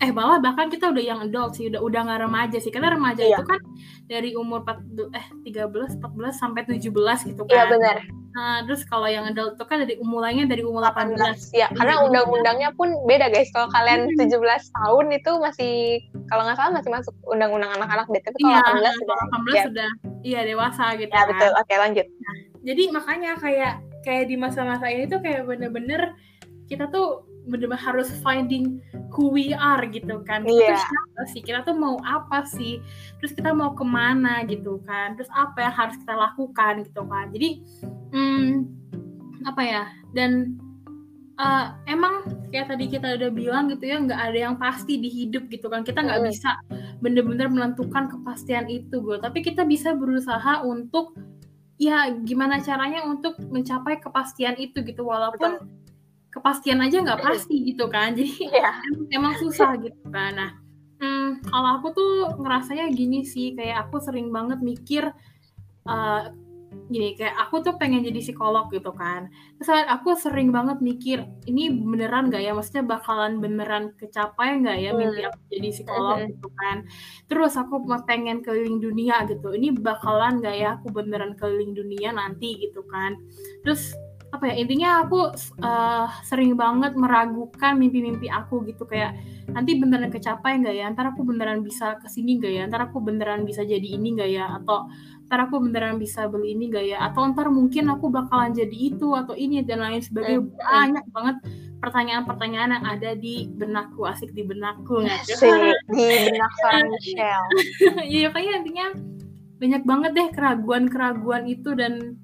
eh 0.02 0.10
malah 0.10 0.42
bahkan 0.42 0.66
kita 0.66 0.90
udah 0.90 0.98
yang 1.00 1.20
adult 1.22 1.54
sih 1.54 1.70
udah 1.70 1.78
udah 1.78 2.00
nggak 2.02 2.20
remaja 2.26 2.58
sih. 2.58 2.68
Karena 2.68 2.90
remaja 2.90 3.22
Iya. 3.22 3.38
itu 3.38 3.42
kan 3.46 3.60
dari 4.04 4.34
umur 4.34 4.66
4, 4.66 4.82
eh 5.14 5.26
13 5.46 6.02
14 6.02 6.34
sampai 6.34 6.66
17 6.66 7.22
gitu 7.22 7.46
Iya 7.46 7.64
kan. 7.64 7.70
benar. 7.70 7.96
Nah 8.32 8.64
terus 8.64 8.82
kalau 8.82 9.06
yang 9.06 9.28
adult 9.28 9.54
itu 9.54 9.64
kan 9.64 9.84
dari 9.84 9.94
mulainya 10.02 10.48
dari 10.48 10.64
umur 10.64 10.82
18 10.82 11.14
18 11.14 11.54
ya 11.54 11.68
karena 11.70 11.94
Iya. 11.96 12.04
undang-undangnya 12.08 12.70
pun 12.74 12.88
beda 13.06 13.30
guys. 13.30 13.46
Kalau 13.54 13.70
kalian 13.70 14.10
Hmm. 14.10 14.18
17 14.18 14.66
tahun 14.74 15.06
itu 15.14 15.30
masih 15.38 15.72
kalau 16.26 16.42
nggak 16.42 16.58
salah 16.58 16.72
masih 16.74 16.90
masuk 16.90 17.14
undang-undang 17.22 17.70
anak-anak 17.72 18.10
deh. 18.10 18.22
Tapi 18.26 18.38
kalau 18.42 18.50
Iya, 18.50 18.60
18 18.66 18.94
sudah 18.98 19.14
kalau 19.14 19.30
18 19.30 19.54
ya, 19.54 19.62
sudah 19.70 19.88
iya 20.24 20.40
dewasa 20.42 20.84
gitu 20.98 21.12
ya 21.12 21.22
kan. 21.22 21.28
betul. 21.30 21.50
Oke 21.62 21.74
lanjut. 21.78 22.06
Jadi 22.62 22.82
makanya 22.90 23.30
kayak 23.38 23.72
kayak 24.02 24.24
di 24.26 24.34
masa-masa 24.34 24.90
ini 24.90 25.06
tuh 25.06 25.22
kayak 25.22 25.46
bener-bener 25.46 26.18
kita 26.66 26.90
tuh 26.90 27.22
bener-bener 27.42 27.80
harus 27.80 28.08
finding 28.22 28.78
who 29.10 29.30
we 29.30 29.50
are 29.50 29.82
gitu 29.84 30.22
kan. 30.22 30.46
Kita 30.46 30.54
Iya. 30.54 30.74
tuh 30.74 30.82
siapa 30.86 31.22
sih? 31.30 31.40
Kita 31.42 31.58
tuh 31.66 31.74
mau 31.74 31.98
apa 32.02 32.46
sih? 32.46 32.78
Terus 33.18 33.32
kita 33.34 33.50
mau 33.50 33.74
ke 33.74 33.82
mana 33.82 34.46
gitu 34.46 34.78
kan? 34.86 35.18
Terus 35.18 35.30
apa 35.34 35.58
yang 35.66 35.74
harus 35.74 35.96
kita 35.98 36.14
lakukan 36.14 36.86
gitu 36.86 37.02
kan? 37.04 37.26
Jadi 37.34 37.48
hmm, 38.14 38.48
apa 39.44 39.62
ya? 39.62 39.82
Dan 40.14 40.56
eh, 41.34 41.66
emang 41.90 42.22
kayak 42.52 42.70
tadi 42.70 42.84
kita 42.86 43.16
udah 43.18 43.30
bilang 43.32 43.66
gitu 43.72 43.88
ya 43.88 43.98
nggak 43.98 44.20
ada 44.30 44.38
yang 44.38 44.54
pasti 44.60 45.00
di 45.00 45.08
hidup 45.08 45.48
gitu 45.48 45.66
kan 45.66 45.82
kita 45.82 46.04
nggak 46.04 46.20
Mm. 46.22 46.28
bisa 46.28 46.50
bener-bener 47.02 47.48
menentukan 47.50 48.06
kepastian 48.06 48.68
itu 48.70 49.00
gue 49.02 49.16
tapi 49.18 49.40
kita 49.42 49.64
bisa 49.66 49.96
berusaha 49.96 50.60
untuk 50.62 51.16
ya 51.80 52.14
gimana 52.22 52.62
caranya 52.62 53.02
untuk 53.08 53.40
mencapai 53.48 53.98
kepastian 53.98 54.54
itu 54.60 54.84
gitu 54.86 55.02
walaupun 55.02 55.58
Betul. 55.58 55.81
Kepastian 56.33 56.80
aja 56.80 57.04
nggak 57.04 57.20
pasti 57.20 57.62
gitu 57.68 57.87
kan. 57.92 58.14
Jadi 58.18 58.48
yeah. 58.48 58.80
emang, 58.88 59.06
emang 59.12 59.35
susah 59.38 59.76
gitu 59.76 60.02
kan. 60.08 60.33
Nah 60.33 60.50
hmm, 60.98 61.44
kalau 61.46 61.68
aku 61.78 61.88
tuh 61.92 62.12
ngerasanya 62.40 62.88
gini 62.90 63.22
sih 63.28 63.52
kayak 63.52 63.87
aku 63.87 64.00
sering 64.00 64.33
banget 64.33 64.64
mikir 64.64 65.12
uh, 65.85 66.33
gini 66.88 67.16
kayak 67.16 67.37
aku 67.37 67.60
tuh 67.64 67.76
pengen 67.76 68.04
jadi 68.04 68.20
psikolog 68.20 68.68
gitu 68.72 68.92
kan. 68.96 69.28
Terus 69.60 69.68
aku 69.88 70.16
sering 70.16 70.52
banget 70.52 70.80
mikir 70.80 71.24
ini 71.48 71.68
beneran 71.72 72.33
gak 72.33 72.40
ya? 72.44 72.52
Maksudnya 72.56 72.85
bakalan 72.85 73.40
beneran 73.40 73.92
kecapai 73.96 74.60
nggak 74.60 74.78
ya 74.80 74.90
mimpi 74.96 75.24
aku 75.24 75.40
jadi 75.52 75.68
psikolog 75.72 76.18
hmm. 76.20 76.28
gitu 76.37 76.48
kan? 76.56 76.76
Terus 77.28 77.52
aku 77.56 77.85
pengen 78.08 78.40
keliling 78.40 78.80
dunia 78.80 79.24
gitu. 79.28 79.52
Ini 79.52 79.76
bakalan 79.80 80.40
gak 80.40 80.56
ya 80.56 80.68
aku 80.80 80.92
beneran 80.92 81.37
keliling 81.37 81.76
dunia 81.76 82.12
nanti? 82.12 82.54
gitu 82.60 82.85
kan. 82.88 83.16
Terus 83.64 83.96
apa 84.33 84.48
ya 84.48 84.54
intinya 84.64 85.04
aku 85.04 85.28
uh, 85.60 86.08
sering 86.24 86.56
banget 86.56 86.96
meragukan 86.96 87.76
mimpi-mimpi 87.76 88.33
aku 88.33 88.64
gitu. 88.64 88.88
Kayak 88.88 89.20
nanti 89.52 89.76
beneran 89.76 90.08
kecapai 90.08 90.56
nggak 90.64 90.72
ya? 90.72 90.88
Ntar 90.88 91.12
aku 91.12 91.20
beneran 91.28 91.60
bisa 91.60 92.00
ke 92.00 92.08
sini 92.08 92.40
nggak 92.40 92.52
ya? 92.56 92.62
Ntar 92.64 92.88
aku 92.88 93.04
beneran 93.04 93.44
bisa 93.44 93.60
jadi 93.60 93.85
ini 93.85 94.16
nggak 94.16 94.30
ya? 94.33 94.56
Atau 94.56 94.88
ntar 95.33 95.48
aku 95.48 95.64
beneran 95.64 95.96
bisa 95.96 96.28
beli 96.28 96.52
ini 96.52 96.68
gak 96.68 96.85
ya? 96.85 96.98
Atau 97.08 97.24
ntar 97.33 97.48
mungkin 97.48 97.88
aku 97.88 98.12
bakalan 98.12 98.52
jadi 98.52 98.92
itu 98.92 99.16
atau 99.16 99.33
ini 99.33 99.64
dan 99.64 99.80
lain 99.80 100.04
sebagainya. 100.04 100.44
Banyak 100.44 101.06
banget 101.08 101.37
pertanyaan-pertanyaan 101.80 102.76
yang 102.76 102.85
ada 102.85 103.10
di 103.16 103.48
benakku 103.48 104.04
asik 104.04 104.28
di 104.37 104.44
benakku. 104.44 105.00
Asik 105.08 105.72
di 105.88 106.04
benak 106.28 106.52
seorang 106.60 106.85
Michelle. 106.92 107.48
Iya 108.12 108.28
kayaknya 108.28 108.54
intinya 108.60 108.87
banyak 109.56 109.83
banget 109.88 110.10
deh 110.12 110.28
keraguan-keraguan 110.37 111.48
itu 111.48 111.72
dan 111.80 112.20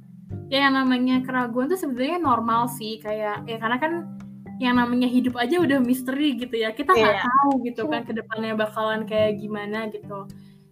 ya 0.48 0.68
yang 0.68 0.74
namanya 0.76 1.24
keraguan 1.24 1.68
tuh 1.68 1.80
sebenarnya 1.80 2.20
normal 2.20 2.68
sih 2.68 3.00
kayak 3.00 3.44
ya 3.48 3.56
karena 3.56 3.76
kan 3.80 3.92
yang 4.58 4.74
namanya 4.74 5.06
hidup 5.06 5.38
aja 5.38 5.62
udah 5.62 5.78
misteri 5.78 6.34
gitu 6.34 6.58
ya 6.58 6.74
kita 6.74 6.90
nggak 6.90 7.16
yeah. 7.16 7.24
tahu 7.24 7.50
gitu 7.62 7.82
kan 7.86 8.02
ke 8.02 8.12
depannya 8.12 8.58
bakalan 8.58 9.06
kayak 9.06 9.38
gimana 9.38 9.86
gitu 9.88 10.26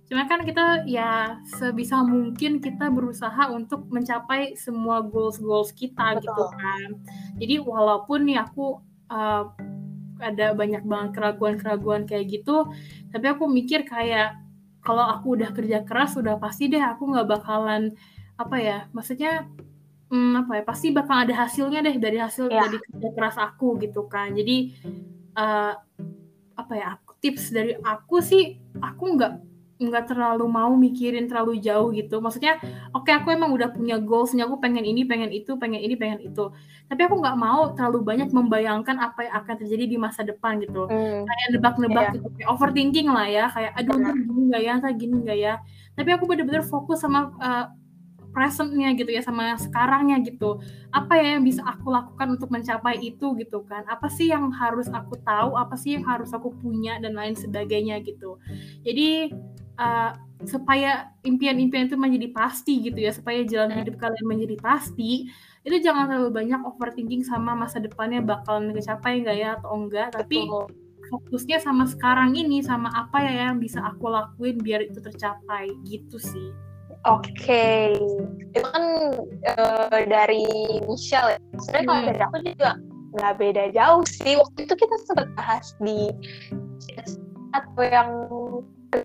Cuma 0.07 0.23
kan 0.31 0.47
kita 0.47 0.87
ya 0.87 1.43
sebisa 1.59 1.99
mungkin 2.07 2.63
kita 2.63 2.87
berusaha 2.95 3.51
untuk 3.51 3.91
mencapai 3.91 4.55
semua 4.55 5.03
goals-goals 5.03 5.75
kita 5.75 6.23
gitu 6.23 6.31
Betul. 6.31 6.31
gitu 6.31 6.45
kan. 6.55 6.89
Jadi 7.43 7.55
walaupun 7.67 8.19
nih 8.31 8.39
aku 8.39 8.79
uh, 9.11 9.51
ada 10.23 10.55
banyak 10.55 10.87
banget 10.87 11.11
keraguan-keraguan 11.19 12.07
kayak 12.07 12.31
gitu, 12.31 12.71
tapi 13.11 13.27
aku 13.35 13.51
mikir 13.51 13.83
kayak 13.83 14.39
kalau 14.81 15.03
aku 15.03 15.35
udah 15.35 15.51
kerja 15.51 15.83
keras 15.83 16.15
udah 16.15 16.39
pasti 16.39 16.71
deh 16.71 16.81
aku 16.81 17.11
nggak 17.11 17.27
bakalan 17.27 17.91
apa 18.37 18.57
ya, 18.61 18.79
maksudnya 18.93 19.49
hmm, 20.13 20.47
apa 20.47 20.53
ya 20.61 20.63
pasti 20.63 20.93
bakal 20.93 21.25
ada 21.25 21.35
hasilnya 21.35 21.81
deh 21.83 21.97
dari 21.97 22.21
hasil 22.21 22.53
ya. 22.53 22.69
dari 22.69 22.79
kerja 22.81 23.09
keras 23.17 23.37
aku 23.41 23.81
gitu 23.81 24.05
kan. 24.07 24.37
Jadi 24.37 24.77
uh, 25.37 25.73
apa 26.57 26.73
ya 26.73 26.87
aku 26.97 27.13
tips 27.21 27.53
dari 27.53 27.77
aku 27.81 28.25
sih 28.25 28.57
aku 28.81 29.05
nggak 29.17 29.33
nggak 29.77 30.09
terlalu 30.09 30.49
mau 30.49 30.73
mikirin 30.73 31.29
terlalu 31.29 31.61
jauh 31.61 31.93
gitu 31.93 32.17
maksudnya 32.25 32.57
oke 32.97 33.05
okay, 33.05 33.13
aku 33.13 33.29
emang 33.29 33.53
udah 33.53 33.69
punya 33.69 34.01
goalsnya 34.01 34.49
aku 34.49 34.57
pengen 34.57 34.89
ini 34.89 35.05
pengen 35.05 35.29
itu 35.29 35.53
pengen 35.61 35.85
ini 35.85 35.93
pengen 36.01 36.25
itu 36.25 36.49
tapi 36.89 37.05
aku 37.05 37.21
nggak 37.21 37.37
mau 37.37 37.77
terlalu 37.77 38.01
banyak 38.01 38.33
membayangkan 38.33 38.97
apa 38.97 39.29
yang 39.29 39.35
akan 39.37 39.55
terjadi 39.61 39.85
di 39.85 39.97
masa 40.01 40.25
depan 40.25 40.65
gitu 40.65 40.89
hmm. 40.89 41.29
kayak 41.29 41.47
nebak-nebak 41.53 42.05
yeah. 42.09 42.15
gitu 42.17 42.29
kayak 42.41 42.49
overthinking 42.49 43.09
lah 43.13 43.29
ya 43.29 43.45
kayak 43.53 43.73
aduh 43.77 44.01
ntar 44.01 44.17
gini 44.17 44.41
nggak 44.49 44.63
ya 44.65 44.73
ntar 44.81 44.93
gini 44.97 45.17
nggak 45.21 45.39
ya 45.45 45.55
tapi 45.93 46.11
aku 46.17 46.25
bener-bener 46.25 46.65
fokus 46.65 47.05
sama 47.05 47.37
uh, 47.37 47.69
presentnya 48.37 48.93
gitu 48.93 49.09
ya 49.09 49.25
sama 49.25 49.57
sekarangnya 49.57 50.21
gitu. 50.21 50.61
Apa 50.93 51.17
ya 51.17 51.41
yang 51.41 51.45
bisa 51.49 51.65
aku 51.65 51.89
lakukan 51.89 52.37
untuk 52.37 52.53
mencapai 52.53 53.01
itu 53.01 53.33
gitu 53.41 53.65
kan? 53.65 53.89
Apa 53.89 54.13
sih 54.13 54.29
yang 54.29 54.53
harus 54.53 54.93
aku 54.93 55.17
tahu? 55.25 55.57
Apa 55.57 55.81
sih 55.81 55.97
yang 55.97 56.05
harus 56.05 56.29
aku 56.37 56.53
punya? 56.53 57.01
Dan 57.01 57.17
lain 57.17 57.33
sebagainya 57.33 58.05
gitu. 58.05 58.37
Jadi 58.85 59.33
uh, 59.81 60.13
supaya 60.45 61.17
impian-impian 61.25 61.89
itu 61.89 61.97
menjadi 61.97 62.29
pasti 62.37 62.85
gitu 62.85 63.01
ya 63.01 63.09
supaya 63.17 63.41
jalan 63.49 63.73
hmm. 63.73 63.79
hidup 63.81 63.97
kalian 63.97 64.27
menjadi 64.29 64.57
pasti 64.61 65.33
itu 65.65 65.77
jangan 65.81 66.13
terlalu 66.13 66.31
banyak 66.31 66.61
overthinking 66.61 67.25
sama 67.25 67.57
masa 67.57 67.81
depannya 67.81 68.21
bakalan 68.21 68.71
kecapai 68.77 69.25
enggak 69.25 69.37
ya 69.41 69.49
atau 69.57 69.73
enggak. 69.75 70.13
Tapi 70.13 70.47
fokusnya 71.09 71.59
sama 71.63 71.87
sekarang 71.89 72.35
ini 72.37 72.61
sama 72.63 72.91
apa 72.93 73.23
ya 73.23 73.51
yang 73.51 73.59
bisa 73.63 73.83
aku 73.83 74.11
lakuin 74.11 74.59
biar 74.61 74.87
itu 74.87 74.99
tercapai 74.99 75.71
gitu 75.87 76.19
sih 76.19 76.66
okay. 77.05 77.93
itu 78.57 78.67
kan 78.73 78.85
uh, 79.59 80.01
dari 80.09 80.47
Michelle 80.89 81.37
ya. 81.37 81.39
Sebenarnya 81.61 81.83
hmm. 81.83 81.91
kalau 81.91 82.03
dari 82.09 82.21
aku 82.25 82.37
juga 82.55 82.71
nggak 83.17 83.35
beda 83.37 83.65
jauh 83.77 84.05
sih. 84.09 84.35
Waktu 84.41 84.59
itu 84.65 84.75
kita 84.79 84.97
sempat 85.05 85.29
bahas 85.37 85.77
di 85.85 86.09
atau 87.57 87.83
yang 87.85 88.11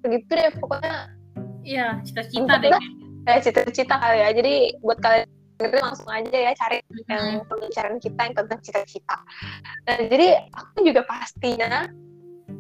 gitu 0.06 0.32
deh 0.32 0.52
pokoknya 0.60 0.96
iya 1.64 2.00
cita-cita 2.04 2.60
deh 2.60 2.72
ya 3.28 3.36
cita-cita 3.40 3.96
kali 3.98 4.18
ya 4.20 4.30
jadi 4.34 4.54
buat 4.82 5.00
kalian 5.00 5.28
langsung 5.62 6.10
aja 6.10 6.38
ya 6.50 6.52
cari 6.58 6.82
mm-hmm. 6.82 7.06
yang 7.12 7.26
pembicaraan 7.46 7.98
kita 8.02 8.20
yang 8.20 8.36
tentang 8.36 8.60
cita-cita 8.66 9.18
nah, 9.86 10.00
jadi 10.10 10.28
aku 10.52 10.78
juga 10.84 11.02
pastinya 11.06 11.86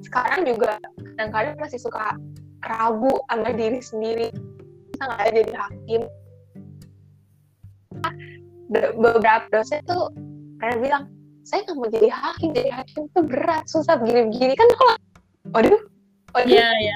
sekarang 0.05 0.47
juga 0.47 0.77
kadang-kadang 1.17 1.55
masih 1.59 1.79
suka 1.82 2.15
ragu 2.61 3.13
sama 3.25 3.51
diri 3.57 3.82
sendiri 3.82 4.29
bisa 5.02 5.18
nggak 5.18 5.34
jadi 5.34 5.54
hakim? 5.58 6.02
Beberapa 9.02 9.45
dosen 9.49 9.82
tuh 9.89 10.14
pernah 10.62 10.78
bilang 10.78 11.04
saya 11.41 11.66
nggak 11.66 11.74
mau 11.74 11.89
jadi 11.89 12.10
hakim 12.14 12.54
jadi 12.54 12.70
hakim 12.70 13.10
itu 13.10 13.20
berat 13.26 13.66
susah 13.66 13.97
begini-begini. 13.97 14.54
Kan 14.54 14.70
kalau 14.78 14.93
waduh 15.58 15.82
oh 16.38 16.43
iya 16.45 16.70
iya 16.78 16.95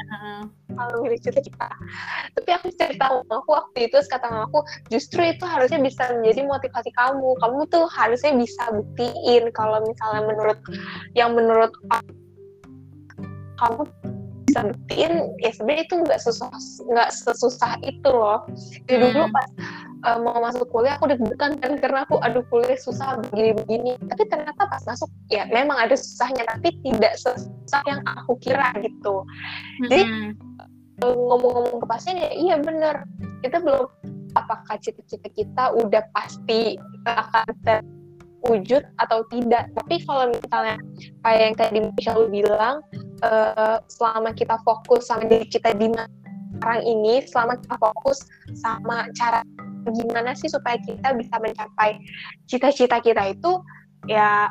kalau 0.77 1.01
milik 1.01 1.19
cita-cita 1.19 1.67
tapi 2.37 2.49
aku 2.55 2.71
cerita 2.77 3.09
aku 3.25 3.51
waktu 3.51 3.89
itu 3.89 3.97
kata 4.05 4.31
mamaku 4.31 4.63
justru 4.93 5.25
itu 5.25 5.43
harusnya 5.43 5.81
bisa 5.81 6.13
menjadi 6.13 6.45
motivasi 6.45 6.93
kamu. 6.93 7.33
Kamu 7.41 7.59
tuh 7.73 7.89
harusnya 7.89 8.37
bisa 8.37 8.69
buktiin 8.69 9.49
kalau 9.49 9.81
misalnya 9.81 10.29
menurut 10.29 10.59
yang 11.17 11.33
menurut 11.33 11.73
kamu 13.57 13.81
buktiin 14.63 15.13
ya 15.43 15.51
sebenarnya 15.51 15.83
itu 15.89 15.95
nggak 16.05 16.21
susah 16.23 16.51
nggak 16.87 17.09
sesusah 17.11 17.73
itu 17.83 18.09
loh. 18.09 18.47
Jadi 18.87 19.11
dulu 19.11 19.27
hmm. 19.27 19.35
pas 19.35 19.47
uh, 20.07 20.19
mau 20.21 20.39
masuk 20.39 20.69
kuliah 20.71 20.95
aku 20.95 21.11
deg-degan 21.11 21.57
kan 21.59 21.71
karena 21.81 22.05
aku 22.07 22.21
aduh 22.23 22.45
kuliah 22.47 22.77
susah 22.79 23.19
begini-begini. 23.31 23.99
Tapi 24.07 24.23
ternyata 24.31 24.61
pas 24.69 24.83
masuk 24.85 25.09
ya 25.27 25.49
memang 25.51 25.75
ada 25.75 25.97
susahnya 25.97 26.45
tapi 26.47 26.71
tidak 26.85 27.17
sesusah 27.19 27.81
yang 27.89 27.99
aku 28.05 28.37
kira 28.39 28.71
gitu. 28.79 29.25
Jadi 29.89 30.03
mm-hmm. 30.07 31.03
ngomong-ngomong 31.03 31.83
ke 31.83 31.87
pasien 31.89 32.15
ya 32.15 32.31
iya 32.31 32.55
bener. 32.61 33.03
Kita 33.43 33.59
belum 33.59 33.89
apakah 34.35 34.75
cita-cita 34.79 35.27
kita 35.31 35.63
udah 35.79 36.03
pasti 36.11 36.75
akan 37.07 37.47
terwujud 37.65 38.83
atau 39.01 39.23
tidak. 39.31 39.71
Tapi 39.73 39.95
kalau 40.05 40.29
misalnya 40.29 40.77
kayak 41.23 41.41
yang 41.41 41.55
tadi 41.55 41.77
Michelle 41.81 42.27
bilang 42.29 42.83
uh, 43.23 43.77
selama 43.87 44.35
kita 44.35 44.59
fokus 44.65 45.07
sama 45.07 45.29
diri 45.29 45.47
kita 45.47 45.71
di 45.77 45.91
sekarang 46.55 46.83
ini 46.87 47.21
selama 47.27 47.59
kita 47.59 47.75
fokus 47.77 48.17
sama 48.55 49.05
cara 49.13 49.43
gimana 49.85 50.33
sih 50.33 50.49
supaya 50.49 50.79
kita 50.81 51.13
bisa 51.13 51.35
mencapai 51.37 51.99
cita-cita 52.49 52.97
kita 53.03 53.37
itu 53.37 53.61
ya 54.09 54.49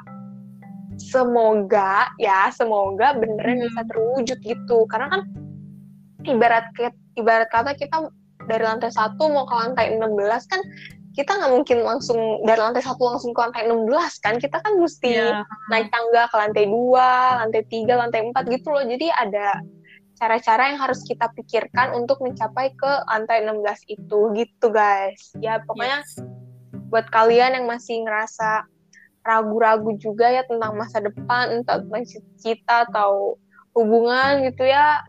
semoga 1.01 2.07
ya 2.23 2.55
semoga 2.55 3.19
beneran 3.19 3.59
hmm. 3.59 3.65
bisa 3.67 3.83
terwujud 3.91 4.39
gitu 4.47 4.79
karena 4.87 5.11
kan 5.11 5.23
ibarat 6.23 6.71
ibarat 7.19 7.49
kata 7.51 7.75
kita 7.75 8.13
dari 8.47 8.63
lantai 8.63 8.93
satu 8.93 9.27
mau 9.33 9.49
ke 9.49 9.55
lantai 9.57 9.97
16 9.97 10.53
kan 10.53 10.61
kita 11.15 11.31
nggak 11.31 11.53
mungkin 11.55 11.79
langsung 11.87 12.19
dari 12.43 12.59
lantai 12.59 12.83
satu 12.83 13.07
langsung 13.07 13.31
ke 13.31 13.39
lantai 13.39 13.71
16 13.71 13.87
kan 14.19 14.35
kita 14.43 14.59
kan 14.59 14.75
mesti 14.75 15.15
yeah. 15.15 15.47
naik 15.71 15.87
tangga 15.95 16.27
ke 16.27 16.37
lantai 16.37 16.67
dua 16.67 17.39
lantai 17.39 17.63
tiga 17.71 17.95
lantai 18.03 18.27
empat 18.27 18.51
gitu 18.51 18.75
loh 18.75 18.83
jadi 18.83 19.15
ada 19.15 19.63
cara-cara 20.19 20.75
yang 20.75 20.79
harus 20.83 21.07
kita 21.07 21.31
pikirkan 21.39 21.95
untuk 21.95 22.19
mencapai 22.19 22.75
ke 22.75 22.93
lantai 23.07 23.47
16 23.47 23.95
itu 23.95 24.19
gitu 24.35 24.67
guys 24.75 25.31
ya 25.39 25.63
pokoknya 25.63 26.03
yes. 26.03 26.19
buat 26.91 27.07
kalian 27.15 27.63
yang 27.63 27.67
masih 27.71 28.03
ngerasa 28.03 28.67
ragu-ragu 29.23 29.95
juga 29.97 30.29
ya 30.29 30.43
tentang 30.45 30.75
masa 30.75 30.99
depan 30.99 31.63
entah 31.63 31.79
tentang 31.81 32.05
cita 32.43 32.91
atau 32.91 33.39
hubungan 33.73 34.43
gitu 34.51 34.67
ya 34.67 35.03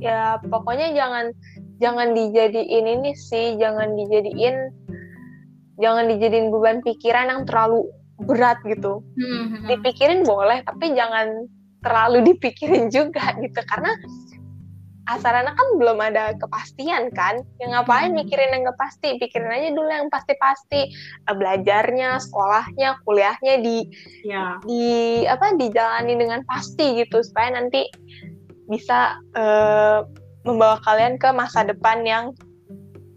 ya 0.00 0.40
pokoknya 0.48 0.92
jangan 0.96 1.32
jangan 1.80 2.12
dijadiin 2.12 2.86
ini 3.00 3.12
sih 3.16 3.56
jangan 3.56 3.96
dijadiin 3.96 4.72
jangan 5.80 6.04
dijadiin 6.06 6.52
beban 6.52 6.84
pikiran 6.84 7.26
yang 7.32 7.42
terlalu 7.48 7.88
berat 8.20 8.60
gitu 8.68 9.00
mm-hmm. 9.16 9.66
dipikirin 9.66 10.22
boleh 10.22 10.60
tapi 10.62 10.92
jangan 10.92 11.48
terlalu 11.80 12.32
dipikirin 12.32 12.92
juga 12.92 13.32
gitu 13.40 13.60
karena 13.64 13.90
asarana 15.10 15.50
kan 15.56 15.68
belum 15.74 15.98
ada 15.98 16.38
kepastian 16.38 17.10
kan 17.10 17.42
yang 17.58 17.74
ngapain 17.74 18.14
hmm. 18.14 18.22
mikirin 18.22 18.54
yang 18.54 18.62
gak 18.70 18.78
pasti 18.78 19.18
pikirin 19.18 19.50
aja 19.50 19.74
dulu 19.74 19.90
yang 19.90 20.06
pasti-pasti 20.06 20.80
uh, 21.26 21.34
belajarnya 21.34 22.22
sekolahnya 22.22 23.02
kuliahnya 23.02 23.54
di 23.58 23.90
ya. 24.22 24.62
di 24.62 25.24
apa 25.26 25.58
dijalani 25.58 26.14
dengan 26.14 26.46
pasti 26.46 27.02
gitu 27.02 27.26
supaya 27.26 27.58
nanti 27.58 27.90
bisa 28.70 29.18
uh, 29.34 30.06
membawa 30.46 30.78
kalian 30.86 31.18
ke 31.18 31.28
masa 31.34 31.66
depan 31.66 32.06
yang 32.06 32.24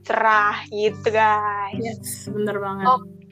cerah 0.04 0.68
gitu 0.68 1.08
guys. 1.10 1.80
Yes, 1.80 2.28
bener 2.28 2.60
banget. 2.60 2.86
Oke, 2.92 3.23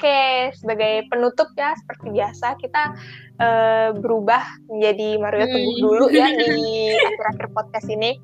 sebagai 0.58 1.06
penutup 1.12 1.52
ya 1.54 1.76
seperti 1.78 2.14
biasa 2.16 2.58
kita 2.58 2.96
uh, 3.42 3.90
berubah 3.98 4.44
menjadi 4.70 5.18
Mario 5.18 5.46
Teguh 5.50 5.74
hmm. 5.76 5.84
dulu 5.84 6.06
ya 6.14 6.28
di 6.38 6.52
akhir-akhir 7.10 7.48
podcast 7.52 7.88
ini. 7.90 8.22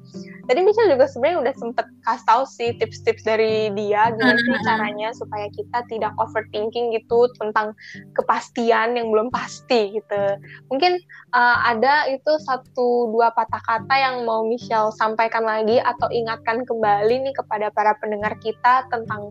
Tadi 0.47 0.63
Michelle 0.63 0.95
juga 0.95 1.11
sebenarnya 1.11 1.39
udah 1.43 1.55
sempet 1.59 1.85
kasih 2.07 2.23
tahu 2.23 2.43
sih 2.47 2.69
tips-tips 2.79 3.27
dari 3.27 3.67
dia 3.75 4.15
gimana 4.15 4.39
sih 4.39 4.55
caranya 4.67 5.11
supaya 5.11 5.47
kita 5.51 5.83
tidak 5.91 6.13
overthinking 6.15 6.95
gitu 6.95 7.27
tentang 7.35 7.75
kepastian 8.15 8.95
yang 8.95 9.11
belum 9.11 9.27
pasti 9.33 9.97
gitu. 9.99 10.23
Mungkin 10.71 11.01
uh, 11.35 11.57
ada 11.67 12.07
itu 12.07 12.31
satu 12.47 13.11
dua 13.11 13.35
patah 13.35 13.59
kata 13.59 13.95
yang 13.97 14.23
mau 14.23 14.47
Michelle 14.47 14.95
sampaikan 14.95 15.43
lagi 15.43 15.83
atau 15.83 16.07
ingatkan 16.13 16.63
kembali 16.63 17.27
nih 17.27 17.35
kepada 17.35 17.67
para 17.75 17.97
pendengar 17.99 18.39
kita 18.39 18.87
tentang 18.87 19.27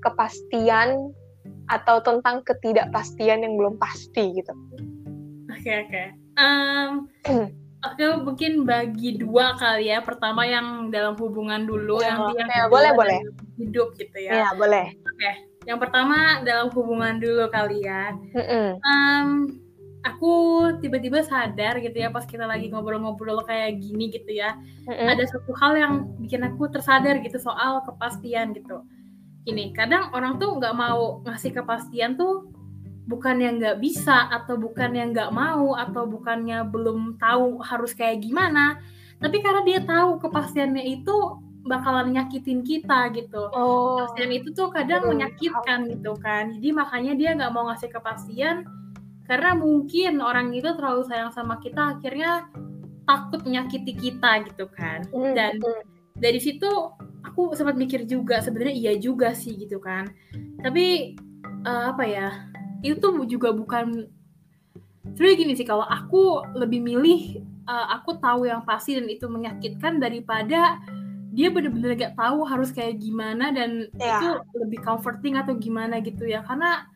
kepastian 0.00 1.12
atau 1.68 2.00
tentang 2.04 2.44
ketidakpastian 2.44 3.44
yang 3.44 3.54
belum 3.56 3.80
pasti 3.80 4.36
gitu. 4.36 4.52
Oke 5.48 5.60
okay, 5.60 5.76
oke. 5.84 5.90
Okay. 5.90 6.06
Um, 6.34 7.08
Oke, 7.84 8.04
mungkin 8.24 8.64
bagi 8.64 9.20
dua 9.20 9.60
kali 9.60 9.92
ya. 9.92 10.00
Pertama 10.00 10.48
yang 10.48 10.88
dalam 10.88 11.20
hubungan 11.20 11.68
dulu, 11.68 12.00
ya, 12.00 12.16
yang 12.16 12.32
yang 12.32 12.48
ya, 12.48 12.64
boleh 12.72 12.90
boleh 12.96 13.18
hidup 13.60 13.92
gitu 14.00 14.24
ya. 14.24 14.32
Iya 14.40 14.48
boleh. 14.56 14.88
Oke, 15.04 15.30
yang 15.68 15.76
pertama 15.76 16.40
dalam 16.48 16.72
hubungan 16.72 17.20
dulu 17.20 17.44
kali 17.52 17.84
ya. 17.84 18.16
Mm 18.32 18.40
-mm. 18.40 18.68
Um, 18.80 19.28
aku 20.00 20.32
tiba-tiba 20.80 21.20
sadar 21.28 21.76
gitu 21.84 21.96
ya 21.96 22.08
pas 22.08 22.24
kita 22.24 22.48
lagi 22.48 22.72
ngobrol-ngobrol 22.72 23.44
kayak 23.44 23.84
gini 23.84 24.08
gitu 24.08 24.32
ya. 24.32 24.56
Mm 24.88 24.94
-mm. 24.96 25.06
Ada 25.12 25.24
satu 25.36 25.52
hal 25.60 25.76
yang 25.76 25.92
bikin 26.24 26.40
aku 26.40 26.72
tersadar 26.72 27.20
gitu 27.20 27.36
soal 27.36 27.84
kepastian 27.84 28.56
gitu. 28.56 28.80
Gini, 29.44 29.76
kadang 29.76 30.08
orang 30.16 30.40
tuh 30.40 30.56
nggak 30.56 30.74
mau 30.74 31.20
ngasih 31.28 31.52
kepastian 31.52 32.16
tuh 32.16 32.48
bukan 33.04 33.36
yang 33.36 33.60
nggak 33.60 33.84
bisa 33.84 34.32
atau 34.32 34.56
bukan 34.56 34.96
yang 34.96 35.12
nggak 35.12 35.28
mau 35.28 35.76
atau 35.76 36.08
bukannya 36.08 36.64
belum 36.72 37.20
tahu 37.20 37.60
harus 37.60 37.92
kayak 37.92 38.24
gimana 38.24 38.80
tapi 39.20 39.40
karena 39.40 39.62
dia 39.64 39.80
tahu 39.84 40.20
kepastiannya 40.20 40.84
itu 41.00 41.16
bakalan 41.64 42.12
nyakitin 42.12 42.60
kita 42.60 43.08
gitu. 43.16 43.48
Oh. 43.56 43.96
kepastian 43.96 44.32
itu 44.36 44.48
tuh 44.52 44.68
kadang 44.68 45.08
menyakitkan 45.08 45.88
gitu 45.88 46.12
kan. 46.20 46.52
Jadi 46.52 46.68
makanya 46.76 47.12
dia 47.16 47.30
nggak 47.32 47.52
mau 47.56 47.72
ngasih 47.72 47.88
kepastian 47.88 48.68
karena 49.24 49.56
mungkin 49.56 50.20
orang 50.20 50.52
itu 50.52 50.68
terlalu 50.76 51.08
sayang 51.08 51.32
sama 51.32 51.56
kita 51.64 51.96
akhirnya 51.96 52.52
takut 53.08 53.40
menyakiti 53.48 53.96
kita 53.96 54.44
gitu 54.44 54.68
kan. 54.68 55.08
Hmm, 55.08 55.32
dan 55.32 55.56
dari 56.14 56.38
situ 56.38 56.66
aku 57.26 57.52
sempat 57.58 57.74
mikir 57.74 58.06
juga 58.06 58.38
sebenarnya 58.38 58.74
iya 58.74 58.92
juga 58.94 59.34
sih 59.34 59.58
gitu 59.58 59.82
kan 59.82 60.10
tapi 60.62 61.18
uh, 61.66 61.90
apa 61.90 62.04
ya 62.06 62.28
itu 62.86 63.00
tuh 63.02 63.26
juga 63.26 63.50
bukan 63.50 64.06
sebenarnya 65.12 65.36
gini 65.36 65.52
sih 65.58 65.66
kalau 65.66 65.84
aku 65.84 66.46
lebih 66.54 66.80
milih 66.80 67.42
uh, 67.66 67.98
aku 67.98 68.16
tahu 68.22 68.46
yang 68.46 68.62
pasti 68.62 68.96
dan 68.96 69.08
itu 69.10 69.26
menyakitkan 69.26 69.98
daripada 69.98 70.78
dia 71.34 71.50
bener-bener 71.50 71.98
gak 71.98 72.14
tahu 72.14 72.46
harus 72.46 72.70
kayak 72.70 73.02
gimana 73.02 73.50
dan 73.50 73.90
yeah. 73.98 74.22
itu 74.22 74.28
lebih 74.54 74.78
comforting 74.86 75.34
atau 75.34 75.58
gimana 75.58 75.98
gitu 75.98 76.30
ya 76.30 76.46
karena 76.46 76.86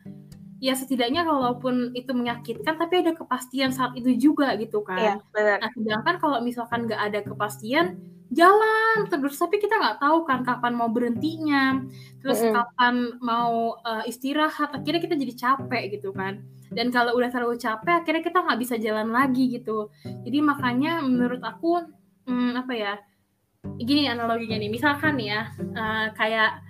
ya 0.63 0.75
setidaknya 0.75 1.27
kalaupun 1.27 1.91
itu 1.91 2.11
menyakitkan 2.15 2.79
tapi 2.79 3.03
ada 3.03 3.15
kepastian 3.15 3.71
saat 3.71 3.95
itu 3.95 4.11
juga 4.15 4.55
gitu 4.59 4.83
kan. 4.83 4.99
Iya, 4.99 5.13
benar. 5.31 5.57
Nah, 5.63 5.71
sedangkan 5.71 6.15
kalau 6.19 6.37
misalkan 6.43 6.83
nggak 6.87 6.99
ada 6.99 7.19
kepastian 7.23 7.99
jalan 8.29 9.09
terus 9.09 9.41
tapi 9.41 9.57
kita 9.57 9.73
nggak 9.73 9.97
tahu 9.97 10.21
kan 10.21 10.45
kapan 10.45 10.77
mau 10.77 10.89
berhentinya 10.93 11.81
terus 12.21 12.37
mm 12.41 12.45
-hmm. 12.49 12.55
kapan 12.55 12.95
mau 13.25 13.81
uh, 13.81 14.05
istirahat 14.05 14.69
akhirnya 14.69 15.01
kita 15.01 15.15
jadi 15.17 15.33
capek 15.33 15.97
gitu 15.97 16.13
kan 16.13 16.45
dan 16.69 16.93
kalau 16.93 17.17
udah 17.17 17.33
terlalu 17.33 17.57
capek 17.57 18.05
akhirnya 18.05 18.21
kita 18.21 18.45
nggak 18.45 18.59
bisa 18.61 18.75
jalan 18.77 19.09
lagi 19.09 19.49
gitu 19.49 19.89
jadi 20.21 20.45
makanya 20.45 21.01
menurut 21.01 21.41
aku 21.41 21.81
hmm, 22.29 22.53
apa 22.53 22.73
ya 22.77 22.93
gini 23.81 24.05
analoginya 24.05 24.61
nih 24.61 24.71
misalkan 24.71 25.17
ya 25.17 25.49
uh, 25.73 26.13
kayak 26.13 26.61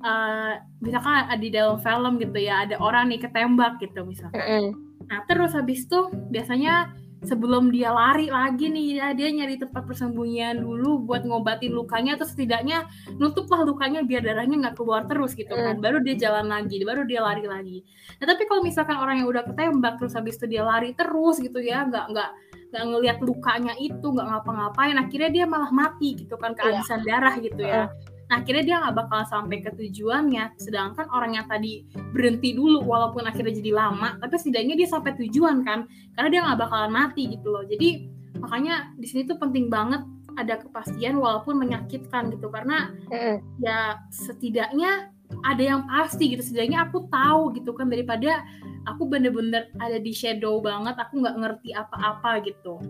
uh, 0.00 0.56
misalkan 0.80 1.28
di 1.36 1.52
dalam 1.52 1.76
film 1.84 2.16
gitu 2.16 2.38
ya 2.40 2.64
ada 2.64 2.80
orang 2.80 3.12
nih 3.12 3.20
ketembak 3.20 3.76
gitu 3.76 4.08
misalkan 4.08 4.40
mm 4.40 4.48
-hmm. 4.48 4.70
nah 5.12 5.20
terus 5.28 5.52
habis 5.52 5.84
itu 5.84 6.08
biasanya 6.32 7.03
sebelum 7.24 7.72
dia 7.72 7.90
lari 7.90 8.28
lagi 8.28 8.68
nih 8.68 8.86
ya 9.00 9.08
dia 9.16 9.28
nyari 9.32 9.56
tempat 9.56 9.84
persembunyian 9.88 10.60
dulu 10.60 11.04
buat 11.04 11.24
ngobatin 11.24 11.72
lukanya 11.72 12.20
atau 12.20 12.28
setidaknya 12.28 12.84
nutuplah 13.16 13.64
lukanya 13.64 14.04
biar 14.04 14.22
darahnya 14.22 14.68
nggak 14.68 14.76
keluar 14.76 15.08
terus 15.08 15.32
gitu 15.32 15.52
kan 15.52 15.80
mm. 15.80 15.84
baru 15.84 15.98
dia 16.04 16.14
jalan 16.28 16.52
lagi 16.52 16.80
baru 16.84 17.02
dia 17.08 17.20
lari 17.24 17.44
lagi 17.44 17.78
nah 18.20 18.26
tapi 18.28 18.44
kalau 18.44 18.60
misalkan 18.62 18.96
orang 19.00 19.24
yang 19.24 19.28
udah 19.28 19.44
ketembak 19.48 19.96
terus 19.98 20.14
habis 20.14 20.36
itu 20.36 20.46
dia 20.46 20.62
lari 20.62 20.92
terus 20.92 21.40
gitu 21.40 21.58
ya 21.58 21.82
nggak 21.88 22.12
nggak 22.12 22.30
nggak 22.74 22.84
ngelihat 22.90 23.18
lukanya 23.22 23.74
itu 23.78 24.06
nggak 24.06 24.26
ngapa-ngapain 24.28 24.96
akhirnya 24.98 25.30
dia 25.30 25.44
malah 25.48 25.70
mati 25.70 26.26
gitu 26.26 26.34
kan 26.36 26.52
kehabisan 26.52 27.02
yeah. 27.02 27.08
darah 27.08 27.34
gitu 27.40 27.62
ya 27.62 27.88
uh 27.88 28.13
Nah, 28.24 28.40
akhirnya 28.40 28.64
dia 28.64 28.76
nggak 28.80 28.96
bakal 29.04 29.20
sampai 29.28 29.60
ke 29.60 29.70
tujuannya. 29.76 30.56
Sedangkan 30.56 31.06
orang 31.12 31.36
yang 31.36 31.46
tadi 31.46 31.84
berhenti 32.16 32.56
dulu, 32.56 32.80
walaupun 32.80 33.28
akhirnya 33.28 33.60
jadi 33.60 33.72
lama, 33.76 34.16
tapi 34.16 34.34
setidaknya 34.40 34.74
dia 34.80 34.88
sampai 34.88 35.12
tujuan 35.20 35.60
kan, 35.60 35.84
karena 36.16 36.28
dia 36.32 36.40
nggak 36.48 36.58
bakalan 36.64 36.92
mati 36.92 37.28
gitu 37.28 37.52
loh. 37.52 37.64
Jadi 37.68 38.08
makanya 38.40 38.96
di 38.96 39.06
sini 39.06 39.28
tuh 39.28 39.36
penting 39.36 39.68
banget 39.68 40.02
ada 40.34 40.58
kepastian 40.58 41.20
walaupun 41.20 41.54
menyakitkan 41.60 42.32
gitu, 42.32 42.50
karena 42.50 42.90
mm. 43.12 43.62
ya 43.62 44.02
setidaknya 44.10 45.12
ada 45.44 45.62
yang 45.62 45.84
pasti 45.84 46.32
gitu. 46.32 46.42
Setidaknya 46.42 46.88
aku 46.88 47.06
tahu 47.12 47.54
gitu 47.54 47.76
kan 47.76 47.92
daripada 47.92 48.42
aku 48.88 49.04
bener-bener 49.04 49.68
ada 49.78 50.00
di 50.00 50.10
shadow 50.16 50.58
banget, 50.64 50.96
aku 50.96 51.20
nggak 51.20 51.36
ngerti 51.38 51.70
apa-apa 51.76 52.40
gitu. 52.40 52.80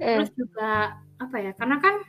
Mm. 0.00 0.24
Terus 0.24 0.30
juga 0.34 0.98
apa 1.20 1.36
ya? 1.36 1.52
Karena 1.52 1.76
kan 1.78 2.00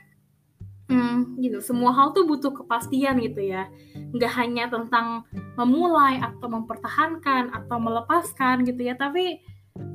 Hmm, 0.92 1.40
gitu. 1.40 1.58
Semua 1.64 1.90
hal 1.96 2.12
tuh 2.12 2.28
butuh 2.28 2.52
kepastian 2.52 3.18
gitu 3.24 3.40
ya. 3.40 3.68
Nggak 4.12 4.32
hanya 4.36 4.64
tentang 4.68 5.24
memulai 5.56 6.20
atau 6.20 6.48
mempertahankan 6.52 7.52
atau 7.52 7.76
melepaskan 7.80 8.68
gitu 8.68 8.84
ya, 8.84 8.94
tapi 8.96 9.40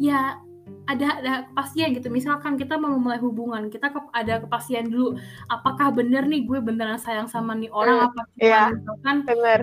ya 0.01 0.41
ada 0.87 1.19
ada 1.19 1.33
kepastian 1.51 1.91
gitu. 1.99 2.07
Misalkan 2.07 2.55
kita 2.55 2.79
mau 2.79 2.95
memulai 2.95 3.19
hubungan 3.19 3.67
kita 3.67 3.91
ke, 3.91 3.99
ada 4.15 4.39
kepastian 4.39 4.87
dulu 4.87 5.19
apakah 5.51 5.91
bener 5.91 6.23
nih 6.23 6.47
gue 6.47 6.63
beneran 6.63 6.95
sayang 6.95 7.27
sama 7.27 7.53
nih 7.59 7.67
orang 7.75 7.99
hmm, 7.99 8.07
apa 8.07 8.21
cuma 8.23 8.47
yeah, 8.47 8.67
misalkan 8.71 9.15
bener. 9.27 9.59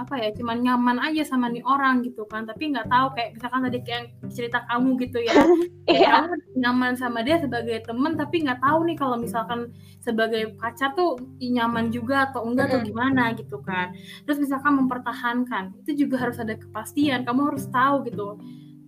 apa 0.00 0.14
ya 0.16 0.28
cuman 0.32 0.56
nyaman 0.64 0.96
aja 1.04 1.22
sama 1.28 1.52
nih 1.52 1.60
orang 1.68 2.00
gitu 2.08 2.24
kan. 2.24 2.48
Tapi 2.48 2.72
nggak 2.72 2.88
tahu 2.88 3.06
kayak 3.12 3.30
misalkan 3.36 3.60
tadi 3.68 3.78
kayak 3.84 4.04
cerita 4.32 4.58
kamu 4.66 4.90
gitu 5.04 5.20
ya. 5.20 5.36
Yeah. 5.86 6.26
kamu 6.26 6.58
nyaman 6.58 6.98
sama 6.98 7.22
dia 7.22 7.38
sebagai 7.38 7.78
temen 7.86 8.18
tapi 8.18 8.42
nggak 8.42 8.58
tahu 8.58 8.90
nih 8.90 8.98
kalau 8.98 9.14
misalkan 9.22 9.70
sebagai 10.02 10.58
pacar 10.58 10.98
tuh 10.98 11.14
nyaman 11.38 11.94
juga 11.94 12.26
atau 12.26 12.42
enggak 12.42 12.74
atau 12.74 12.80
gimana 12.82 13.30
gitu 13.38 13.62
kan. 13.62 13.94
Terus 14.26 14.42
misalkan 14.42 14.82
mempertahankan 14.82 15.78
itu 15.86 16.06
juga 16.06 16.26
harus 16.26 16.42
ada 16.42 16.58
kepastian. 16.58 17.22
Kamu 17.22 17.54
harus 17.54 17.70
tahu 17.70 18.02
gitu 18.10 18.34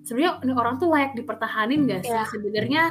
sebenarnya 0.09 0.41
ini 0.41 0.53
orang 0.57 0.81
tuh 0.81 0.89
layak 0.89 1.13
dipertahanin 1.13 1.85
gak 1.85 2.09
sih? 2.09 2.17
Ya, 2.17 2.25
Sebenarnya 2.25 2.83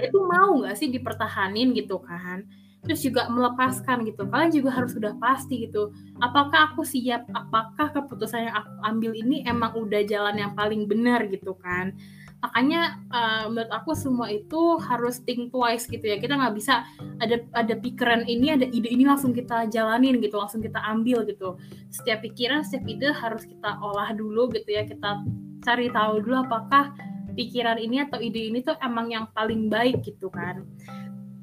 itu 0.00 0.18
mau 0.24 0.64
gak 0.64 0.76
sih 0.80 0.88
dipertahanin 0.88 1.76
gitu 1.76 2.00
kan? 2.00 2.48
Terus 2.82 3.04
juga 3.04 3.28
melepaskan 3.30 4.02
gitu. 4.08 4.26
Kalian 4.26 4.50
juga 4.50 4.74
harus 4.74 4.96
sudah 4.96 5.14
pasti 5.20 5.68
gitu. 5.68 5.92
Apakah 6.18 6.72
aku 6.72 6.82
siap? 6.82 7.28
Apakah 7.30 7.92
keputusan 7.92 8.50
yang 8.50 8.56
aku 8.58 8.72
ambil 8.88 9.12
ini 9.14 9.44
emang 9.46 9.76
udah 9.76 10.02
jalan 10.02 10.34
yang 10.40 10.56
paling 10.56 10.88
benar 10.88 11.28
gitu 11.30 11.54
kan? 11.60 11.94
Makanya 12.42 12.98
uh, 13.14 13.46
menurut 13.54 13.70
aku 13.70 13.94
semua 13.94 14.26
itu 14.26 14.74
harus 14.82 15.22
think 15.22 15.54
twice 15.54 15.86
gitu 15.86 16.02
ya. 16.02 16.18
Kita 16.18 16.34
nggak 16.34 16.58
bisa 16.58 16.82
ada 17.22 17.38
ada 17.54 17.74
pikiran 17.78 18.26
ini, 18.26 18.58
ada 18.58 18.66
ide 18.66 18.90
ini 18.90 19.06
langsung 19.06 19.30
kita 19.30 19.70
jalanin 19.70 20.18
gitu, 20.18 20.42
langsung 20.42 20.58
kita 20.58 20.82
ambil 20.82 21.22
gitu. 21.22 21.54
Setiap 21.94 22.26
pikiran, 22.26 22.66
setiap 22.66 22.82
ide 22.90 23.14
harus 23.14 23.46
kita 23.46 23.78
olah 23.78 24.10
dulu 24.10 24.50
gitu 24.50 24.74
ya. 24.74 24.82
Kita 24.82 25.22
cari 25.62 25.88
tahu 25.88 26.22
dulu 26.22 26.44
apakah 26.44 26.92
pikiran 27.32 27.80
ini 27.80 28.04
atau 28.04 28.20
ide 28.20 28.52
ini 28.52 28.60
tuh 28.60 28.76
emang 28.82 29.08
yang 29.08 29.30
paling 29.32 29.72
baik 29.72 30.04
gitu 30.04 30.28
kan. 30.28 30.66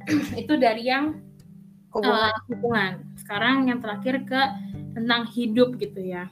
Itu 0.41 0.59
dari 0.59 0.85
yang 0.85 1.23
hubungan. 1.95 2.29
Uh, 2.29 2.41
hubungan. 2.53 2.91
Sekarang 3.17 3.65
yang 3.65 3.79
terakhir 3.81 4.21
ke 4.27 4.41
tentang 4.93 5.25
hidup 5.33 5.79
gitu 5.81 6.01
ya. 6.03 6.29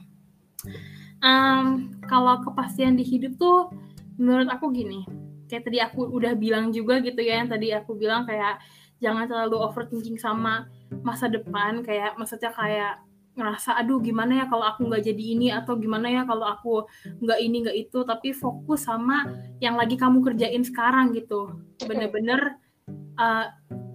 Um, 1.18 1.98
kalau 2.06 2.38
kepastian 2.46 2.94
di 2.94 3.02
hidup 3.02 3.34
tuh 3.40 3.74
menurut 4.18 4.46
aku 4.50 4.70
gini 4.70 5.02
kayak 5.48 5.64
tadi 5.64 5.78
aku 5.80 6.04
udah 6.12 6.36
bilang 6.36 6.70
juga 6.70 7.00
gitu 7.00 7.18
ya 7.24 7.40
yang 7.40 7.48
tadi 7.48 7.72
aku 7.72 7.96
bilang 7.96 8.28
kayak 8.28 8.60
jangan 9.00 9.24
terlalu 9.24 9.56
overthinking 9.64 10.20
sama 10.20 10.68
masa 11.00 11.26
depan 11.26 11.80
kayak 11.82 12.14
maksudnya 12.20 12.52
kayak 12.52 13.00
ngerasa 13.38 13.78
aduh 13.78 14.02
gimana 14.02 14.42
ya 14.42 14.46
kalau 14.50 14.66
aku 14.66 14.90
nggak 14.90 15.06
jadi 15.06 15.24
ini 15.38 15.46
atau 15.54 15.78
gimana 15.78 16.10
ya 16.10 16.22
kalau 16.26 16.44
aku 16.50 16.90
nggak 17.22 17.38
ini 17.38 17.56
nggak 17.62 17.78
itu. 17.78 17.98
Tapi 18.02 18.34
fokus 18.34 18.90
sama 18.90 19.30
yang 19.62 19.78
lagi 19.78 19.94
kamu 19.94 20.20
kerjain 20.26 20.66
sekarang 20.66 21.14
gitu. 21.14 21.54
Bener-bener 21.86 22.58
uh, 23.16 23.46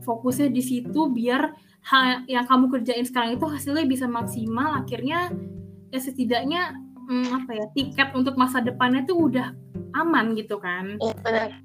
fokusnya 0.07 0.47
di 0.47 0.63
situ 0.63 1.11
biar 1.11 1.51
hal 1.83 2.23
yang 2.31 2.47
kamu 2.47 2.71
kerjain 2.71 3.03
sekarang 3.03 3.35
itu 3.35 3.45
hasilnya 3.45 3.83
bisa 3.83 4.07
maksimal. 4.07 4.79
Akhirnya 4.79 5.35
ya 5.91 5.99
setidaknya 5.99 6.73
hmm, 7.11 7.43
apa 7.43 7.51
ya 7.51 7.65
tiket 7.75 8.15
untuk 8.15 8.39
masa 8.39 8.63
depannya 8.63 9.03
tuh 9.03 9.27
udah 9.27 9.51
aman 9.99 10.33
gitu 10.39 10.55
kan. 10.63 10.95
Benar. 10.97 11.59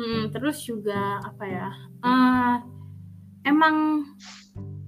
Hmm, 0.00 0.32
terus 0.32 0.64
juga 0.64 1.20
apa 1.20 1.44
ya 1.44 1.68
uh, 2.04 2.56
emang 3.44 4.04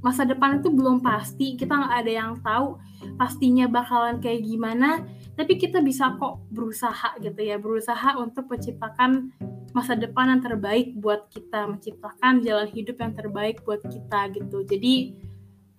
masa 0.03 0.27
depan 0.27 0.61
itu 0.61 0.69
belum 0.69 1.01
pasti. 1.01 1.55
Kita 1.55 1.73
nggak 1.79 1.95
ada 2.05 2.13
yang 2.13 2.31
tahu 2.43 2.77
pastinya 3.17 3.71
bakalan 3.71 4.19
kayak 4.19 4.43
gimana. 4.43 5.07
Tapi 5.33 5.57
kita 5.57 5.81
bisa 5.81 6.19
kok 6.19 6.45
berusaha 6.53 7.17
gitu 7.23 7.41
ya. 7.41 7.57
Berusaha 7.57 8.19
untuk 8.21 8.51
menciptakan 8.51 9.33
masa 9.73 9.97
depan 9.97 10.37
yang 10.37 10.43
terbaik 10.45 10.93
buat 10.99 11.31
kita. 11.33 11.71
Menciptakan 11.71 12.43
jalan 12.45 12.69
hidup 12.69 13.01
yang 13.01 13.15
terbaik 13.17 13.65
buat 13.65 13.81
kita 13.87 14.35
gitu. 14.37 14.67
Jadi 14.67 15.17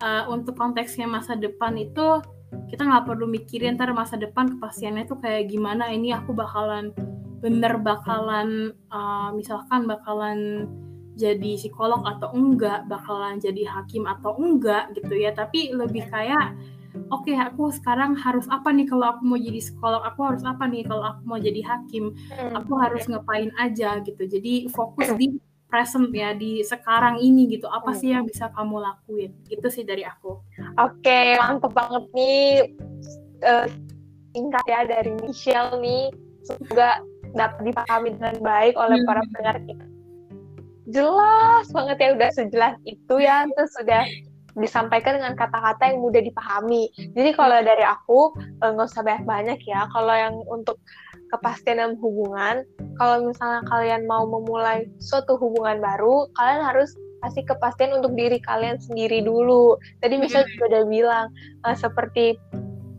uh, 0.02 0.26
untuk 0.32 0.58
konteksnya 0.58 1.06
masa 1.06 1.38
depan 1.38 1.76
itu 1.78 2.24
kita 2.70 2.86
nggak 2.86 3.06
perlu 3.06 3.26
mikirin 3.26 3.74
ntar 3.78 3.90
masa 3.94 4.16
depan 4.16 4.56
kepastiannya 4.56 5.06
tuh 5.06 5.20
kayak 5.20 5.52
gimana. 5.52 5.92
Ini 5.92 6.24
aku 6.24 6.34
bakalan 6.34 6.90
bener 7.44 7.76
bakalan 7.76 8.72
uh, 8.88 9.28
misalkan 9.36 9.84
bakalan 9.84 10.64
jadi 11.14 11.54
psikolog 11.54 12.02
atau 12.02 12.34
enggak, 12.34 12.90
bakalan 12.90 13.38
jadi 13.38 13.62
hakim 13.70 14.04
atau 14.04 14.34
enggak 14.36 14.90
gitu 14.98 15.14
ya. 15.14 15.30
Tapi 15.30 15.70
lebih 15.70 16.10
kayak 16.10 16.58
oke 17.10 17.26
okay, 17.26 17.38
aku 17.38 17.70
sekarang 17.74 18.14
harus 18.18 18.46
apa 18.50 18.70
nih 18.70 18.86
kalau 18.86 19.14
aku 19.14 19.22
mau 19.22 19.38
jadi 19.38 19.58
psikolog, 19.62 20.02
aku 20.02 20.20
harus 20.26 20.42
apa 20.42 20.66
nih 20.66 20.82
kalau 20.86 21.04
aku 21.06 21.20
mau 21.26 21.38
jadi 21.38 21.62
hakim, 21.62 22.14
hmm, 22.14 22.52
aku 22.58 22.72
harus 22.78 23.06
ngapain 23.06 23.50
aja 23.58 24.02
gitu. 24.02 24.22
Jadi 24.26 24.66
fokus 24.74 25.14
di 25.14 25.38
present 25.70 26.10
ya 26.14 26.34
di 26.34 26.62
sekarang 26.66 27.22
ini 27.22 27.50
gitu. 27.54 27.70
Apa 27.70 27.94
sih 27.94 28.10
yang 28.10 28.26
bisa 28.26 28.50
kamu 28.50 28.82
lakuin? 28.82 29.30
Itu 29.46 29.70
sih 29.70 29.86
dari 29.86 30.02
aku. 30.02 30.42
Oke, 30.82 31.02
okay, 31.02 31.38
mantep 31.38 31.70
banget 31.70 32.04
nih. 32.14 32.74
Uh, 33.44 33.66
singkat 34.34 34.64
ya 34.66 34.80
dari 34.82 35.14
Michelle 35.22 35.78
nih. 35.78 36.10
Semoga 36.44 37.00
dapat 37.34 37.60
dipahami 37.66 38.08
dengan 38.14 38.36
baik 38.42 38.74
oleh 38.78 39.02
para 39.02 39.22
hmm. 39.22 39.28
pendengar 39.32 39.56
kita 39.66 39.93
jelas 40.88 41.66
banget 41.72 41.96
ya 42.00 42.08
udah 42.16 42.30
sejelas 42.34 42.76
itu 42.84 43.14
ya 43.20 43.48
terus 43.56 43.72
sudah 43.76 44.04
disampaikan 44.54 45.18
dengan 45.18 45.34
kata-kata 45.34 45.90
yang 45.90 45.98
mudah 45.98 46.22
dipahami. 46.22 46.86
Jadi 46.94 47.30
kalau 47.34 47.58
dari 47.62 47.82
aku 47.82 48.34
eh, 48.38 48.70
nggak 48.70 48.86
usah 48.86 49.02
banyak-banyak 49.02 49.58
ya. 49.66 49.90
Kalau 49.90 50.14
yang 50.14 50.34
untuk 50.46 50.78
kepastian 51.34 51.82
dalam 51.82 51.98
hubungan, 51.98 52.62
kalau 52.94 53.26
misalnya 53.26 53.66
kalian 53.66 54.06
mau 54.06 54.22
memulai 54.30 54.86
suatu 55.02 55.34
hubungan 55.42 55.82
baru, 55.82 56.30
kalian 56.38 56.62
harus 56.62 56.94
kasih 57.26 57.42
kepastian 57.48 57.98
untuk 57.98 58.14
diri 58.14 58.38
kalian 58.38 58.78
sendiri 58.78 59.24
dulu. 59.24 59.74
Tadi 59.98 60.14
misalnya 60.20 60.46
juga 60.54 60.64
udah 60.70 60.84
bilang 60.86 61.26
uh, 61.66 61.74
seperti 61.74 62.38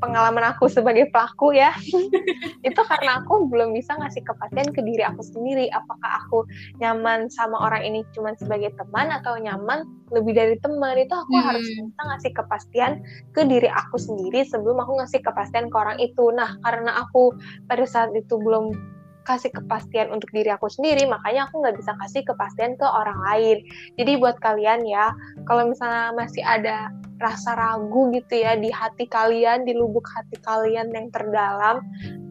pengalaman 0.06 0.46
aku 0.54 0.70
sebagai 0.70 1.10
pelaku 1.10 1.58
ya. 1.58 1.74
Itu 2.68 2.82
karena 2.86 3.26
aku 3.26 3.50
belum 3.50 3.74
bisa 3.74 3.98
ngasih 3.98 4.22
kepastian 4.22 4.70
ke 4.70 4.86
diri 4.86 5.02
aku 5.02 5.26
sendiri 5.26 5.66
apakah 5.74 6.22
aku 6.22 6.46
nyaman 6.78 7.26
sama 7.34 7.58
orang 7.58 7.82
ini 7.82 8.06
cuma 8.14 8.38
sebagai 8.38 8.70
teman 8.78 9.10
atau 9.10 9.42
nyaman 9.42 9.90
lebih 10.14 10.38
dari 10.38 10.56
teman. 10.62 11.02
Itu 11.02 11.18
aku 11.18 11.34
hmm. 11.34 11.46
harus 11.50 11.66
bisa 11.66 12.02
ngasih 12.06 12.32
kepastian 12.38 12.92
ke 13.34 13.42
diri 13.50 13.68
aku 13.68 13.98
sendiri 13.98 14.46
sebelum 14.46 14.78
aku 14.78 15.02
ngasih 15.02 15.26
kepastian 15.26 15.74
ke 15.74 15.76
orang 15.76 15.98
itu. 15.98 16.30
Nah 16.30 16.56
karena 16.62 17.02
aku 17.02 17.34
pada 17.66 17.84
saat 17.90 18.14
itu 18.14 18.38
belum 18.38 18.95
kasih 19.26 19.50
kepastian 19.52 20.14
untuk 20.14 20.30
diri 20.32 20.54
aku 20.54 20.70
sendiri, 20.70 21.10
makanya 21.10 21.50
aku 21.50 21.66
nggak 21.66 21.76
bisa 21.82 21.98
kasih 21.98 22.22
kepastian 22.22 22.78
ke 22.78 22.86
orang 22.86 23.18
lain. 23.26 23.58
Jadi 23.98 24.12
buat 24.22 24.38
kalian 24.40 24.86
ya, 24.86 25.12
kalau 25.50 25.68
misalnya 25.68 26.14
masih 26.14 26.46
ada 26.46 26.94
rasa 27.18 27.58
ragu 27.58 28.14
gitu 28.14 28.46
ya 28.46 28.54
di 28.56 28.70
hati 28.70 29.10
kalian, 29.10 29.66
di 29.66 29.74
lubuk 29.74 30.06
hati 30.14 30.38
kalian 30.46 30.94
yang 30.94 31.10
terdalam 31.10 31.82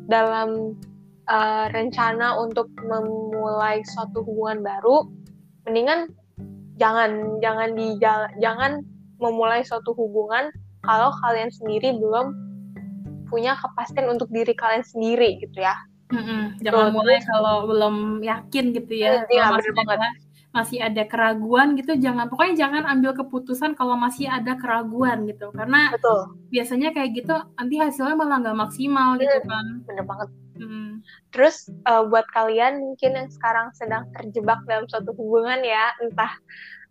dalam 0.06 0.78
uh, 1.26 1.66
rencana 1.74 2.38
untuk 2.38 2.70
memulai 2.86 3.82
suatu 3.84 4.22
hubungan 4.22 4.62
baru, 4.62 5.10
mendingan 5.66 6.08
jangan 6.78 7.38
jangan 7.42 7.74
di 7.74 7.98
jangan 8.42 8.82
memulai 9.22 9.62
suatu 9.62 9.94
hubungan 9.94 10.50
kalau 10.84 11.10
kalian 11.24 11.48
sendiri 11.48 11.96
belum 11.96 12.34
punya 13.30 13.56
kepastian 13.56 14.12
untuk 14.12 14.28
diri 14.30 14.52
kalian 14.52 14.84
sendiri 14.84 15.40
gitu 15.40 15.58
ya. 15.64 15.74
Mm-hmm. 16.12 16.40
Jangan 16.60 16.86
Tuh, 16.88 16.94
mulai 16.94 17.18
kalau 17.24 17.56
belum 17.64 17.96
yakin 18.20 18.64
gitu 18.76 18.92
ya. 18.92 19.24
Iya, 19.28 19.54
bener 19.56 19.72
banget 19.72 20.00
masih 20.54 20.78
ada 20.78 21.02
keraguan 21.02 21.74
gitu 21.74 21.98
jangan 21.98 22.30
pokoknya 22.30 22.54
jangan 22.54 22.86
ambil 22.86 23.10
keputusan 23.18 23.74
kalau 23.74 23.98
masih 23.98 24.30
ada 24.30 24.54
keraguan 24.54 25.26
gitu 25.26 25.50
karena 25.50 25.90
Betul. 25.90 26.30
biasanya 26.54 26.94
kayak 26.94 27.10
gitu 27.10 27.34
nanti 27.58 27.74
hasilnya 27.82 28.14
malah 28.14 28.38
nggak 28.38 28.54
maksimal 28.62 29.18
gitu 29.18 29.34
kan 29.50 29.82
bener 29.82 30.06
banget 30.06 30.28
hmm. 30.54 31.02
terus 31.34 31.66
uh, 31.90 32.06
buat 32.06 32.22
kalian 32.30 32.78
mungkin 32.86 33.18
yang 33.18 33.28
sekarang 33.34 33.74
sedang 33.74 34.06
terjebak 34.14 34.62
dalam 34.70 34.86
suatu 34.86 35.10
hubungan 35.18 35.58
ya 35.66 35.90
entah 35.98 36.38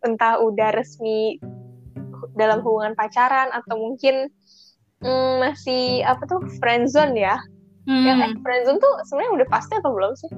entah 0.03 0.43
udah 0.43 0.75
resmi 0.75 1.39
dalam 2.35 2.59
hubungan 2.67 2.99
pacaran 2.99 3.47
atau 3.55 3.79
mungkin 3.79 4.27
mm, 4.99 5.33
masih 5.39 6.03
apa 6.03 6.19
tuh 6.27 6.43
friendzone 6.59 7.15
ya 7.15 7.39
hmm. 7.87 8.05
yang 8.05 8.19
eh, 8.23 8.35
friendzone 8.41 8.79
tuh 8.79 8.93
sebenarnya 9.07 9.31
udah 9.43 9.47
pasti 9.51 9.73
atau 9.77 9.91
belum 9.91 10.13
sih? 10.15 10.31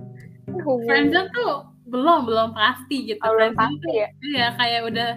Friendzone 0.85 1.29
tuh 1.33 1.53
belum 1.85 2.25
belum 2.25 2.49
pasti 2.57 3.13
gitu. 3.13 3.21
Oh, 3.21 3.33
belum 3.33 3.53
pasti 3.53 3.89
ya? 3.93 4.09
iya 4.25 4.47
kayak 4.57 4.81
udah 4.89 5.09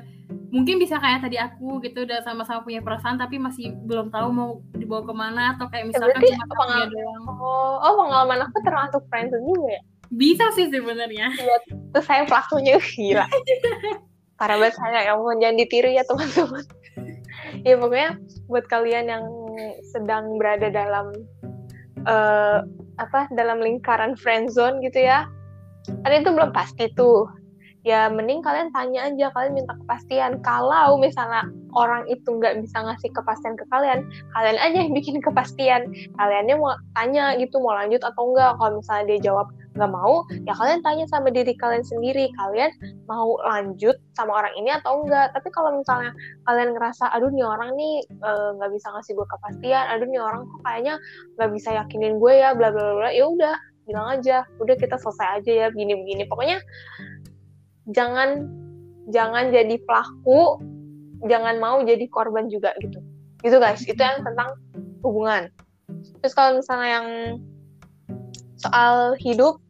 mungkin 0.48 0.80
bisa 0.80 0.96
kayak 1.00 1.24
tadi 1.24 1.36
aku 1.40 1.80
gitu 1.84 2.04
udah 2.04 2.24
sama-sama 2.24 2.64
punya 2.64 2.80
perasaan 2.80 3.20
tapi 3.20 3.36
masih 3.40 3.76
belum 3.84 4.08
tahu 4.12 4.28
mau 4.32 4.50
dibawa 4.76 5.04
ke 5.04 5.14
mana 5.16 5.42
atau 5.56 5.68
kayak 5.68 5.92
misalkan 5.92 6.20
ya, 6.24 6.36
cuma 6.36 6.46
pengalaman 6.52 6.88
doang. 6.92 7.24
Oh, 7.28 7.74
oh 7.80 7.94
pengalaman 8.04 8.38
aku 8.48 8.58
termasuk 8.64 9.02
friendzone 9.08 9.44
juga 9.44 9.68
ya? 9.76 9.82
Bisa 10.08 10.44
sih 10.56 10.72
sebenarnya. 10.72 11.28
Ya, 11.36 11.56
terus 11.92 12.06
saya 12.08 12.24
pelakunya 12.24 12.80
gila. 12.80 13.26
Para 14.40 14.54
banget 14.56 14.76
saya 14.80 15.12
yang 15.12 15.20
mau 15.20 15.36
jangan 15.36 15.56
ditiru 15.56 15.90
ya 15.92 16.04
teman-teman. 16.04 16.64
Ya 17.64 17.74
pokoknya 17.80 18.18
buat 18.46 18.66
kalian 18.70 19.08
yang 19.08 19.24
sedang 19.94 20.36
berada 20.36 20.68
dalam 20.68 21.10
uh, 22.08 22.64
apa 22.98 23.28
dalam 23.36 23.60
lingkaran 23.60 24.16
friendzone 24.16 24.80
gitu 24.80 25.04
ya. 25.04 25.28
Kan 26.04 26.12
itu 26.12 26.32
belum 26.32 26.50
pasti 26.56 26.88
tuh. 26.96 27.28
Ya 27.86 28.10
mending 28.10 28.42
kalian 28.42 28.68
tanya 28.74 29.08
aja 29.08 29.30
kalian 29.32 29.54
minta 29.54 29.72
kepastian. 29.78 30.42
Kalau 30.42 30.98
misalnya 30.98 31.46
orang 31.72 32.04
itu 32.10 32.26
nggak 32.26 32.60
bisa 32.64 32.84
ngasih 32.84 33.12
kepastian 33.14 33.54
ke 33.54 33.64
kalian 33.70 34.02
kalian 34.34 34.58
aja 34.58 34.76
yang 34.82 34.92
bikin 34.92 35.22
kepastian. 35.22 35.88
Kaliannya 36.18 36.58
mau 36.58 36.74
tanya 36.98 37.38
gitu 37.38 37.62
mau 37.62 37.78
lanjut 37.78 38.02
atau 38.02 38.34
enggak 38.34 38.58
kalau 38.58 38.82
misalnya 38.82 39.04
dia 39.14 39.18
jawab 39.30 39.46
nggak 39.78 39.92
mau 39.94 40.26
ya 40.44 40.52
kalian 40.58 40.82
tanya 40.82 41.06
sama 41.06 41.30
diri 41.30 41.54
kalian 41.54 41.86
sendiri 41.86 42.28
kalian 42.34 42.74
mau 43.06 43.38
lanjut 43.46 43.94
sama 44.18 44.42
orang 44.42 44.52
ini 44.58 44.74
atau 44.74 45.06
enggak 45.06 45.30
tapi 45.32 45.48
kalau 45.54 45.78
misalnya 45.78 46.10
kalian 46.50 46.74
ngerasa 46.74 47.08
aduh 47.14 47.30
nih 47.30 47.46
orang 47.46 47.78
nih 47.78 48.02
eh, 48.02 48.48
nggak 48.58 48.70
uh, 48.70 48.74
bisa 48.74 48.86
ngasih 48.90 49.14
gue 49.14 49.26
kepastian 49.30 49.84
aduh 49.94 50.06
nih 50.10 50.20
orang 50.20 50.42
kok 50.44 50.60
kayaknya 50.66 50.94
nggak 51.38 51.50
bisa 51.54 51.68
yakinin 51.78 52.18
gue 52.18 52.32
ya 52.34 52.52
bla 52.58 52.74
bla 52.74 52.98
bla 52.98 53.10
ya 53.14 53.24
udah 53.24 53.56
bilang 53.88 54.20
aja 54.20 54.44
udah 54.60 54.76
kita 54.76 55.00
selesai 55.00 55.40
aja 55.40 55.52
ya 55.64 55.66
begini-begini. 55.72 56.28
Pokoknya 56.28 56.60
jangan 57.88 58.44
jangan 59.08 59.48
jadi 59.48 59.80
pelaku 59.88 60.60
jangan 61.24 61.56
mau 61.56 61.80
jadi 61.80 62.04
korban 62.12 62.52
juga 62.52 62.76
gitu. 62.84 63.00
Gitu 63.40 63.56
guys. 63.56 63.80
Itu 63.88 63.96
yang 63.96 64.20
tentang 64.20 64.60
hubungan. 65.00 65.48
Terus 66.20 66.36
kalau 66.36 66.60
misalnya 66.60 67.00
yang 67.00 67.08
soal 68.60 69.16
hidup 69.16 69.64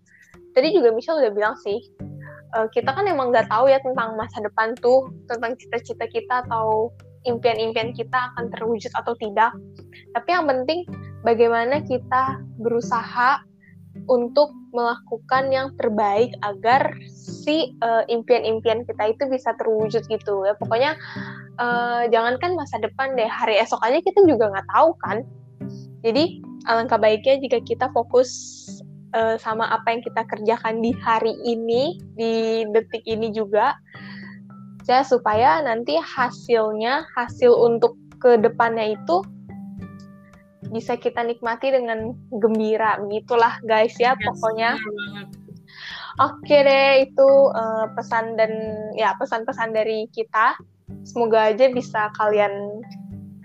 tadi 0.58 0.74
juga 0.74 0.90
Michelle 0.90 1.22
udah 1.22 1.32
bilang 1.32 1.54
sih 1.62 1.78
uh, 2.58 2.66
kita 2.74 2.90
kan 2.90 3.06
emang 3.06 3.30
nggak 3.30 3.46
tahu 3.46 3.70
ya 3.70 3.78
tentang 3.82 4.18
masa 4.18 4.42
depan 4.42 4.74
tuh 4.82 5.06
tentang 5.30 5.54
cita-cita 5.54 6.10
kita 6.10 6.42
atau 6.48 6.90
impian-impian 7.26 7.92
kita 7.92 8.32
akan 8.32 8.48
terwujud 8.54 8.92
atau 8.94 9.12
tidak. 9.18 9.52
Tapi 10.14 10.28
yang 10.30 10.46
penting 10.46 10.86
bagaimana 11.26 11.82
kita 11.84 12.40
berusaha 12.62 13.42
untuk 14.06 14.54
melakukan 14.70 15.50
yang 15.50 15.74
terbaik 15.74 16.30
agar 16.46 16.94
si 17.10 17.74
uh, 17.82 18.06
impian-impian 18.06 18.86
kita 18.86 19.12
itu 19.12 19.26
bisa 19.26 19.52
terwujud 19.58 20.06
gitu 20.06 20.46
ya. 20.46 20.54
Pokoknya 20.56 20.94
uh, 21.58 22.06
jangankan 22.08 22.54
masa 22.54 22.78
depan 22.78 23.18
deh 23.18 23.26
hari 23.26 23.58
esok 23.58 23.82
aja 23.82 23.98
kita 23.98 24.22
juga 24.24 24.54
nggak 24.54 24.68
tahu 24.70 24.94
kan. 25.02 25.18
Jadi 26.06 26.40
alangkah 26.70 27.00
baiknya 27.00 27.42
jika 27.42 27.58
kita 27.66 27.90
fokus 27.90 28.30
uh, 29.14 29.36
sama 29.40 29.68
apa 29.68 29.94
yang 29.94 30.02
kita 30.04 30.22
kerjakan 30.26 30.80
di 30.84 30.92
hari 31.00 31.34
ini 31.44 32.00
di 32.16 32.64
detik 32.72 33.04
ini 33.06 33.32
juga. 33.32 33.76
Aja 34.88 35.04
supaya 35.04 35.60
nanti 35.60 36.00
hasilnya 36.00 37.04
hasil 37.12 37.52
untuk 37.52 37.92
ke 38.24 38.40
depannya 38.40 38.96
itu 38.96 39.20
bisa 40.72 40.96
kita 40.96 41.20
nikmati 41.20 41.68
dengan 41.68 42.16
gembira. 42.32 42.96
Gitulah 43.12 43.60
guys 43.68 43.92
ya 44.00 44.16
yes, 44.16 44.24
pokoknya. 44.24 44.80
oke 46.24 46.56
deh 46.56 47.04
itu 47.04 47.28
uh, 47.52 47.92
pesan 47.92 48.40
dan 48.40 48.48
ya 48.96 49.12
pesan-pesan 49.20 49.76
dari 49.76 50.08
kita. 50.08 50.56
Semoga 51.04 51.52
aja 51.52 51.68
bisa 51.68 52.08
kalian 52.16 52.80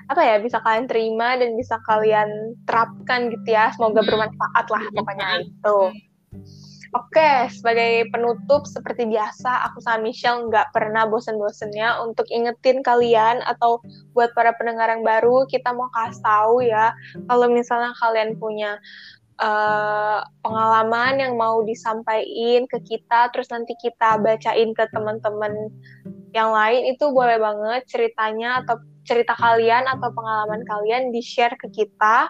apa 0.10 0.22
ya 0.24 0.36
bisa 0.43 0.60
kalian 0.60 0.88
terima 0.88 1.39
dan 1.39 1.56
bisa 1.56 1.80
kalian 1.88 2.58
terapkan 2.68 3.32
gitu 3.32 3.47
ya. 3.47 3.72
Semoga 3.76 4.04
hmm. 4.04 4.10
bermanfaat 4.10 4.66
lah 4.68 4.84
pokoknya 4.91 5.28
itu 5.47 5.78
Oke, 6.93 7.49
sebagai 7.49 8.06
penutup 8.14 8.70
seperti 8.70 9.10
biasa, 9.10 9.66
aku 9.66 9.82
sama 9.82 10.06
Michelle 10.06 10.45
nggak 10.45 10.78
pernah 10.78 11.10
bosen-bosennya 11.10 12.06
untuk 12.06 12.30
ingetin 12.30 12.86
kalian 12.86 13.41
atau 13.49 13.82
buat 14.14 14.30
para 14.38 14.54
pendengar 14.54 14.93
yang 14.93 15.01
baru, 15.01 15.49
kita 15.49 15.74
mau 15.74 15.89
kasih 15.89 16.22
tahu 16.22 16.62
ya, 16.62 16.93
kalau 17.26 17.49
misalnya 17.49 17.97
kalian 17.97 18.38
punya 18.38 18.78
uh, 19.41 20.22
pengalaman 20.45 21.18
yang 21.18 21.34
mau 21.34 21.66
disampaikan 21.66 22.70
ke 22.70 22.78
kita, 22.86 23.34
terus 23.34 23.49
nanti 23.49 23.74
kita 23.82 24.22
bacain 24.22 24.70
ke 24.78 24.86
teman-teman 24.93 25.74
yang 26.38 26.54
lain, 26.54 26.93
itu 26.93 27.10
boleh 27.10 27.41
banget 27.41 27.89
ceritanya 27.89 28.62
atau 28.62 28.78
cerita 29.04 29.36
kalian 29.36 29.86
atau 29.88 30.10
pengalaman 30.12 30.64
kalian 30.64 31.12
di-share 31.12 31.56
ke 31.60 31.68
kita 31.72 32.28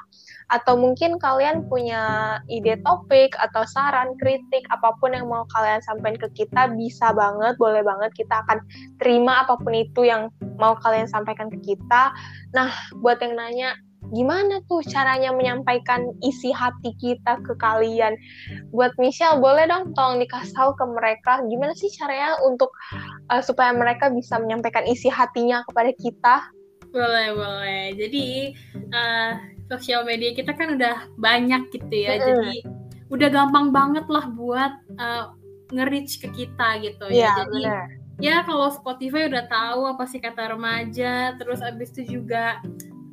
atau 0.51 0.73
mungkin 0.75 1.17
kalian 1.17 1.65
punya 1.71 2.37
ide 2.51 2.77
topik 2.83 3.33
atau 3.39 3.63
saran, 3.65 4.13
kritik 4.19 4.65
apa 4.69 4.93
pun 4.99 5.15
yang 5.15 5.25
mau 5.25 5.47
kalian 5.55 5.81
sampaikan 5.81 6.19
ke 6.19 6.29
kita 6.43 6.69
bisa 6.75 7.15
banget, 7.15 7.55
boleh 7.57 7.81
banget 7.81 8.11
kita 8.13 8.43
akan 8.45 8.59
terima 8.99 9.45
apa 9.47 9.57
pun 9.57 9.73
itu 9.73 10.05
yang 10.05 10.29
mau 10.59 10.75
kalian 10.77 11.07
sampaikan 11.09 11.49
ke 11.49 11.57
kita. 11.63 12.13
Nah, 12.53 12.69
buat 12.99 13.17
yang 13.23 13.39
nanya 13.39 13.73
gimana 14.11 14.59
tuh 14.67 14.83
caranya 14.85 15.31
menyampaikan 15.31 16.11
isi 16.21 16.53
hati 16.53 16.93
kita 17.01 17.39
ke 17.41 17.57
kalian? 17.57 18.13
Buat 18.69 18.93
Michelle, 18.99 19.39
boleh 19.39 19.65
dong 19.65 19.95
tolong 19.97 20.21
dikasih 20.21 20.53
tahu 20.53 20.75
ke 20.75 20.85
mereka 20.85 21.41
gimana 21.47 21.73
sih 21.73 21.89
caranya 21.95 22.37
untuk 22.43 22.69
uh, 23.31 23.41
supaya 23.41 23.71
mereka 23.71 24.11
bisa 24.11 24.37
menyampaikan 24.37 24.83
isi 24.85 25.07
hatinya 25.07 25.63
kepada 25.65 25.91
kita? 25.95 26.35
Boleh, 26.93 27.27
boleh. 27.33 27.83
Jadi 27.97 28.53
uh, 28.93 29.31
sosial 29.65 30.05
media 30.05 30.37
kita 30.37 30.53
kan 30.53 30.77
udah 30.77 31.09
banyak 31.17 31.73
gitu 31.73 31.89
ya. 31.89 32.15
Mm-hmm. 32.15 32.25
Jadi 32.29 32.57
udah 33.09 33.29
gampang 33.33 33.73
banget 33.73 34.05
lah 34.05 34.25
buat 34.29 34.73
uh, 35.01 35.33
nge-reach 35.73 36.21
ke 36.21 36.29
kita 36.29 36.85
gitu 36.85 37.09
ya. 37.09 37.33
ya. 37.33 37.33
Jadi 37.41 37.61
bener. 37.65 37.85
ya 38.21 38.35
kalau 38.45 38.69
Spotify 38.69 39.25
udah 39.25 39.49
tahu 39.49 39.81
apa 39.89 40.05
sih 40.05 40.21
kata 40.21 40.53
remaja, 40.53 41.33
terus 41.41 41.65
abis 41.65 41.89
itu 41.97 42.21
juga 42.21 42.61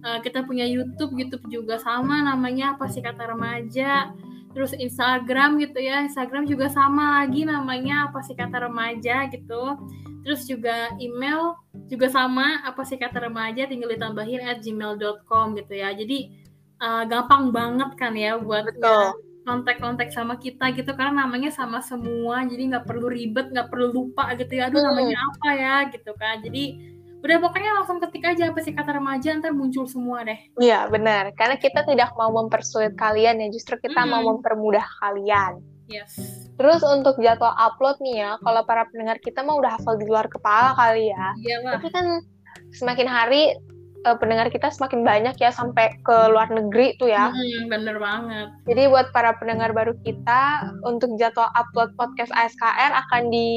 uh, 0.05 0.20
kita 0.20 0.45
punya 0.45 0.68
YouTube, 0.68 1.16
YouTube 1.16 1.49
juga 1.49 1.81
sama 1.81 2.20
namanya 2.20 2.76
apa 2.76 2.85
sih 2.93 3.01
kata 3.01 3.33
remaja. 3.33 4.12
Terus 4.51 4.74
Instagram 4.74 5.62
gitu 5.62 5.78
ya, 5.78 6.03
Instagram 6.03 6.42
juga 6.51 6.66
sama 6.66 7.22
lagi 7.22 7.46
namanya 7.46 8.11
apa 8.11 8.18
sih 8.26 8.34
kata 8.34 8.66
remaja 8.66 9.30
gitu. 9.30 9.78
Terus 10.26 10.44
juga 10.44 10.90
email 10.98 11.55
juga 11.86 12.11
sama 12.11 12.61
apa 12.66 12.82
sih 12.82 12.98
kata 12.98 13.30
remaja 13.30 13.70
tinggal 13.70 13.94
ditambahin 13.94 14.42
at 14.42 14.59
gmail.com 14.59 15.55
gitu 15.55 15.72
ya. 15.78 15.94
Jadi 15.94 16.34
uh, 16.82 17.07
gampang 17.07 17.55
banget 17.55 17.90
kan 17.94 18.12
ya 18.18 18.36
buat 18.42 18.66
ya, 18.74 19.14
kontak-kontak 19.46 20.11
sama 20.11 20.36
kita 20.36 20.74
gitu 20.74 20.92
karena 20.98 21.24
namanya 21.24 21.48
sama 21.55 21.80
semua 21.80 22.44
jadi 22.44 22.76
nggak 22.76 22.86
perlu 22.86 23.07
ribet 23.09 23.55
nggak 23.55 23.70
perlu 23.70 23.94
lupa 23.94 24.34
gitu 24.34 24.59
ya. 24.59 24.66
Aduh 24.66 24.82
namanya 24.82 25.18
apa 25.30 25.48
ya 25.55 25.74
gitu 25.94 26.11
kan. 26.18 26.42
Jadi 26.42 26.64
udah 27.21 27.37
pokoknya 27.41 27.73
langsung 27.77 28.01
ketik 28.01 28.25
aja 28.25 28.49
apa 28.49 28.61
sih 28.64 28.73
kata 28.73 28.97
remaja 28.97 29.37
ntar 29.39 29.53
muncul 29.53 29.85
semua 29.85 30.25
deh 30.25 30.41
iya 30.57 30.89
benar 30.89 31.33
karena 31.37 31.61
kita 31.61 31.85
tidak 31.85 32.12
mau 32.16 32.33
mempersulit 32.33 32.97
kalian 32.97 33.45
ya 33.45 33.49
justru 33.53 33.77
kita 33.81 34.01
-hmm. 34.03 34.11
mau 34.11 34.23
mempermudah 34.37 34.85
kalian 35.05 35.61
Yes. 35.91 36.14
Terus 36.55 36.87
untuk 36.87 37.18
jadwal 37.18 37.51
upload 37.59 37.99
nih 37.99 38.23
ya, 38.23 38.39
kalau 38.47 38.62
para 38.62 38.87
pendengar 38.95 39.18
kita 39.18 39.43
mah 39.43 39.59
udah 39.59 39.75
hafal 39.75 39.99
di 39.99 40.07
luar 40.07 40.31
kepala 40.31 40.79
kali 40.79 41.11
ya. 41.11 41.35
Iya 41.43 41.57
lah. 41.66 41.83
Tapi 41.83 41.91
kan 41.91 42.07
semakin 42.71 43.11
hari 43.11 43.59
uh, 44.07 44.16
pendengar 44.16 44.49
kita 44.49 44.71
semakin 44.71 45.03
banyak 45.03 45.35
ya 45.37 45.51
sampai 45.51 45.99
ke 46.07 46.16
luar 46.31 46.47
negeri 46.49 46.97
tuh 46.97 47.11
ya. 47.11 47.35
Hmm, 47.35 47.66
bener 47.66 47.99
banget. 47.99 48.49
Jadi 48.71 48.83
buat 48.87 49.11
para 49.11 49.35
pendengar 49.37 49.75
baru 49.75 49.99
kita 50.07 50.73
untuk 50.87 51.11
jadwal 51.18 51.51
upload 51.59 51.91
podcast 51.99 52.31
ASKR 52.39 52.95
akan 52.95 53.23
di 53.29 53.51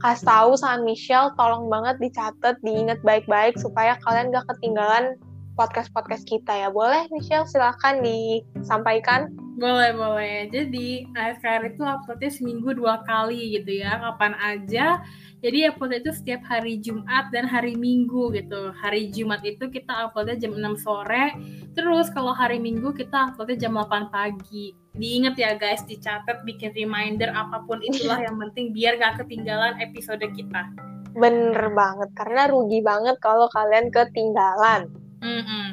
kasih 0.00 0.26
tahu 0.28 0.50
sama 0.58 0.84
Michelle, 0.84 1.32
tolong 1.36 1.72
banget 1.72 1.96
dicatat, 2.00 2.56
diingat 2.60 3.00
baik-baik 3.00 3.56
supaya 3.56 3.96
kalian 4.04 4.32
gak 4.34 4.46
ketinggalan 4.56 5.16
podcast-podcast 5.56 6.28
kita 6.28 6.52
ya. 6.52 6.68
Boleh 6.68 7.08
Michelle 7.08 7.48
silahkan 7.48 8.04
disampaikan. 8.04 9.32
Boleh, 9.56 9.96
boleh. 9.96 10.52
Jadi 10.52 11.08
ASKR 11.16 11.72
itu 11.72 11.80
uploadnya 11.80 12.28
seminggu 12.28 12.76
dua 12.76 13.00
kali 13.08 13.56
gitu 13.56 13.80
ya, 13.80 13.96
kapan 13.96 14.36
aja. 14.36 15.00
Jadi 15.44 15.68
upload 15.68 16.00
itu 16.00 16.10
setiap 16.16 16.42
hari 16.48 16.80
Jumat 16.80 17.28
dan 17.28 17.44
hari 17.44 17.76
Minggu 17.76 18.32
gitu. 18.32 18.72
Hari 18.72 19.12
Jumat 19.12 19.44
itu 19.44 19.68
kita 19.68 20.08
uploadnya 20.08 20.40
jam 20.40 20.56
6 20.56 20.80
sore, 20.80 21.36
terus 21.76 22.08
kalau 22.08 22.32
hari 22.32 22.56
Minggu 22.56 22.96
kita 22.96 23.32
uploadnya 23.32 23.68
jam 23.68 23.76
8 23.76 24.08
pagi. 24.08 24.72
Diingat 24.96 25.36
ya 25.36 25.52
guys, 25.60 25.84
dicatat, 25.84 26.40
bikin 26.48 26.72
reminder 26.72 27.28
apa 27.36 27.60
pun 27.68 27.84
itulah 27.84 28.16
yang 28.16 28.40
penting 28.40 28.72
biar 28.72 28.96
gak 28.96 29.20
ketinggalan 29.20 29.76
episode 29.76 30.24
kita. 30.32 30.72
Bener 31.12 31.68
banget, 31.76 32.08
karena 32.16 32.48
rugi 32.48 32.80
banget 32.80 33.20
kalau 33.20 33.48
kalian 33.52 33.92
ketinggalan. 33.92 34.88
Mm 35.20 35.42
-mm. 35.44 35.66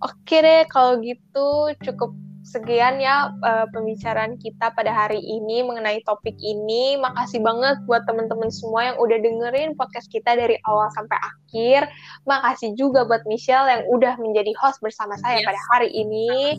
Oke 0.00 0.40
deh, 0.40 0.64
kalau 0.72 0.96
gitu 1.04 1.76
cukup 1.84 2.16
sekian 2.48 2.96
ya 2.98 3.28
uh, 3.44 3.66
pembicaraan 3.68 4.40
kita 4.40 4.72
pada 4.72 4.90
hari 4.90 5.20
ini 5.20 5.60
mengenai 5.60 6.00
topik 6.08 6.34
ini. 6.40 6.96
Makasih 6.96 7.44
banget 7.44 7.76
buat 7.84 8.08
teman-teman 8.08 8.48
semua 8.48 8.92
yang 8.92 8.96
udah 8.96 9.18
dengerin 9.20 9.76
podcast 9.76 10.08
kita 10.08 10.34
dari 10.34 10.56
awal 10.64 10.88
sampai 10.96 11.20
akhir. 11.20 11.92
Makasih 12.24 12.72
juga 12.74 13.04
buat 13.04 13.22
Michelle 13.28 13.68
yang 13.68 13.82
udah 13.92 14.16
menjadi 14.16 14.56
host 14.56 14.80
bersama 14.80 15.20
saya 15.20 15.44
yes. 15.44 15.46
pada 15.46 15.60
hari 15.76 15.90
ini. 15.92 16.56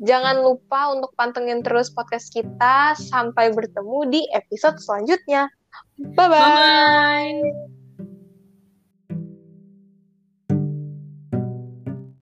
Jangan 0.00 0.40
lupa 0.42 0.96
untuk 0.96 1.12
pantengin 1.14 1.60
terus 1.60 1.92
podcast 1.92 2.32
kita 2.32 2.96
sampai 2.96 3.52
bertemu 3.52 3.98
di 4.08 4.20
episode 4.32 4.80
selanjutnya. 4.80 5.46
Bye-bye. 6.00 6.40
Bye-bye. 6.40 7.79